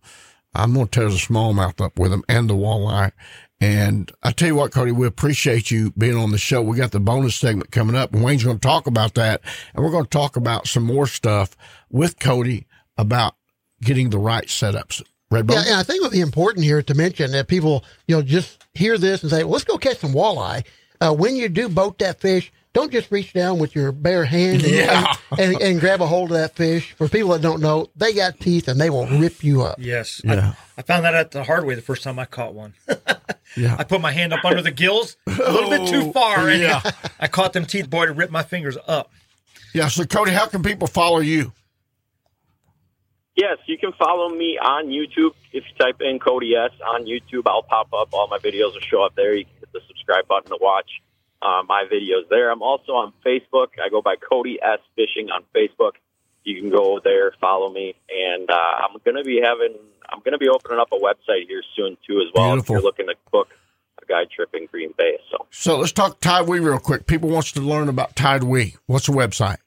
I'm 0.56 0.74
gonna 0.74 0.88
tear 0.88 1.10
the 1.10 1.16
smallmouth 1.16 1.82
up 1.82 2.00
with 2.00 2.12
them 2.12 2.24
and 2.28 2.50
the 2.50 2.56
walleye. 2.56 3.12
And 3.62 4.12
I 4.22 4.32
tell 4.32 4.50
you 4.50 4.56
what, 4.56 4.72
Cody, 4.72 4.92
we 4.92 5.08
appreciate 5.08 5.72
you 5.72 5.92
being 5.92 6.18
on 6.18 6.32
the 6.32 6.38
show. 6.38 6.62
We 6.62 6.78
got 6.78 6.92
the 6.92 7.00
bonus 7.00 7.36
segment 7.36 7.72
coming 7.72 7.96
up, 7.96 8.14
and 8.14 8.24
Wayne's 8.24 8.44
going 8.44 8.60
to 8.60 8.68
talk 8.68 8.86
about 8.86 9.14
that, 9.16 9.42
and 9.74 9.84
we're 9.84 9.92
going 9.92 10.04
to 10.04 10.10
talk 10.10 10.36
about 10.36 10.68
some 10.68 10.84
more 10.84 11.08
stuff 11.08 11.56
with 11.90 12.20
Cody 12.20 12.68
about 12.98 13.36
getting 13.82 14.10
the 14.10 14.18
right 14.18 14.46
setups. 14.46 15.02
Red 15.32 15.50
Yeah, 15.50 15.64
and 15.66 15.76
I 15.76 15.84
think 15.84 16.02
it 16.02 16.04
would 16.04 16.12
be 16.12 16.20
important 16.22 16.66
here 16.66 16.84
to 16.84 16.94
mention 16.94 17.32
that 17.32 17.48
people, 17.48 17.84
you 18.08 18.16
know, 18.16 18.22
just 18.22 18.64
hear 18.74 18.98
this 18.98 19.24
and 19.24 19.32
say, 19.32 19.44
well, 19.44 19.54
let's 19.54 19.64
go 19.64 19.78
catch 19.78 19.98
some 20.00 20.14
walleye. 20.14 20.66
Uh, 21.02 21.14
when 21.14 21.36
you 21.36 21.50
do 21.50 21.68
boat 21.68 21.98
that 22.00 22.20
fish, 22.20 22.52
don't 22.76 22.92
just 22.92 23.10
reach 23.10 23.32
down 23.32 23.58
with 23.58 23.74
your 23.74 23.94
bare 23.94 24.26
hand 24.26 24.62
and, 24.64 24.72
Yeah. 24.72 25.16
and, 25.32 25.54
and, 25.54 25.62
and 25.62 25.80
grab 25.80 26.02
a 26.02 26.06
hold 26.06 26.32
of 26.32 26.38
that 26.38 26.56
fish. 26.56 26.92
For 26.98 27.08
people 27.08 27.30
that 27.32 27.42
don't 27.42 27.62
know, 27.62 27.88
they 27.96 28.14
got 28.14 28.40
teeth 28.40 28.68
and 28.68 28.80
they 28.80 28.90
will 28.90 29.08
rip 29.08 29.44
you 29.44 29.64
up. 29.64 29.78
Yes. 29.80 30.22
Yeah. 30.26 30.54
I, 30.78 30.80
I 30.80 30.82
found 30.82 31.06
that 31.06 31.16
out 31.16 31.32
the 31.32 31.46
hard 31.46 31.66
way 31.66 31.76
the 31.76 31.82
first 31.82 32.04
time 32.04 32.20
I 32.20 32.26
caught 32.26 32.54
one. 32.54 32.76
Yeah. 33.58 33.78
I 33.80 33.86
put 33.86 34.02
my 34.02 34.12
hand 34.12 34.34
up 34.34 34.44
under 34.44 34.62
the 34.62 34.72
gills 34.72 35.16
a 35.26 35.32
little 35.32 35.70
bit 35.70 35.88
too 35.88 36.08
oh, 36.08 36.12
far, 36.12 36.50
and 36.50 36.62
yeah. 36.62 36.82
I 37.22 37.30
caught 37.30 37.54
them 37.54 37.66
teeth, 37.66 37.90
boy, 37.90 38.06
to 38.06 38.12
rip 38.12 38.30
my 38.30 38.44
fingers 38.44 38.78
up. 38.86 39.14
Yeah. 39.74 39.88
So, 39.88 40.04
Cody, 40.04 40.32
how 40.32 40.48
can 40.48 40.62
people 40.62 40.90
follow 40.90 41.20
you? 41.20 41.54
Yes, 43.38 43.60
you 43.66 43.78
can 43.78 43.94
follow 43.94 44.28
me 44.28 44.58
on 44.62 44.88
YouTube. 44.88 45.36
If 45.54 45.64
you 45.70 45.76
type 45.80 46.02
in 46.02 46.20
Cody 46.20 46.54
S 46.54 46.72
on 46.86 47.06
YouTube, 47.06 47.44
I'll 47.46 47.64
pop 47.64 47.94
up. 47.94 48.10
All 48.12 48.28
my 48.28 48.40
videos 48.40 48.74
will 48.74 48.82
show 48.82 49.04
up 49.06 49.16
there. 49.16 49.34
You 49.34 49.46
can 49.46 49.54
hit 49.62 49.72
the 49.72 49.80
subscribe 49.88 50.28
button 50.28 50.50
to 50.50 50.58
watch 50.60 50.90
uh, 51.46 51.64
my 51.68 51.84
videos 51.92 52.28
there. 52.30 52.52
I'm 52.52 52.62
also 52.62 52.94
on 52.94 53.14
Facebook. 53.26 53.68
I 53.84 53.90
go 53.90 54.02
by 54.02 54.16
Cody 54.16 54.58
S 54.62 54.80
Fishing 54.96 55.30
on 55.30 55.44
Facebook. 55.56 55.94
You 56.44 56.60
can 56.62 56.70
go 56.70 57.00
there, 57.04 57.34
follow 57.40 57.72
me, 57.72 57.96
and 58.10 58.50
uh, 58.50 58.54
I'm 58.54 58.98
going 59.04 59.18
to 59.18 59.24
be 59.24 59.42
having. 59.44 59.76
I'm 60.10 60.20
going 60.20 60.34
to 60.34 60.38
be 60.38 60.50
opening 60.50 60.80
up 60.80 60.90
a 60.92 60.98
website 60.98 61.48
here 61.48 61.64
soon 61.76 61.98
too, 62.08 62.22
as 62.22 62.28
well. 62.34 62.52
Beautiful. 62.52 62.76
If 62.76 62.82
you're 62.82 62.86
looking 62.86 63.08
to 63.08 63.16
book 63.32 63.48
a 64.02 64.06
guide 64.06 64.30
trip 64.30 64.50
in 64.54 64.68
Green 64.68 64.94
Bay, 64.98 65.18
so 65.32 65.46
So 65.52 65.80
let's 65.80 65.92
talk 65.92 66.20
TideWe 66.22 66.64
real 66.64 66.80
quick. 66.80 67.08
People 67.08 67.30
wants 67.30 67.52
to 67.54 67.62
learn 67.62 67.90
about 67.90 68.16
TideWe. 68.16 68.78
What's 68.86 69.08
the 69.08 69.14
website? 69.14 69.58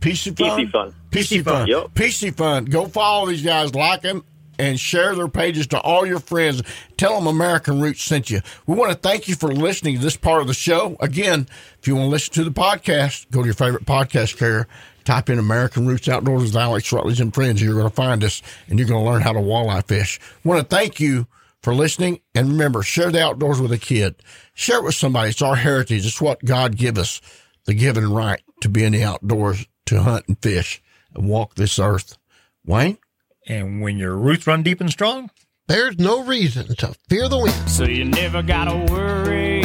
Piscifun? 0.00 0.36
PC 0.36 0.70
Fun. 0.70 0.94
Piscifun. 1.10 1.66
Yep. 1.68 1.94
Piscifun. 1.94 2.70
Go 2.70 2.86
follow 2.86 3.26
these 3.28 3.42
guys, 3.42 3.74
like 3.74 4.02
them, 4.02 4.24
and 4.58 4.78
share 4.78 5.14
their 5.14 5.28
pages 5.28 5.66
to 5.68 5.80
all 5.80 6.06
your 6.06 6.20
friends. 6.20 6.62
Tell 6.96 7.14
them 7.14 7.26
American 7.26 7.80
Roots 7.80 8.02
sent 8.02 8.30
you. 8.30 8.40
We 8.66 8.76
want 8.76 8.92
to 8.92 8.98
thank 8.98 9.28
you 9.28 9.34
for 9.34 9.52
listening 9.52 9.96
to 9.96 10.02
this 10.02 10.16
part 10.16 10.40
of 10.40 10.46
the 10.46 10.54
show. 10.54 10.96
Again, 11.00 11.48
if 11.78 11.86
you 11.86 11.96
want 11.96 12.06
to 12.06 12.10
listen 12.10 12.34
to 12.34 12.44
the 12.44 12.50
podcast, 12.50 13.30
go 13.30 13.40
to 13.40 13.46
your 13.46 13.54
favorite 13.54 13.84
podcast 13.84 14.36
carrier, 14.36 14.66
type 15.04 15.30
in 15.30 15.38
American 15.38 15.86
Roots 15.86 16.08
Outdoors 16.08 16.42
with 16.42 16.56
Alex 16.56 16.92
Rutledge 16.92 17.20
and 17.20 17.32
Friends. 17.34 17.62
You're 17.62 17.74
going 17.74 17.88
to 17.88 17.94
find 17.94 18.24
us, 18.24 18.42
and 18.68 18.78
you're 18.78 18.88
going 18.88 19.04
to 19.04 19.10
learn 19.10 19.22
how 19.22 19.32
to 19.32 19.40
walleye 19.40 19.86
fish. 19.86 20.20
We 20.44 20.50
want 20.50 20.68
to 20.68 20.76
thank 20.76 21.00
you 21.00 21.26
for 21.62 21.74
listening. 21.74 22.20
And 22.34 22.48
remember, 22.48 22.82
share 22.82 23.10
the 23.10 23.22
outdoors 23.22 23.60
with 23.60 23.72
a 23.72 23.78
kid. 23.78 24.16
Share 24.54 24.78
it 24.78 24.84
with 24.84 24.94
somebody. 24.94 25.30
It's 25.30 25.42
our 25.42 25.56
heritage. 25.56 26.06
It's 26.06 26.20
what 26.20 26.44
God 26.44 26.76
give 26.76 26.98
us, 26.98 27.20
the 27.64 27.74
given 27.74 28.12
right 28.12 28.40
to 28.60 28.68
be 28.68 28.84
in 28.84 28.92
the 28.92 29.02
outdoors, 29.02 29.66
to 29.86 30.02
hunt 30.02 30.26
and 30.28 30.40
fish 30.40 30.82
and 31.14 31.28
walk 31.28 31.54
this 31.54 31.78
earth. 31.78 32.18
Wayne? 32.64 32.98
And 33.46 33.80
when 33.80 33.96
your 33.98 34.16
roots 34.16 34.46
run 34.46 34.62
deep 34.62 34.80
and 34.80 34.90
strong, 34.90 35.30
There's 35.68 35.98
no 35.98 36.22
reason 36.24 36.76
to 36.76 36.94
fear 37.08 37.28
the 37.28 37.38
wind. 37.38 37.68
So 37.68 37.82
you 37.84 38.04
never 38.04 38.40
gotta 38.40 38.76
worry 38.92 39.64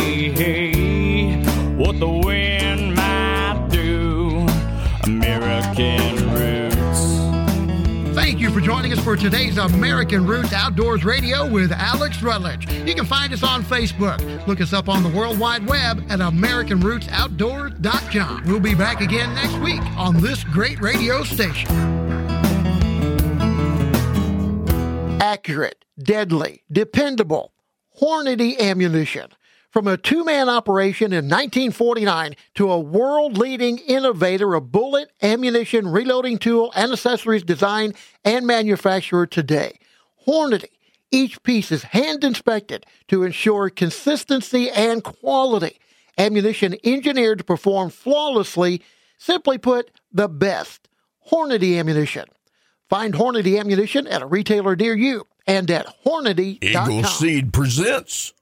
what 1.78 2.00
the 2.00 2.10
wind 2.10 2.96
might 2.96 3.68
do. 3.70 4.48
American 5.04 6.28
roots. 6.34 8.16
Thank 8.16 8.40
you 8.40 8.50
for 8.50 8.62
joining 8.62 8.94
us 8.94 9.00
for 9.04 9.16
today's 9.16 9.58
American 9.60 10.26
Roots 10.26 10.54
Outdoors 10.54 11.06
Radio 11.06 11.48
with 11.48 11.72
Alex 11.72 12.24
Rutledge. 12.24 12.68
You 12.72 12.96
can 12.96 13.06
find 13.06 13.32
us 13.32 13.44
on 13.44 13.62
Facebook. 13.64 14.20
Look 14.48 14.60
us 14.60 14.74
up 14.74 14.90
on 14.90 15.04
the 15.04 15.10
World 15.10 15.38
Wide 15.38 15.68
Web 15.68 16.04
at 16.10 16.18
AmericanRootsOutdoors.com. 16.20 18.44
We'll 18.48 18.60
be 18.60 18.74
back 18.76 19.02
again 19.02 19.36
next 19.36 19.56
week 19.60 19.82
on 19.98 20.20
this 20.20 20.44
great 20.46 20.82
radio 20.82 21.22
station. 21.24 22.01
Accurate, 25.22 25.86
deadly, 26.02 26.64
dependable, 26.72 27.54
Hornady 28.02 28.58
ammunition. 28.58 29.28
From 29.70 29.88
a 29.88 29.96
two 29.96 30.26
man 30.26 30.50
operation 30.50 31.14
in 31.14 31.26
1949 31.26 32.36
to 32.56 32.72
a 32.72 32.80
world 32.80 33.38
leading 33.38 33.78
innovator 33.78 34.56
of 34.56 34.72
bullet, 34.72 35.12
ammunition, 35.22 35.88
reloading 35.90 36.40
tool, 36.40 36.74
and 36.76 36.92
accessories 36.92 37.44
design 37.44 37.94
and 38.26 38.48
manufacturer 38.48 39.28
today. 39.28 39.78
Hornady. 40.28 40.70
Each 41.12 41.42
piece 41.44 41.72
is 41.72 41.84
hand 41.84 42.24
inspected 42.24 42.88
to 43.10 43.22
ensure 43.22 43.70
consistency 43.70 44.72
and 44.72 45.04
quality. 45.04 45.80
Ammunition 46.18 46.76
engineered 46.84 47.38
to 47.38 47.44
perform 47.44 47.92
flawlessly. 47.92 48.82
Simply 49.20 49.60
put, 49.60 49.92
the 50.12 50.28
best. 50.28 50.88
Hornady 51.32 51.78
ammunition. 51.78 52.26
Find 52.92 53.14
Hornady 53.14 53.58
ammunition 53.58 54.06
at 54.06 54.22
a 54.22 54.26
retailer 54.26 54.76
near 54.76 54.94
you 54.94 55.26
and 55.48 55.72
at 55.72 56.04
Hornady.com. 56.06 56.92
Eagle 56.92 57.06
Seed 57.06 57.54
presents. 57.54 58.34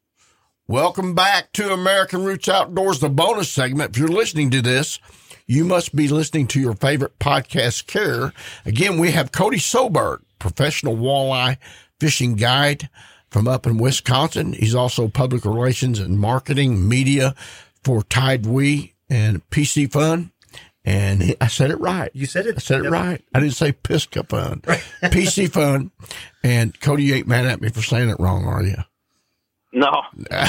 Welcome 0.68 1.14
back 1.14 1.54
to 1.54 1.72
American 1.72 2.24
Roots 2.24 2.50
Outdoors, 2.50 3.00
the 3.00 3.10
bonus 3.10 3.52
segment. 3.52 3.92
If 3.92 4.00
you're 4.00 4.08
listening 4.08 4.50
to 4.50 4.64
this, 4.64 5.00
you 5.46 5.66
must 5.66 5.96
be 5.96 6.08
listening 6.08 6.48
to 6.48 6.60
your 6.60 6.74
favorite 6.74 7.20
podcast 7.20 7.86
carrier. 7.86 8.34
Again, 8.66 8.98
we 8.98 9.12
have 9.12 9.32
Cody 9.32 9.60
Solberg, 9.60 10.24
professional 10.40 10.98
walleye 10.98 11.58
fishing 12.00 12.34
guide 12.34 12.90
from 13.30 13.48
up 13.48 13.68
in 13.68 13.78
Wisconsin. 13.78 14.54
He's 14.54 14.74
also 14.74 15.10
public 15.10 15.46
relations 15.46 16.00
and 16.00 16.18
marketing 16.18 16.90
media 16.90 17.36
for 17.84 18.02
TideWe 18.02 18.94
and 19.12 19.48
Piscifun. 19.52 20.32
And 20.86 21.22
he, 21.22 21.36
I 21.42 21.48
said 21.48 21.72
it 21.72 21.80
right. 21.80 22.10
You 22.14 22.26
said 22.26 22.46
it. 22.48 22.56
I 22.56 22.60
said 22.60 22.86
it 22.86 22.90
right. 22.90 23.24
I 23.34 23.40
didn't 23.40 23.56
say 23.56 23.74
Pisca 23.74 24.28
Fun. 24.28 24.62
Piscifun. 25.04 25.92
And 26.44 26.80
Cody, 26.80 27.04
you 27.04 27.16
ain't 27.16 27.28
mad 27.28 27.46
at 27.46 27.62
me 27.62 27.70
for 27.70 27.82
saying 27.82 28.10
it 28.10 28.20
wrong, 28.20 28.46
are 28.46 28.64
you? 28.64 28.78
No, 29.72 30.02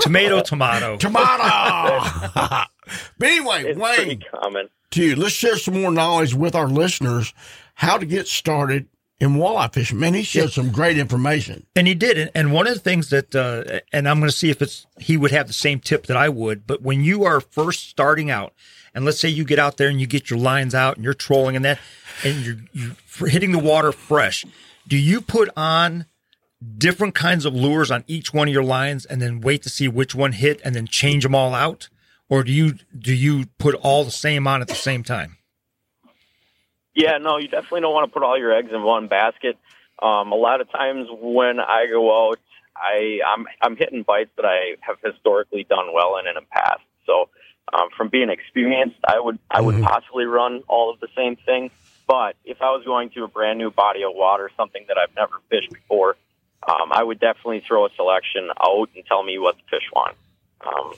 tomato, 0.00 0.42
tomato. 0.42 0.98
Tomato. 0.98 2.04
but 2.34 2.68
anyway, 3.28 3.64
it's 3.64 3.78
Wayne, 3.78 3.94
pretty 3.96 4.20
common. 4.30 4.68
to 4.90 5.02
you, 5.02 5.16
let's 5.16 5.32
share 5.34 5.56
some 5.56 5.80
more 5.80 5.90
knowledge 5.90 6.34
with 6.34 6.54
our 6.54 6.68
listeners 6.68 7.32
how 7.74 7.96
to 7.96 8.04
get 8.04 8.26
started 8.28 8.86
in 9.20 9.34
walleye 9.36 9.72
fishing. 9.72 9.98
Man, 9.98 10.14
he 10.14 10.22
shared 10.22 10.52
some 10.52 10.70
great 10.70 10.98
information. 10.98 11.66
And 11.74 11.86
he 11.86 11.94
did. 11.94 12.18
And- 12.18 12.30
And 12.34 12.52
one 12.52 12.66
of 12.66 12.74
the 12.74 12.80
things 12.80 13.08
that, 13.10 13.34
uh, 13.34 13.80
and 13.92 14.08
I'm 14.08 14.18
going 14.18 14.30
to 14.30 14.36
see 14.36 14.50
if 14.50 14.60
it's, 14.60 14.86
he 14.98 15.16
would 15.16 15.30
have 15.30 15.46
the 15.46 15.52
same 15.52 15.80
tip 15.80 16.06
that 16.06 16.16
I 16.16 16.28
would, 16.28 16.66
but 16.66 16.82
when 16.82 17.02
you 17.02 17.24
are 17.24 17.40
first 17.40 17.88
starting 17.88 18.30
out, 18.30 18.52
and 18.94 19.04
let's 19.04 19.20
say 19.20 19.28
you 19.28 19.44
get 19.44 19.58
out 19.58 19.76
there 19.76 19.88
and 19.88 20.00
you 20.00 20.06
get 20.06 20.30
your 20.30 20.38
lines 20.38 20.74
out 20.74 20.96
and 20.96 21.04
you're 21.04 21.14
trolling 21.14 21.56
and 21.56 21.64
that, 21.64 21.78
and 22.24 22.44
you're, 22.44 22.56
you're 22.72 23.28
hitting 23.28 23.52
the 23.52 23.58
water 23.58 23.92
fresh, 23.92 24.44
do 24.88 24.96
you 24.96 25.20
put 25.20 25.48
on 25.56 26.06
different 26.78 27.14
kinds 27.14 27.44
of 27.44 27.54
lures 27.54 27.90
on 27.90 28.04
each 28.06 28.32
one 28.32 28.48
of 28.48 28.54
your 28.54 28.64
lines 28.64 29.04
and 29.04 29.20
then 29.20 29.40
wait 29.40 29.62
to 29.62 29.68
see 29.68 29.88
which 29.88 30.14
one 30.14 30.32
hit 30.32 30.60
and 30.64 30.74
then 30.74 30.86
change 30.86 31.22
them 31.22 31.34
all 31.34 31.54
out? 31.54 31.88
Or 32.28 32.42
do 32.42 32.50
you, 32.52 32.74
do 32.98 33.14
you 33.14 33.46
put 33.58 33.74
all 33.76 34.04
the 34.04 34.10
same 34.10 34.46
on 34.46 34.60
at 34.62 34.68
the 34.68 34.74
same 34.74 35.02
time? 35.04 35.36
Yeah, 36.96 37.18
no, 37.18 37.36
you 37.36 37.48
definitely 37.48 37.82
don't 37.82 37.92
want 37.92 38.08
to 38.08 38.12
put 38.12 38.22
all 38.22 38.38
your 38.38 38.56
eggs 38.56 38.70
in 38.72 38.82
one 38.82 39.06
basket. 39.06 39.58
Um, 40.02 40.32
a 40.32 40.34
lot 40.34 40.62
of 40.62 40.72
times 40.72 41.08
when 41.12 41.60
I 41.60 41.86
go 41.90 42.30
out, 42.30 42.40
I 42.74 43.20
I'm 43.26 43.46
I'm 43.60 43.76
hitting 43.76 44.02
bites 44.02 44.30
that 44.36 44.46
I 44.46 44.76
have 44.80 44.96
historically 45.04 45.64
done 45.64 45.92
well 45.92 46.16
in 46.16 46.26
in 46.26 46.34
the 46.34 46.46
past. 46.50 46.80
So 47.04 47.28
um, 47.72 47.88
from 47.96 48.08
being 48.08 48.30
experienced, 48.30 48.96
I 49.06 49.20
would 49.20 49.38
I 49.50 49.60
would 49.60 49.82
possibly 49.82 50.24
run 50.24 50.62
all 50.68 50.90
of 50.90 50.98
the 51.00 51.08
same 51.14 51.36
thing. 51.36 51.70
But 52.06 52.36
if 52.44 52.62
I 52.62 52.70
was 52.70 52.82
going 52.86 53.10
to 53.10 53.24
a 53.24 53.28
brand 53.28 53.58
new 53.58 53.70
body 53.70 54.02
of 54.02 54.14
water, 54.14 54.50
something 54.56 54.84
that 54.88 54.96
I've 54.96 55.14
never 55.14 55.34
fished 55.50 55.70
before, 55.70 56.16
um, 56.66 56.92
I 56.92 57.02
would 57.02 57.20
definitely 57.20 57.62
throw 57.66 57.84
a 57.84 57.90
selection 57.94 58.48
out 58.62 58.88
and 58.94 59.04
tell 59.04 59.22
me 59.22 59.38
what 59.38 59.56
the 59.56 59.62
fish 59.68 59.88
want. 59.92 60.16
Um, 60.66 60.94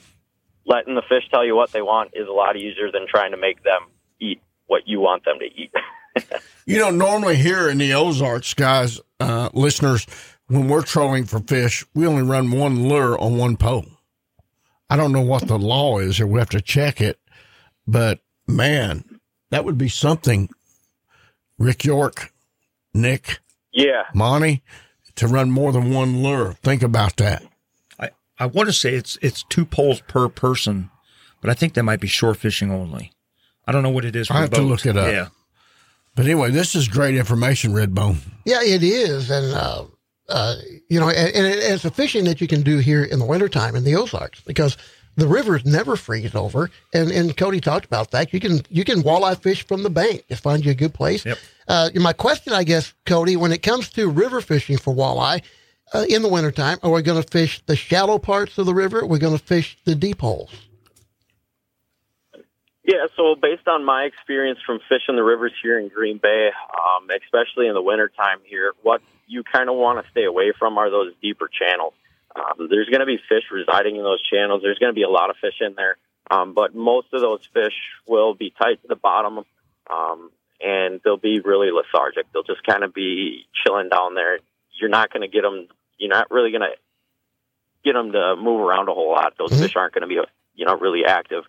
letting 0.64 0.94
the 0.94 1.02
fish 1.02 1.28
tell 1.28 1.44
you 1.44 1.56
what 1.56 1.72
they 1.72 1.82
want 1.82 2.10
is 2.14 2.28
a 2.28 2.32
lot 2.32 2.56
easier 2.56 2.92
than 2.92 3.08
trying 3.08 3.32
to 3.32 3.36
make 3.36 3.64
them 3.64 3.80
eat 4.20 4.40
what 4.68 4.86
you 4.86 5.00
want 5.00 5.24
them 5.24 5.38
to 5.40 5.46
eat. 5.46 5.72
You 6.68 6.76
know, 6.76 6.90
normally 6.90 7.36
here 7.36 7.70
in 7.70 7.78
the 7.78 7.94
Ozarks, 7.94 8.52
guys, 8.52 9.00
uh, 9.20 9.48
listeners, 9.54 10.06
when 10.48 10.68
we're 10.68 10.82
trolling 10.82 11.24
for 11.24 11.40
fish, 11.40 11.82
we 11.94 12.06
only 12.06 12.22
run 12.22 12.50
one 12.50 12.90
lure 12.90 13.18
on 13.18 13.38
one 13.38 13.56
pole. 13.56 13.86
I 14.90 14.96
don't 14.96 15.12
know 15.12 15.22
what 15.22 15.48
the 15.48 15.58
law 15.58 15.98
is, 15.98 16.20
or 16.20 16.26
we 16.26 16.38
have 16.40 16.50
to 16.50 16.60
check 16.60 17.00
it. 17.00 17.18
But 17.86 18.20
man, 18.46 19.20
that 19.50 19.64
would 19.64 19.78
be 19.78 19.88
something. 19.88 20.50
Rick 21.58 21.86
York, 21.86 22.34
Nick, 22.92 23.38
yeah, 23.72 24.02
Monty, 24.14 24.62
to 25.16 25.26
run 25.26 25.50
more 25.50 25.72
than 25.72 25.90
one 25.90 26.22
lure. 26.22 26.52
Think 26.62 26.82
about 26.82 27.16
that. 27.16 27.42
I, 27.98 28.10
I 28.38 28.44
want 28.44 28.68
to 28.68 28.74
say 28.74 28.94
it's 28.94 29.16
it's 29.22 29.42
two 29.44 29.64
poles 29.64 30.02
per 30.02 30.28
person, 30.28 30.90
but 31.40 31.48
I 31.48 31.54
think 31.54 31.72
that 31.74 31.82
might 31.82 32.00
be 32.00 32.08
shore 32.08 32.34
fishing 32.34 32.70
only. 32.70 33.12
I 33.68 33.72
don't 33.72 33.82
know 33.82 33.90
what 33.90 34.06
it 34.06 34.16
is. 34.16 34.28
For 34.28 34.32
I 34.34 34.38
a 34.38 34.40
have 34.40 34.50
to 34.52 34.62
look 34.62 34.86
it 34.86 34.96
up. 34.96 35.12
Yeah, 35.12 35.28
But 36.16 36.24
anyway, 36.24 36.50
this 36.50 36.74
is 36.74 36.88
great 36.88 37.14
information, 37.14 37.72
Redbone. 37.72 38.16
Yeah, 38.46 38.62
it 38.62 38.82
is. 38.82 39.30
And, 39.30 39.54
uh, 39.54 39.84
uh, 40.30 40.54
you 40.88 40.98
know, 40.98 41.10
and, 41.10 41.36
and 41.36 41.46
it's 41.46 41.84
a 41.84 41.90
fishing 41.90 42.24
that 42.24 42.40
you 42.40 42.48
can 42.48 42.62
do 42.62 42.78
here 42.78 43.04
in 43.04 43.18
the 43.18 43.26
wintertime 43.26 43.76
in 43.76 43.84
the 43.84 43.94
Ozarks 43.94 44.40
because 44.40 44.78
the 45.16 45.28
rivers 45.28 45.66
never 45.66 45.96
freeze 45.96 46.34
over. 46.34 46.70
And, 46.94 47.10
and 47.10 47.36
Cody 47.36 47.60
talked 47.60 47.84
about 47.84 48.10
that. 48.12 48.32
You 48.32 48.40
can, 48.40 48.62
you 48.70 48.84
can 48.84 49.02
walleye 49.02 49.38
fish 49.38 49.66
from 49.66 49.82
the 49.82 49.90
bank. 49.90 50.24
Just 50.30 50.42
find 50.42 50.64
you 50.64 50.70
a 50.70 50.74
good 50.74 50.94
place. 50.94 51.26
Yep. 51.26 51.38
Uh, 51.68 51.90
my 51.96 52.14
question, 52.14 52.54
I 52.54 52.64
guess, 52.64 52.94
Cody, 53.04 53.36
when 53.36 53.52
it 53.52 53.62
comes 53.62 53.90
to 53.90 54.08
river 54.08 54.40
fishing 54.40 54.78
for 54.78 54.94
walleye 54.94 55.42
uh, 55.92 56.06
in 56.08 56.22
the 56.22 56.28
wintertime, 56.28 56.78
are 56.82 56.90
we 56.90 57.02
going 57.02 57.22
to 57.22 57.28
fish 57.28 57.60
the 57.66 57.76
shallow 57.76 58.18
parts 58.18 58.56
of 58.56 58.64
the 58.64 58.72
river? 58.72 59.04
We're 59.04 59.18
going 59.18 59.36
to 59.36 59.44
fish 59.44 59.76
the 59.84 59.94
deep 59.94 60.22
holes? 60.22 60.50
Yeah, 62.88 63.04
so 63.18 63.34
based 63.34 63.68
on 63.68 63.84
my 63.84 64.04
experience 64.04 64.60
from 64.64 64.80
fishing 64.88 65.14
the 65.16 65.22
rivers 65.22 65.52
here 65.62 65.78
in 65.78 65.88
Green 65.88 66.16
Bay, 66.16 66.48
um, 66.72 67.06
especially 67.10 67.66
in 67.66 67.74
the 67.74 67.82
wintertime 67.82 68.38
here, 68.44 68.72
what 68.82 69.02
you 69.26 69.42
kind 69.44 69.68
of 69.68 69.76
want 69.76 70.02
to 70.02 70.10
stay 70.10 70.24
away 70.24 70.54
from 70.58 70.78
are 70.78 70.88
those 70.88 71.12
deeper 71.20 71.50
channels. 71.52 71.92
Um, 72.34 72.66
there's 72.70 72.88
going 72.88 73.00
to 73.00 73.06
be 73.06 73.18
fish 73.28 73.44
residing 73.52 73.96
in 73.96 74.02
those 74.04 74.22
channels. 74.22 74.62
There's 74.62 74.78
going 74.78 74.88
to 74.88 74.94
be 74.94 75.02
a 75.02 75.10
lot 75.10 75.28
of 75.28 75.36
fish 75.36 75.56
in 75.60 75.74
there, 75.74 75.98
um, 76.30 76.54
but 76.54 76.74
most 76.74 77.08
of 77.12 77.20
those 77.20 77.40
fish 77.52 77.74
will 78.06 78.32
be 78.32 78.54
tight 78.58 78.80
to 78.80 78.88
the 78.88 78.96
bottom, 78.96 79.44
um, 79.90 80.30
and 80.58 81.02
they'll 81.04 81.18
be 81.18 81.40
really 81.40 81.70
lethargic. 81.70 82.24
They'll 82.32 82.42
just 82.42 82.64
kind 82.64 82.84
of 82.84 82.94
be 82.94 83.44
chilling 83.66 83.90
down 83.90 84.14
there. 84.14 84.38
You're 84.80 84.88
not 84.88 85.12
going 85.12 85.20
to 85.20 85.28
get 85.28 85.42
them. 85.42 85.68
You're 85.98 86.08
not 86.08 86.30
really 86.30 86.52
going 86.52 86.62
to 86.62 86.74
get 87.84 87.92
them 87.92 88.12
to 88.12 88.34
move 88.36 88.62
around 88.62 88.88
a 88.88 88.94
whole 88.94 89.10
lot. 89.12 89.34
Those 89.36 89.50
Mhm. 89.50 89.60
fish 89.60 89.76
aren't 89.76 89.92
going 89.92 90.08
to 90.08 90.08
be, 90.08 90.18
you 90.54 90.64
know, 90.64 90.74
really 90.74 91.04
active. 91.04 91.44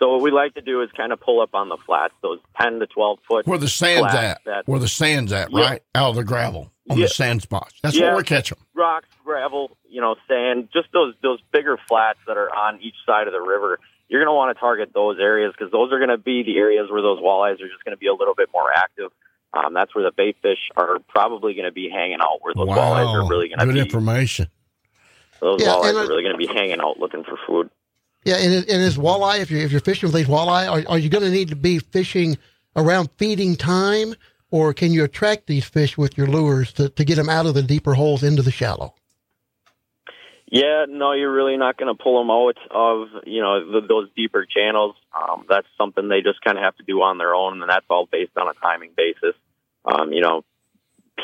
So 0.00 0.12
what 0.12 0.22
we 0.22 0.30
like 0.30 0.54
to 0.54 0.62
do 0.62 0.80
is 0.82 0.88
kind 0.96 1.12
of 1.12 1.20
pull 1.20 1.40
up 1.42 1.54
on 1.54 1.68
the 1.68 1.76
flats, 1.76 2.14
those 2.22 2.38
ten 2.58 2.78
to 2.80 2.86
twelve 2.86 3.18
foot. 3.28 3.46
Where 3.46 3.58
the 3.58 3.68
sand's 3.68 4.14
at. 4.14 4.40
that- 4.46 4.66
Where 4.66 4.78
the 4.80 4.88
sand's 4.88 5.30
at, 5.32 5.52
Yeah. 5.52 5.60
right? 5.60 5.82
Out 5.94 6.10
of 6.10 6.16
the 6.16 6.24
gravel 6.24 6.72
on 6.88 6.96
Yeah. 6.98 7.04
the 7.04 7.08
sand 7.10 7.42
spots. 7.42 7.74
That's 7.82 7.96
Yeah. 7.96 8.06
where 8.06 8.16
we 8.16 8.22
catch 8.24 8.48
them. 8.50 8.58
rocks, 8.74 9.08
gravel, 9.24 9.76
you 9.90 10.00
know, 10.00 10.16
sand, 10.26 10.70
just 10.72 10.88
those 10.92 11.14
those 11.22 11.38
bigger 11.52 11.76
flats 11.86 12.18
that 12.26 12.38
are 12.38 12.48
on 12.54 12.80
each 12.80 12.94
side 13.04 13.26
of 13.26 13.34
the 13.34 13.40
river. 13.42 13.78
You're 14.08 14.20
going 14.24 14.32
to 14.32 14.36
want 14.36 14.56
to 14.56 14.58
target 14.58 14.92
those 14.94 15.18
areas 15.20 15.52
because 15.56 15.70
those 15.70 15.92
are 15.92 15.98
going 15.98 16.08
to 16.10 16.18
be 16.18 16.42
the 16.42 16.56
areas 16.56 16.90
where 16.90 17.02
those 17.02 17.20
walleyes 17.20 17.60
are 17.62 17.68
just 17.68 17.84
going 17.84 17.94
to 17.94 17.98
be 18.00 18.06
a 18.08 18.14
little 18.14 18.34
bit 18.34 18.48
more 18.52 18.72
active. 18.74 19.12
Um, 19.52 19.74
that's 19.74 19.94
where 19.94 20.02
the 20.02 20.10
bait 20.16 20.36
fish 20.42 20.58
are 20.76 20.98
probably 21.08 21.52
going 21.54 21.66
to 21.66 21.72
be 21.72 21.90
hanging 21.90 22.18
out. 22.20 22.38
Where 22.40 22.54
those 22.54 22.66
walleyes 22.68 23.12
are 23.14 23.28
really 23.28 23.48
going 23.48 23.58
to 23.60 23.66
Good 23.66 23.76
information. 23.76 24.48
Those 25.40 25.60
Yeah, 25.62 25.68
walleyes 25.74 25.88
and 25.90 25.98
are 25.98 26.06
really 26.08 26.22
going 26.22 26.32
to 26.34 26.38
be 26.38 26.46
hanging 26.46 26.80
out 26.80 26.98
looking 26.98 27.22
for 27.24 27.36
food. 27.46 27.70
Yeah, 28.24 28.36
and, 28.36 28.52
and 28.54 28.82
is 28.82 28.98
walleye, 28.98 29.40
if 29.40 29.50
you're, 29.50 29.62
if 29.62 29.72
you're 29.72 29.80
fishing 29.80 30.08
with 30.08 30.14
these 30.14 30.26
walleye, 30.26 30.70
are, 30.70 30.90
are 30.90 30.98
you 30.98 31.08
going 31.08 31.24
to 31.24 31.30
need 31.30 31.48
to 31.48 31.56
be 31.56 31.78
fishing 31.78 32.36
around 32.76 33.08
feeding 33.16 33.56
time, 33.56 34.14
or 34.50 34.74
can 34.74 34.92
you 34.92 35.04
attract 35.04 35.46
these 35.46 35.64
fish 35.64 35.96
with 35.96 36.18
your 36.18 36.26
lures 36.26 36.72
to, 36.74 36.90
to 36.90 37.04
get 37.04 37.16
them 37.16 37.28
out 37.28 37.46
of 37.46 37.54
the 37.54 37.62
deeper 37.62 37.94
holes 37.94 38.22
into 38.22 38.42
the 38.42 38.50
shallow? 38.50 38.94
Yeah, 40.50 40.86
no, 40.88 41.12
you're 41.12 41.32
really 41.32 41.56
not 41.56 41.76
going 41.76 41.96
to 41.96 42.02
pull 42.02 42.18
them 42.18 42.30
out 42.30 42.56
of 42.72 43.24
you 43.24 43.40
know 43.40 43.70
the, 43.70 43.86
those 43.86 44.08
deeper 44.16 44.44
channels. 44.44 44.96
Um, 45.16 45.46
that's 45.48 45.68
something 45.78 46.08
they 46.08 46.22
just 46.22 46.40
kind 46.40 46.58
of 46.58 46.64
have 46.64 46.76
to 46.78 46.82
do 46.82 47.02
on 47.02 47.18
their 47.18 47.36
own, 47.36 47.62
and 47.62 47.70
that's 47.70 47.86
all 47.88 48.06
based 48.10 48.36
on 48.36 48.48
a 48.48 48.54
timing 48.54 48.90
basis. 48.96 49.36
Um, 49.84 50.12
you 50.12 50.20
know, 50.20 50.44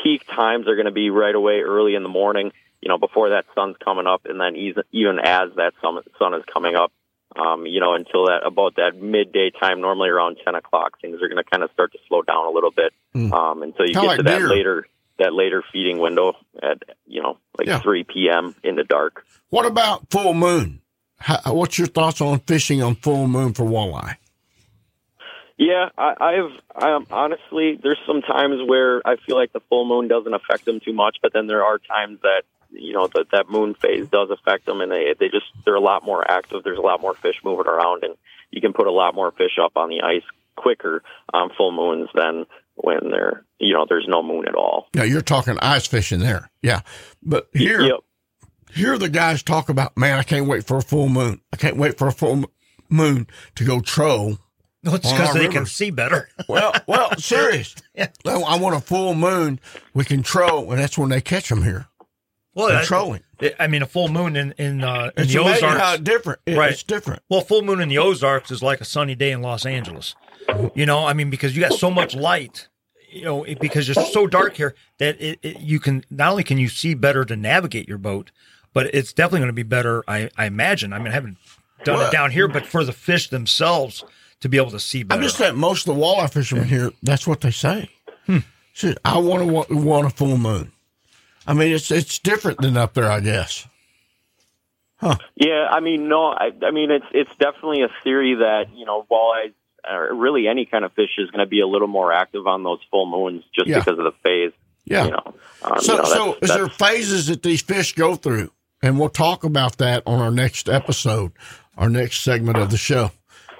peak 0.01 0.25
times 0.27 0.67
are 0.69 0.75
going 0.75 0.85
to 0.85 0.93
be 0.93 1.09
right 1.09 1.35
away 1.35 1.59
early 1.59 1.95
in 1.95 2.03
the 2.03 2.09
morning. 2.09 2.53
You 2.81 2.89
know, 2.89 2.97
before 2.97 3.29
that 3.29 3.45
sun's 3.55 3.75
coming 3.83 4.05
up, 4.07 4.21
and 4.25 4.39
then 4.39 4.55
even 4.55 4.83
even 4.91 5.19
as 5.23 5.49
that 5.55 5.73
sun 5.81 5.97
sun 6.19 6.33
is 6.35 6.43
coming 6.51 6.75
up. 6.75 6.91
Um, 7.35 7.65
you 7.65 7.81
know, 7.81 7.93
until 7.93 8.27
that 8.27 8.41
about 8.45 8.75
that 8.77 8.95
midday 8.99 9.51
time, 9.51 9.81
normally 9.81 10.09
around 10.09 10.37
ten 10.45 10.55
o'clock, 10.55 10.99
things 11.01 11.15
are 11.21 11.27
going 11.27 11.43
to 11.43 11.43
kind 11.43 11.61
of 11.61 11.69
start 11.71 11.91
to 11.91 11.99
slow 12.07 12.21
down 12.21 12.45
a 12.45 12.51
little 12.51 12.71
bit 12.71 12.93
Mm. 13.15 13.33
um, 13.33 13.63
until 13.63 13.85
you 13.85 13.93
Kinda 13.93 14.01
get 14.01 14.07
like 14.07 14.17
to 14.17 14.23
that 14.23 14.37
deer. 14.39 14.47
later 14.49 14.87
that 15.19 15.33
later 15.33 15.63
feeding 15.73 15.97
window 15.99 16.33
at 16.63 16.77
you 17.05 17.21
know 17.21 17.37
like 17.57 17.67
Yeah. 17.67 17.79
three 17.79 18.03
p.m. 18.05 18.55
in 18.63 18.75
the 18.75 18.83
dark. 18.83 19.25
What 19.49 19.65
about 19.65 20.09
full 20.09 20.33
moon? 20.33 20.81
How, 21.19 21.53
what's 21.53 21.77
your 21.77 21.87
thoughts 21.87 22.21
on 22.21 22.39
fishing 22.41 22.81
on 22.83 22.95
full 22.95 23.27
moon 23.27 23.53
for 23.53 23.63
walleye? 23.65 24.17
Yeah, 25.57 25.89
I, 25.97 26.13
I've 26.19 26.83
um, 26.83 27.07
honestly, 27.09 27.79
there's 27.81 27.97
some 28.05 28.21
times 28.21 28.61
where 28.67 29.01
I 29.05 29.15
feel 29.25 29.35
like 29.35 29.51
the 29.53 29.61
full 29.69 29.85
moon 29.85 30.07
doesn't 30.07 30.33
affect 30.33 30.65
them 30.65 30.79
too 30.79 30.93
much, 30.93 31.17
but 31.21 31.33
then 31.33 31.47
there 31.47 31.63
are 31.65 31.79
times 31.79 32.19
that 32.21 32.43
you 32.71 32.93
know 32.93 33.07
that 33.13 33.27
that 33.31 33.49
moon 33.49 33.73
phase 33.75 34.07
does 34.09 34.29
affect 34.29 34.65
them, 34.65 34.81
and 34.81 34.91
they 34.91 35.13
they 35.19 35.27
just 35.29 35.45
they're 35.65 35.75
a 35.75 35.79
lot 35.79 36.03
more 36.05 36.29
active. 36.29 36.63
There's 36.63 36.77
a 36.77 36.81
lot 36.81 37.01
more 37.01 37.13
fish 37.15 37.35
moving 37.43 37.67
around, 37.67 38.03
and 38.03 38.15
you 38.51 38.61
can 38.61 38.73
put 38.73 38.87
a 38.87 38.91
lot 38.91 39.15
more 39.15 39.31
fish 39.31 39.57
up 39.61 39.73
on 39.75 39.89
the 39.89 40.01
ice 40.01 40.23
quicker 40.55 41.03
on 41.33 41.49
full 41.55 41.71
moons 41.71 42.09
than 42.15 42.45
when 42.75 43.09
there 43.11 43.43
you 43.59 43.73
know 43.73 43.85
there's 43.87 44.07
no 44.07 44.21
moon 44.23 44.47
at 44.47 44.55
all. 44.55 44.87
Now 44.95 45.03
you're 45.03 45.21
talking 45.21 45.57
ice 45.61 45.87
fishing 45.87 46.19
there, 46.19 46.49
yeah. 46.61 46.81
But 47.23 47.49
here, 47.53 47.81
Yep. 47.81 47.99
here 48.73 48.97
the 48.97 49.09
guys 49.09 49.43
talk 49.43 49.69
about, 49.69 49.97
man, 49.97 50.17
I 50.19 50.23
can't 50.23 50.47
wait 50.47 50.65
for 50.65 50.77
a 50.77 50.81
full 50.81 51.09
moon. 51.09 51.41
I 51.53 51.57
can't 51.57 51.77
wait 51.77 51.97
for 51.97 52.07
a 52.07 52.11
full 52.11 52.45
moon 52.89 53.27
to 53.55 53.63
go 53.65 53.79
troll. 53.81 54.37
No, 54.83 54.93
it's 54.93 55.11
because 55.11 55.29
our 55.29 55.33
they 55.41 55.47
can 55.47 55.65
see 55.65 55.89
better. 55.91 56.29
Well, 56.47 56.71
well, 56.87 57.09
serious. 57.17 57.75
Yeah. 57.93 58.07
Well, 58.23 58.45
I 58.45 58.57
want 58.57 58.75
a 58.75 58.79
full 58.79 59.15
moon. 59.15 59.59
We 59.93 60.05
can 60.05 60.23
troll, 60.23 60.71
and 60.71 60.79
that's 60.79 60.97
when 60.97 61.09
they 61.09 61.19
catch 61.19 61.49
them 61.49 61.63
here. 61.63 61.87
Well, 62.57 62.67
They're 62.67 63.53
I- 63.59 63.65
I 63.65 63.67
mean, 63.67 63.83
a 63.83 63.85
full 63.85 64.07
moon 64.07 64.35
in 64.35 64.51
in, 64.57 64.83
uh, 64.83 65.11
in 65.15 65.23
It's 65.23 65.33
the 65.33 65.39
Ozarks. 65.39 65.79
how 65.79 65.95
different. 65.97 66.39
It- 66.47 66.57
Right. 66.57 66.71
It's 66.71 66.81
different. 66.83 67.21
Well, 67.29 67.41
full 67.41 67.61
moon 67.61 67.79
in 67.79 67.87
the 67.87 67.99
Ozarks 67.99 68.49
is 68.51 68.63
like 68.63 68.81
a 68.81 68.85
sunny 68.85 69.13
day 69.15 69.31
in 69.31 69.41
Los 69.43 69.65
Angeles. 69.65 70.15
You 70.75 70.85
know, 70.85 71.05
I 71.05 71.13
mean, 71.13 71.29
because 71.29 71.55
you 71.55 71.61
got 71.61 71.73
so 71.73 71.91
much 71.91 72.15
light, 72.15 72.67
you 73.11 73.23
know, 73.25 73.43
it, 73.43 73.59
because 73.59 73.87
it's 73.89 74.11
so 74.11 74.25
dark 74.27 74.55
here 74.55 74.73
that 74.97 75.21
it, 75.21 75.39
it, 75.43 75.59
you 75.59 75.79
can 75.79 76.03
not 76.09 76.31
only 76.31 76.43
can 76.43 76.57
you 76.57 76.67
see 76.67 76.93
better 76.95 77.23
to 77.25 77.35
navigate 77.35 77.87
your 77.87 77.97
boat, 77.99 78.31
but 78.73 78.87
it's 78.93 79.13
definitely 79.13 79.39
going 79.39 79.49
to 79.49 79.53
be 79.53 79.63
better. 79.63 80.03
I, 80.07 80.29
I 80.37 80.45
imagine. 80.45 80.93
I 80.93 80.97
mean, 80.97 81.09
I 81.09 81.11
haven't 81.11 81.37
done 81.83 81.97
Well- 81.97 82.07
it 82.07 82.11
down 82.11 82.31
here, 82.31 82.47
but 82.47 82.65
for 82.65 82.83
the 82.83 82.93
fish 82.93 83.29
themselves 83.29 84.03
to 84.39 84.49
be 84.49 84.57
able 84.57 84.71
to 84.71 84.79
see 84.79 85.03
better. 85.03 85.19
I'm 85.19 85.23
just 85.23 85.37
saying, 85.37 85.55
most 85.57 85.87
of 85.87 85.95
the 85.95 86.01
walleye 86.01 86.31
fishermen 86.31 86.67
here, 86.67 86.91
that's 87.03 87.27
what 87.27 87.41
they 87.41 87.51
say. 87.51 87.89
Hmm. 88.25 88.39
Shit, 88.73 88.97
I 89.05 89.17
want 89.19 89.67
to 89.67 89.75
want 89.75 90.05
a 90.07 90.09
full 90.09 90.37
moon. 90.37 90.71
I 91.47 91.53
mean, 91.53 91.71
it's 91.71 91.89
it's 91.91 92.19
different 92.19 92.59
than 92.59 92.75
up 92.77 92.93
there, 92.93 93.09
I 93.09 93.19
guess. 93.21 93.65
Yeah, 95.35 95.67
I 95.69 95.79
mean, 95.79 96.09
no, 96.09 96.25
I, 96.25 96.49
I 96.63 96.71
mean 96.71 96.89
it's 96.91 97.05
it's 97.11 97.35
definitely 97.37 97.83
a 97.83 97.89
theory 98.03 98.35
that 98.35 98.65
you 98.73 98.85
know 98.85 99.05
walleyes 99.11 99.53
or 99.89 100.13
really 100.15 100.47
any 100.47 100.65
kind 100.65 100.83
of 100.83 100.91
fish 100.93 101.11
is 101.17 101.29
going 101.29 101.39
to 101.39 101.49
be 101.49 101.61
a 101.61 101.67
little 101.67 101.87
more 101.87 102.11
active 102.11 102.45
on 102.47 102.63
those 102.63 102.79
full 102.91 103.05
moons 103.05 103.43
just 103.55 103.67
Yeah. 103.67 103.79
because 103.79 103.97
of 103.99 104.05
the 104.05 104.11
phase. 104.23 104.51
Yeah. 104.85 105.05
You 105.05 105.11
know, 105.11 105.33
um, 105.63 105.79
So, 105.79 105.93
you 105.93 105.97
know, 105.99 106.03
so 106.05 106.25
that's- 106.25 106.49
is 106.49 106.55
there 106.55 106.67
phases 106.67 107.27
that 107.27 107.43
these 107.43 107.61
fish 107.61 107.93
go 107.93 108.15
through? 108.15 108.51
And 108.81 108.99
we'll 108.99 109.09
talk 109.09 109.43
about 109.43 109.77
that 109.77 110.03
on 110.05 110.19
our 110.19 110.31
next 110.31 110.67
episode, 110.67 111.31
our 111.77 111.89
next 111.89 112.19
segment 112.21 112.57
of 112.57 112.69
the 112.69 112.77
show. 112.77 113.11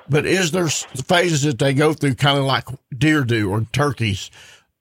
But 0.09 0.25
is 0.25 0.51
there 0.51 0.67
phases 0.67 1.43
that 1.43 1.59
they 1.59 1.73
go 1.73 1.93
through, 1.93 2.15
kind 2.15 2.38
of 2.38 2.43
like 2.45 2.65
deer 2.97 3.23
do 3.23 3.49
or 3.49 3.61
turkeys? 3.71 4.29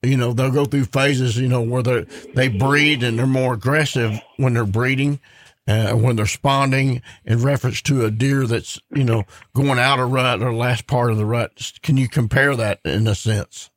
You 0.07 0.17
know, 0.17 0.33
they'll 0.33 0.51
go 0.51 0.65
through 0.65 0.85
phases, 0.87 1.37
you 1.37 1.49
know, 1.49 1.63
where 1.63 1.83
they 1.83 2.07
they 2.35 2.49
breed 2.49 3.03
and 3.03 3.19
they're 3.19 3.27
more 3.27 3.55
aggressive 3.55 4.21
when 4.37 4.55
they're 4.55 4.65
breeding, 4.65 5.21
uh, 5.67 5.93
when 5.93 6.17
they're 6.17 6.27
spawning 6.27 7.03
in 7.25 7.43
reference 7.43 7.83
to 7.83 8.05
a 8.05 8.11
deer 8.11 8.47
that's 8.47 8.79
you 8.95 9.05
know 9.05 9.25
going 9.55 9.79
out 9.79 9.99
of 9.99 10.11
rut 10.11 10.43
or 10.43 10.53
last 10.55 10.87
part 10.87 11.11
of 11.11 11.17
the 11.17 11.27
rut. 11.27 11.73
Can 11.83 11.97
you 11.97 12.09
compare 12.09 12.55
that 12.57 12.81
in 12.85 13.07
a 13.07 13.15
sense? 13.15 13.71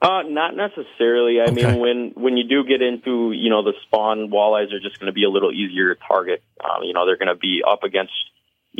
Uh, 0.00 0.22
not 0.22 0.56
necessarily. 0.56 1.40
I 1.40 1.50
Okay. 1.50 1.54
mean, 1.54 1.78
when 1.78 2.12
when 2.16 2.36
you 2.36 2.42
do 2.44 2.64
get 2.64 2.82
into 2.82 3.30
you 3.30 3.50
know 3.50 3.62
the 3.62 3.72
spawn, 3.84 4.30
walleyes 4.30 4.72
are 4.72 4.80
just 4.80 4.98
going 4.98 5.06
to 5.06 5.12
be 5.12 5.24
a 5.24 5.30
little 5.30 5.52
easier 5.52 5.94
to 5.94 6.00
target. 6.08 6.42
Um, 6.62 6.82
you 6.82 6.92
know, 6.92 7.06
they're 7.06 7.16
going 7.16 7.28
to 7.28 7.36
be 7.36 7.62
up 7.66 7.84
against 7.84 8.12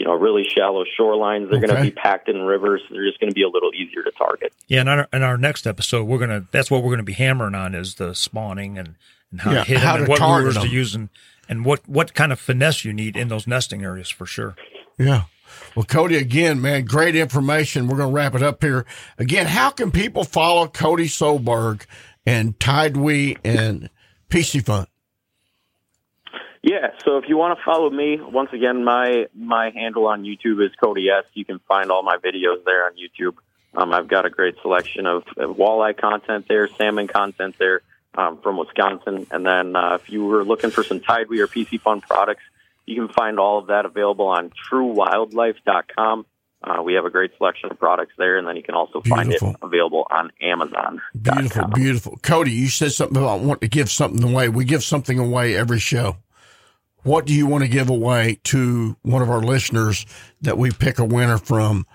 you 0.02 0.08
know 0.08 0.14
really 0.14 0.42
shallow 0.42 0.82
shorelines. 0.98 1.48
They're 1.48 1.60
going 1.60 1.76
to 1.76 1.80
be 1.80 1.92
packed 1.92 2.28
in 2.28 2.42
rivers. 2.42 2.82
They're 2.90 3.06
just 3.06 3.20
going 3.20 3.30
to 3.30 3.34
be 3.34 3.44
a 3.44 3.48
little 3.48 3.70
easier 3.72 4.02
to 4.02 4.10
target. 4.10 4.52
yeah, 4.66 4.80
and 4.80 4.88
our, 4.88 5.08
in 5.12 5.22
our 5.22 5.38
next 5.38 5.64
episode, 5.64 6.08
we're 6.08 6.18
gonna 6.18 6.44
that's 6.50 6.72
what 6.72 6.82
we're 6.82 6.90
gonna 6.90 7.04
be 7.04 7.12
hammering 7.12 7.54
on 7.54 7.72
is 7.76 7.94
the 7.94 8.12
spawning 8.12 8.78
and, 8.78 8.96
and 9.30 9.42
how 9.42 9.52
Yeah, 9.52 9.58
to 9.58 9.64
hit 9.64 9.78
how 9.78 9.92
them 9.92 10.00
and 10.00 10.06
to 10.06 10.10
what 10.10 10.18
target 10.18 10.54
lures 10.54 10.64
to 10.64 10.68
use 10.74 10.94
and, 10.96 11.08
and 11.48 11.64
what 11.64 11.88
what 11.88 12.14
kind 12.14 12.32
of 12.32 12.40
finesse 12.40 12.84
you 12.84 12.92
need 12.92 13.16
in 13.16 13.28
those 13.28 13.46
nesting 13.46 13.84
areas 13.84 14.10
for 14.10 14.26
sure. 14.26 14.56
Yeah. 14.98 15.24
Well, 15.76 15.84
Cody, 15.84 16.16
again, 16.16 16.60
man, 16.60 16.84
great 16.84 17.14
information. 17.14 17.86
We're 17.86 17.98
going 17.98 18.08
to 18.08 18.14
wrap 18.14 18.34
it 18.34 18.42
up 18.42 18.62
here. 18.62 18.84
Again, 19.18 19.46
how 19.46 19.70
can 19.70 19.90
people 19.92 20.24
follow 20.24 20.66
Cody 20.66 21.06
Solberg 21.06 21.84
and 22.26 22.58
TideWe 22.58 23.38
and 23.44 23.88
Piscifun? 24.30 24.86
Yeah, 26.62 26.92
so 27.04 27.18
if 27.18 27.28
you 27.28 27.36
want 27.36 27.58
to 27.58 27.64
follow 27.64 27.90
me, 27.90 28.20
once 28.20 28.52
again, 28.52 28.84
my 28.84 29.26
my 29.34 29.70
handle 29.70 30.06
on 30.06 30.22
YouTube 30.22 30.64
is 30.64 30.72
Cody 30.76 31.08
S. 31.10 31.24
You 31.34 31.44
can 31.44 31.58
find 31.66 31.90
all 31.90 32.04
my 32.04 32.18
videos 32.18 32.64
there 32.64 32.86
on 32.86 32.92
YouTube. 32.92 33.34
Um, 33.74 33.92
I've 33.92 34.06
got 34.06 34.26
a 34.26 34.30
great 34.30 34.54
selection 34.62 35.06
of, 35.06 35.24
of 35.36 35.56
walleye 35.56 35.96
content 35.96 36.46
there, 36.48 36.68
salmon 36.68 37.08
content 37.08 37.56
there 37.58 37.80
um, 38.14 38.40
from 38.42 38.58
Wisconsin, 38.58 39.26
and 39.30 39.44
then 39.44 39.74
uh, 39.74 39.94
if 40.00 40.10
you 40.10 40.24
were 40.24 40.44
looking 40.44 40.70
for 40.70 40.84
some 40.84 41.00
TideWe 41.00 41.40
or 41.40 41.46
Piscifun 41.48 42.02
products, 42.02 42.42
you 42.86 42.94
can 42.94 43.08
find 43.08 43.40
all 43.40 43.58
of 43.58 43.68
that 43.68 43.86
available 43.86 44.26
on 44.26 44.52
TrueWildlife.com. 44.70 46.26
Uh, 46.64 46.82
we 46.82 46.94
have 46.94 47.04
a 47.04 47.10
great 47.10 47.36
selection 47.38 47.72
of 47.72 47.78
products 47.78 48.12
there, 48.18 48.38
and 48.38 48.46
then 48.46 48.54
you 48.54 48.62
can 48.62 48.76
also 48.76 49.00
find 49.00 49.32
it 49.32 49.42
available 49.62 50.06
on 50.10 50.30
Amazon. 50.40 51.02
Beautiful, 51.20 51.66
beautiful. 51.74 52.18
Cody, 52.22 52.52
you 52.52 52.68
said 52.68 52.92
something 52.92 53.16
about 53.16 53.40
wanting 53.40 53.68
to 53.68 53.68
give 53.68 53.90
something 53.90 54.22
away. 54.22 54.48
We 54.48 54.64
give 54.64 54.84
something 54.84 55.18
away 55.18 55.56
every 55.56 55.80
show. 55.80 56.18
What 57.02 57.26
do 57.26 57.34
you 57.34 57.46
want 57.46 57.64
to 57.64 57.68
give 57.68 57.90
away 57.90 58.38
to 58.44 58.96
one 59.02 59.22
of 59.22 59.30
our 59.30 59.40
listeners 59.40 60.06
that 60.40 60.56
we 60.56 60.70
pick 60.70 60.98
a 60.98 61.04
winner 61.04 61.38
from, 61.38 61.86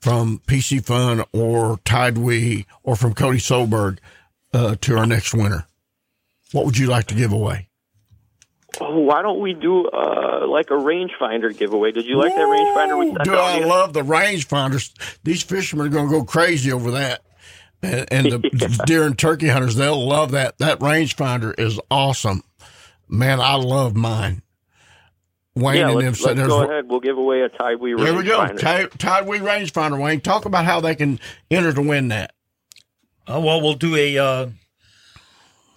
from 0.00 0.40
Piscifun 0.46 1.24
or 1.32 1.78
TideWe 1.78 2.66
or 2.82 2.94
from 2.94 3.14
Cody 3.14 3.38
Solberg 3.38 3.98
uh, 4.54 4.76
to 4.80 4.96
our 4.96 5.06
next 5.06 5.34
winner? 5.34 5.66
What 6.52 6.64
would 6.66 6.78
you 6.78 6.86
like 6.86 7.06
to 7.06 7.14
give 7.14 7.32
away? 7.32 7.68
Oh, 8.80 9.00
why 9.00 9.22
don't 9.22 9.40
we 9.40 9.52
do 9.52 9.86
uh, 9.86 10.46
like 10.48 10.70
a 10.70 10.74
rangefinder 10.74 11.56
giveaway? 11.56 11.92
Did 11.92 12.06
you 12.06 12.16
like 12.16 12.34
that 12.34 12.40
rangefinder 12.40 12.98
we 12.98 13.24
Do? 13.24 13.34
I 13.34 13.60
love 13.64 13.92
the 13.92 14.02
rangefinders? 14.02 14.92
These 15.24 15.42
fishermen 15.42 15.86
are 15.86 15.90
going 15.90 16.08
to 16.08 16.10
go 16.10 16.24
crazy 16.24 16.72
over 16.72 16.92
that, 16.92 17.22
and, 17.82 18.06
and 18.10 18.26
the 18.32 18.82
deer 18.86 19.04
and 19.04 19.18
turkey 19.18 19.48
hunters 19.48 19.74
they'll 19.74 20.06
love 20.06 20.30
that. 20.30 20.56
That 20.58 20.78
rangefinder 20.78 21.58
is 21.58 21.78
awesome, 21.90 22.44
man. 23.08 23.40
I 23.40 23.56
love 23.56 23.94
mine. 23.94 24.42
Wayne 25.54 25.76
yeah, 25.76 25.86
and 25.88 25.94
let's, 25.96 26.18
them 26.18 26.26
let's 26.28 26.38
there's. 26.38 26.48
go 26.48 26.62
ahead. 26.62 26.88
We'll 26.88 27.00
give 27.00 27.18
away 27.18 27.42
a 27.42 27.48
TideWe 27.50 27.96
rangefinder. 27.96 28.04
There 28.04 28.14
we 28.16 28.24
go. 28.24 28.46
Tide, 28.56 28.90
TideWe 28.92 29.40
rangefinder. 29.40 30.02
Wayne, 30.02 30.20
talk 30.20 30.44
about 30.46 30.64
how 30.64 30.80
they 30.80 30.94
can 30.94 31.20
enter 31.50 31.72
to 31.72 31.82
win 31.82 32.08
that. 32.08 32.32
Uh, 33.26 33.40
well, 33.40 33.60
we'll 33.60 33.74
do 33.74 33.94
a 33.94 34.16
uh, 34.18 34.46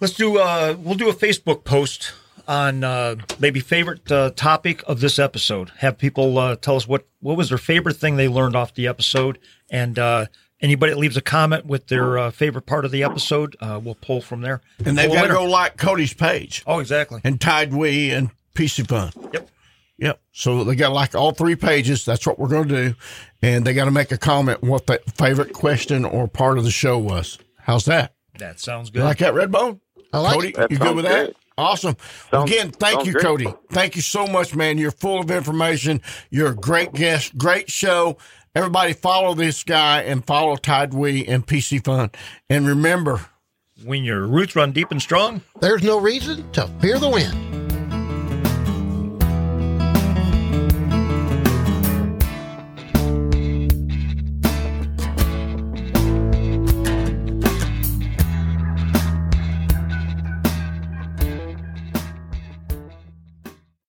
let's 0.00 0.14
do 0.14 0.38
uh, 0.38 0.76
we'll 0.78 0.94
do 0.94 1.08
a 1.08 1.14
Facebook 1.14 1.64
post 1.64 2.12
on 2.48 2.84
uh, 2.84 3.16
maybe 3.38 3.60
favorite 3.60 4.10
uh, 4.10 4.30
topic 4.34 4.82
of 4.86 5.00
this 5.00 5.18
episode. 5.18 5.70
Have 5.78 5.98
people 5.98 6.38
uh, 6.38 6.56
tell 6.56 6.76
us 6.76 6.88
what 6.88 7.06
what 7.20 7.36
was 7.36 7.50
their 7.50 7.58
favorite 7.58 7.96
thing 7.96 8.16
they 8.16 8.28
learned 8.28 8.56
off 8.56 8.74
the 8.74 8.86
episode, 8.86 9.38
and 9.70 9.98
uh, 9.98 10.26
anybody 10.60 10.92
that 10.92 10.98
leaves 10.98 11.16
a 11.16 11.22
comment 11.22 11.66
with 11.66 11.88
their 11.88 12.18
uh, 12.18 12.30
favorite 12.30 12.66
part 12.66 12.84
of 12.84 12.90
the 12.90 13.02
episode, 13.02 13.56
uh, 13.60 13.80
we'll 13.82 13.94
pull 13.96 14.20
from 14.20 14.40
there. 14.40 14.60
And 14.84 14.96
they've 14.96 15.08
Pull 15.08 15.18
a 15.18 15.20
got 15.20 15.26
to 15.28 15.34
go 15.34 15.44
like 15.44 15.76
Cody's 15.76 16.14
page 16.14 16.62
Oh, 16.66 16.78
exactly. 16.78 17.20
and 17.24 17.38
TideWe 17.38 18.10
and 18.10 18.30
Piscifun. 18.54 19.32
Yep. 19.34 19.50
Yep. 19.98 20.20
So 20.32 20.62
they 20.64 20.74
got 20.76 20.92
like 20.92 21.14
all 21.14 21.32
three 21.32 21.56
pages. 21.56 22.04
That's 22.04 22.26
what 22.26 22.38
we're 22.38 22.48
going 22.48 22.68
to 22.68 22.88
do. 22.90 22.94
And 23.42 23.64
they 23.66 23.72
got 23.74 23.86
to 23.86 23.90
make 23.90 24.12
a 24.12 24.18
comment 24.18 24.62
what 24.62 24.86
their 24.86 24.98
favorite 25.16 25.52
question 25.54 26.04
or 26.04 26.28
part 26.28 26.58
of 26.58 26.64
the 26.64 26.70
show 26.70 26.98
was. 26.98 27.38
How's 27.58 27.86
that? 27.86 28.14
That 28.38 28.60
sounds 28.60 28.88
You 28.88 28.94
good. 29.00 29.04
like 29.04 29.18
that, 29.18 29.32
Redbone? 29.34 29.80
I 30.12 30.18
like 30.20 30.34
Cody, 30.34 30.48
it. 30.48 30.56
That 30.56 30.70
you 30.70 30.78
good 30.78 30.96
with 30.96 31.04
that? 31.06 31.24
great. 31.26 31.36
Awesome. 31.58 31.96
Sounds- 32.30 32.50
Again, 32.50 32.70
thank 32.70 33.06
you, 33.06 33.12
great. 33.12 33.24
Cody. 33.24 33.46
Thank 33.72 33.96
you 33.96 34.02
so 34.02 34.26
much, 34.26 34.54
man. 34.54 34.76
You're 34.76 34.90
full 34.90 35.20
of 35.20 35.30
information. 35.30 36.02
You're 36.28 36.50
a 36.50 36.54
great 36.54 36.92
guest, 36.92 37.38
great 37.38 37.70
show. 37.70 38.18
Everybody 38.54 38.92
follow 38.92 39.32
this 39.34 39.64
guy 39.64 40.02
and 40.02 40.26
follow 40.26 40.56
TideWe 40.56 41.24
and 41.28 41.46
Piscifun. 41.46 42.14
And 42.50 42.66
remember, 42.66 43.24
when 43.84 44.04
your 44.04 44.26
roots 44.26 44.54
run 44.56 44.72
deep 44.72 44.90
and 44.90 45.00
strong. 45.00 45.40
There's 45.60 45.82
no 45.82 45.98
reason 46.00 46.50
to 46.52 46.66
fear 46.80 46.98
the 46.98 47.08
wind. 47.08 47.55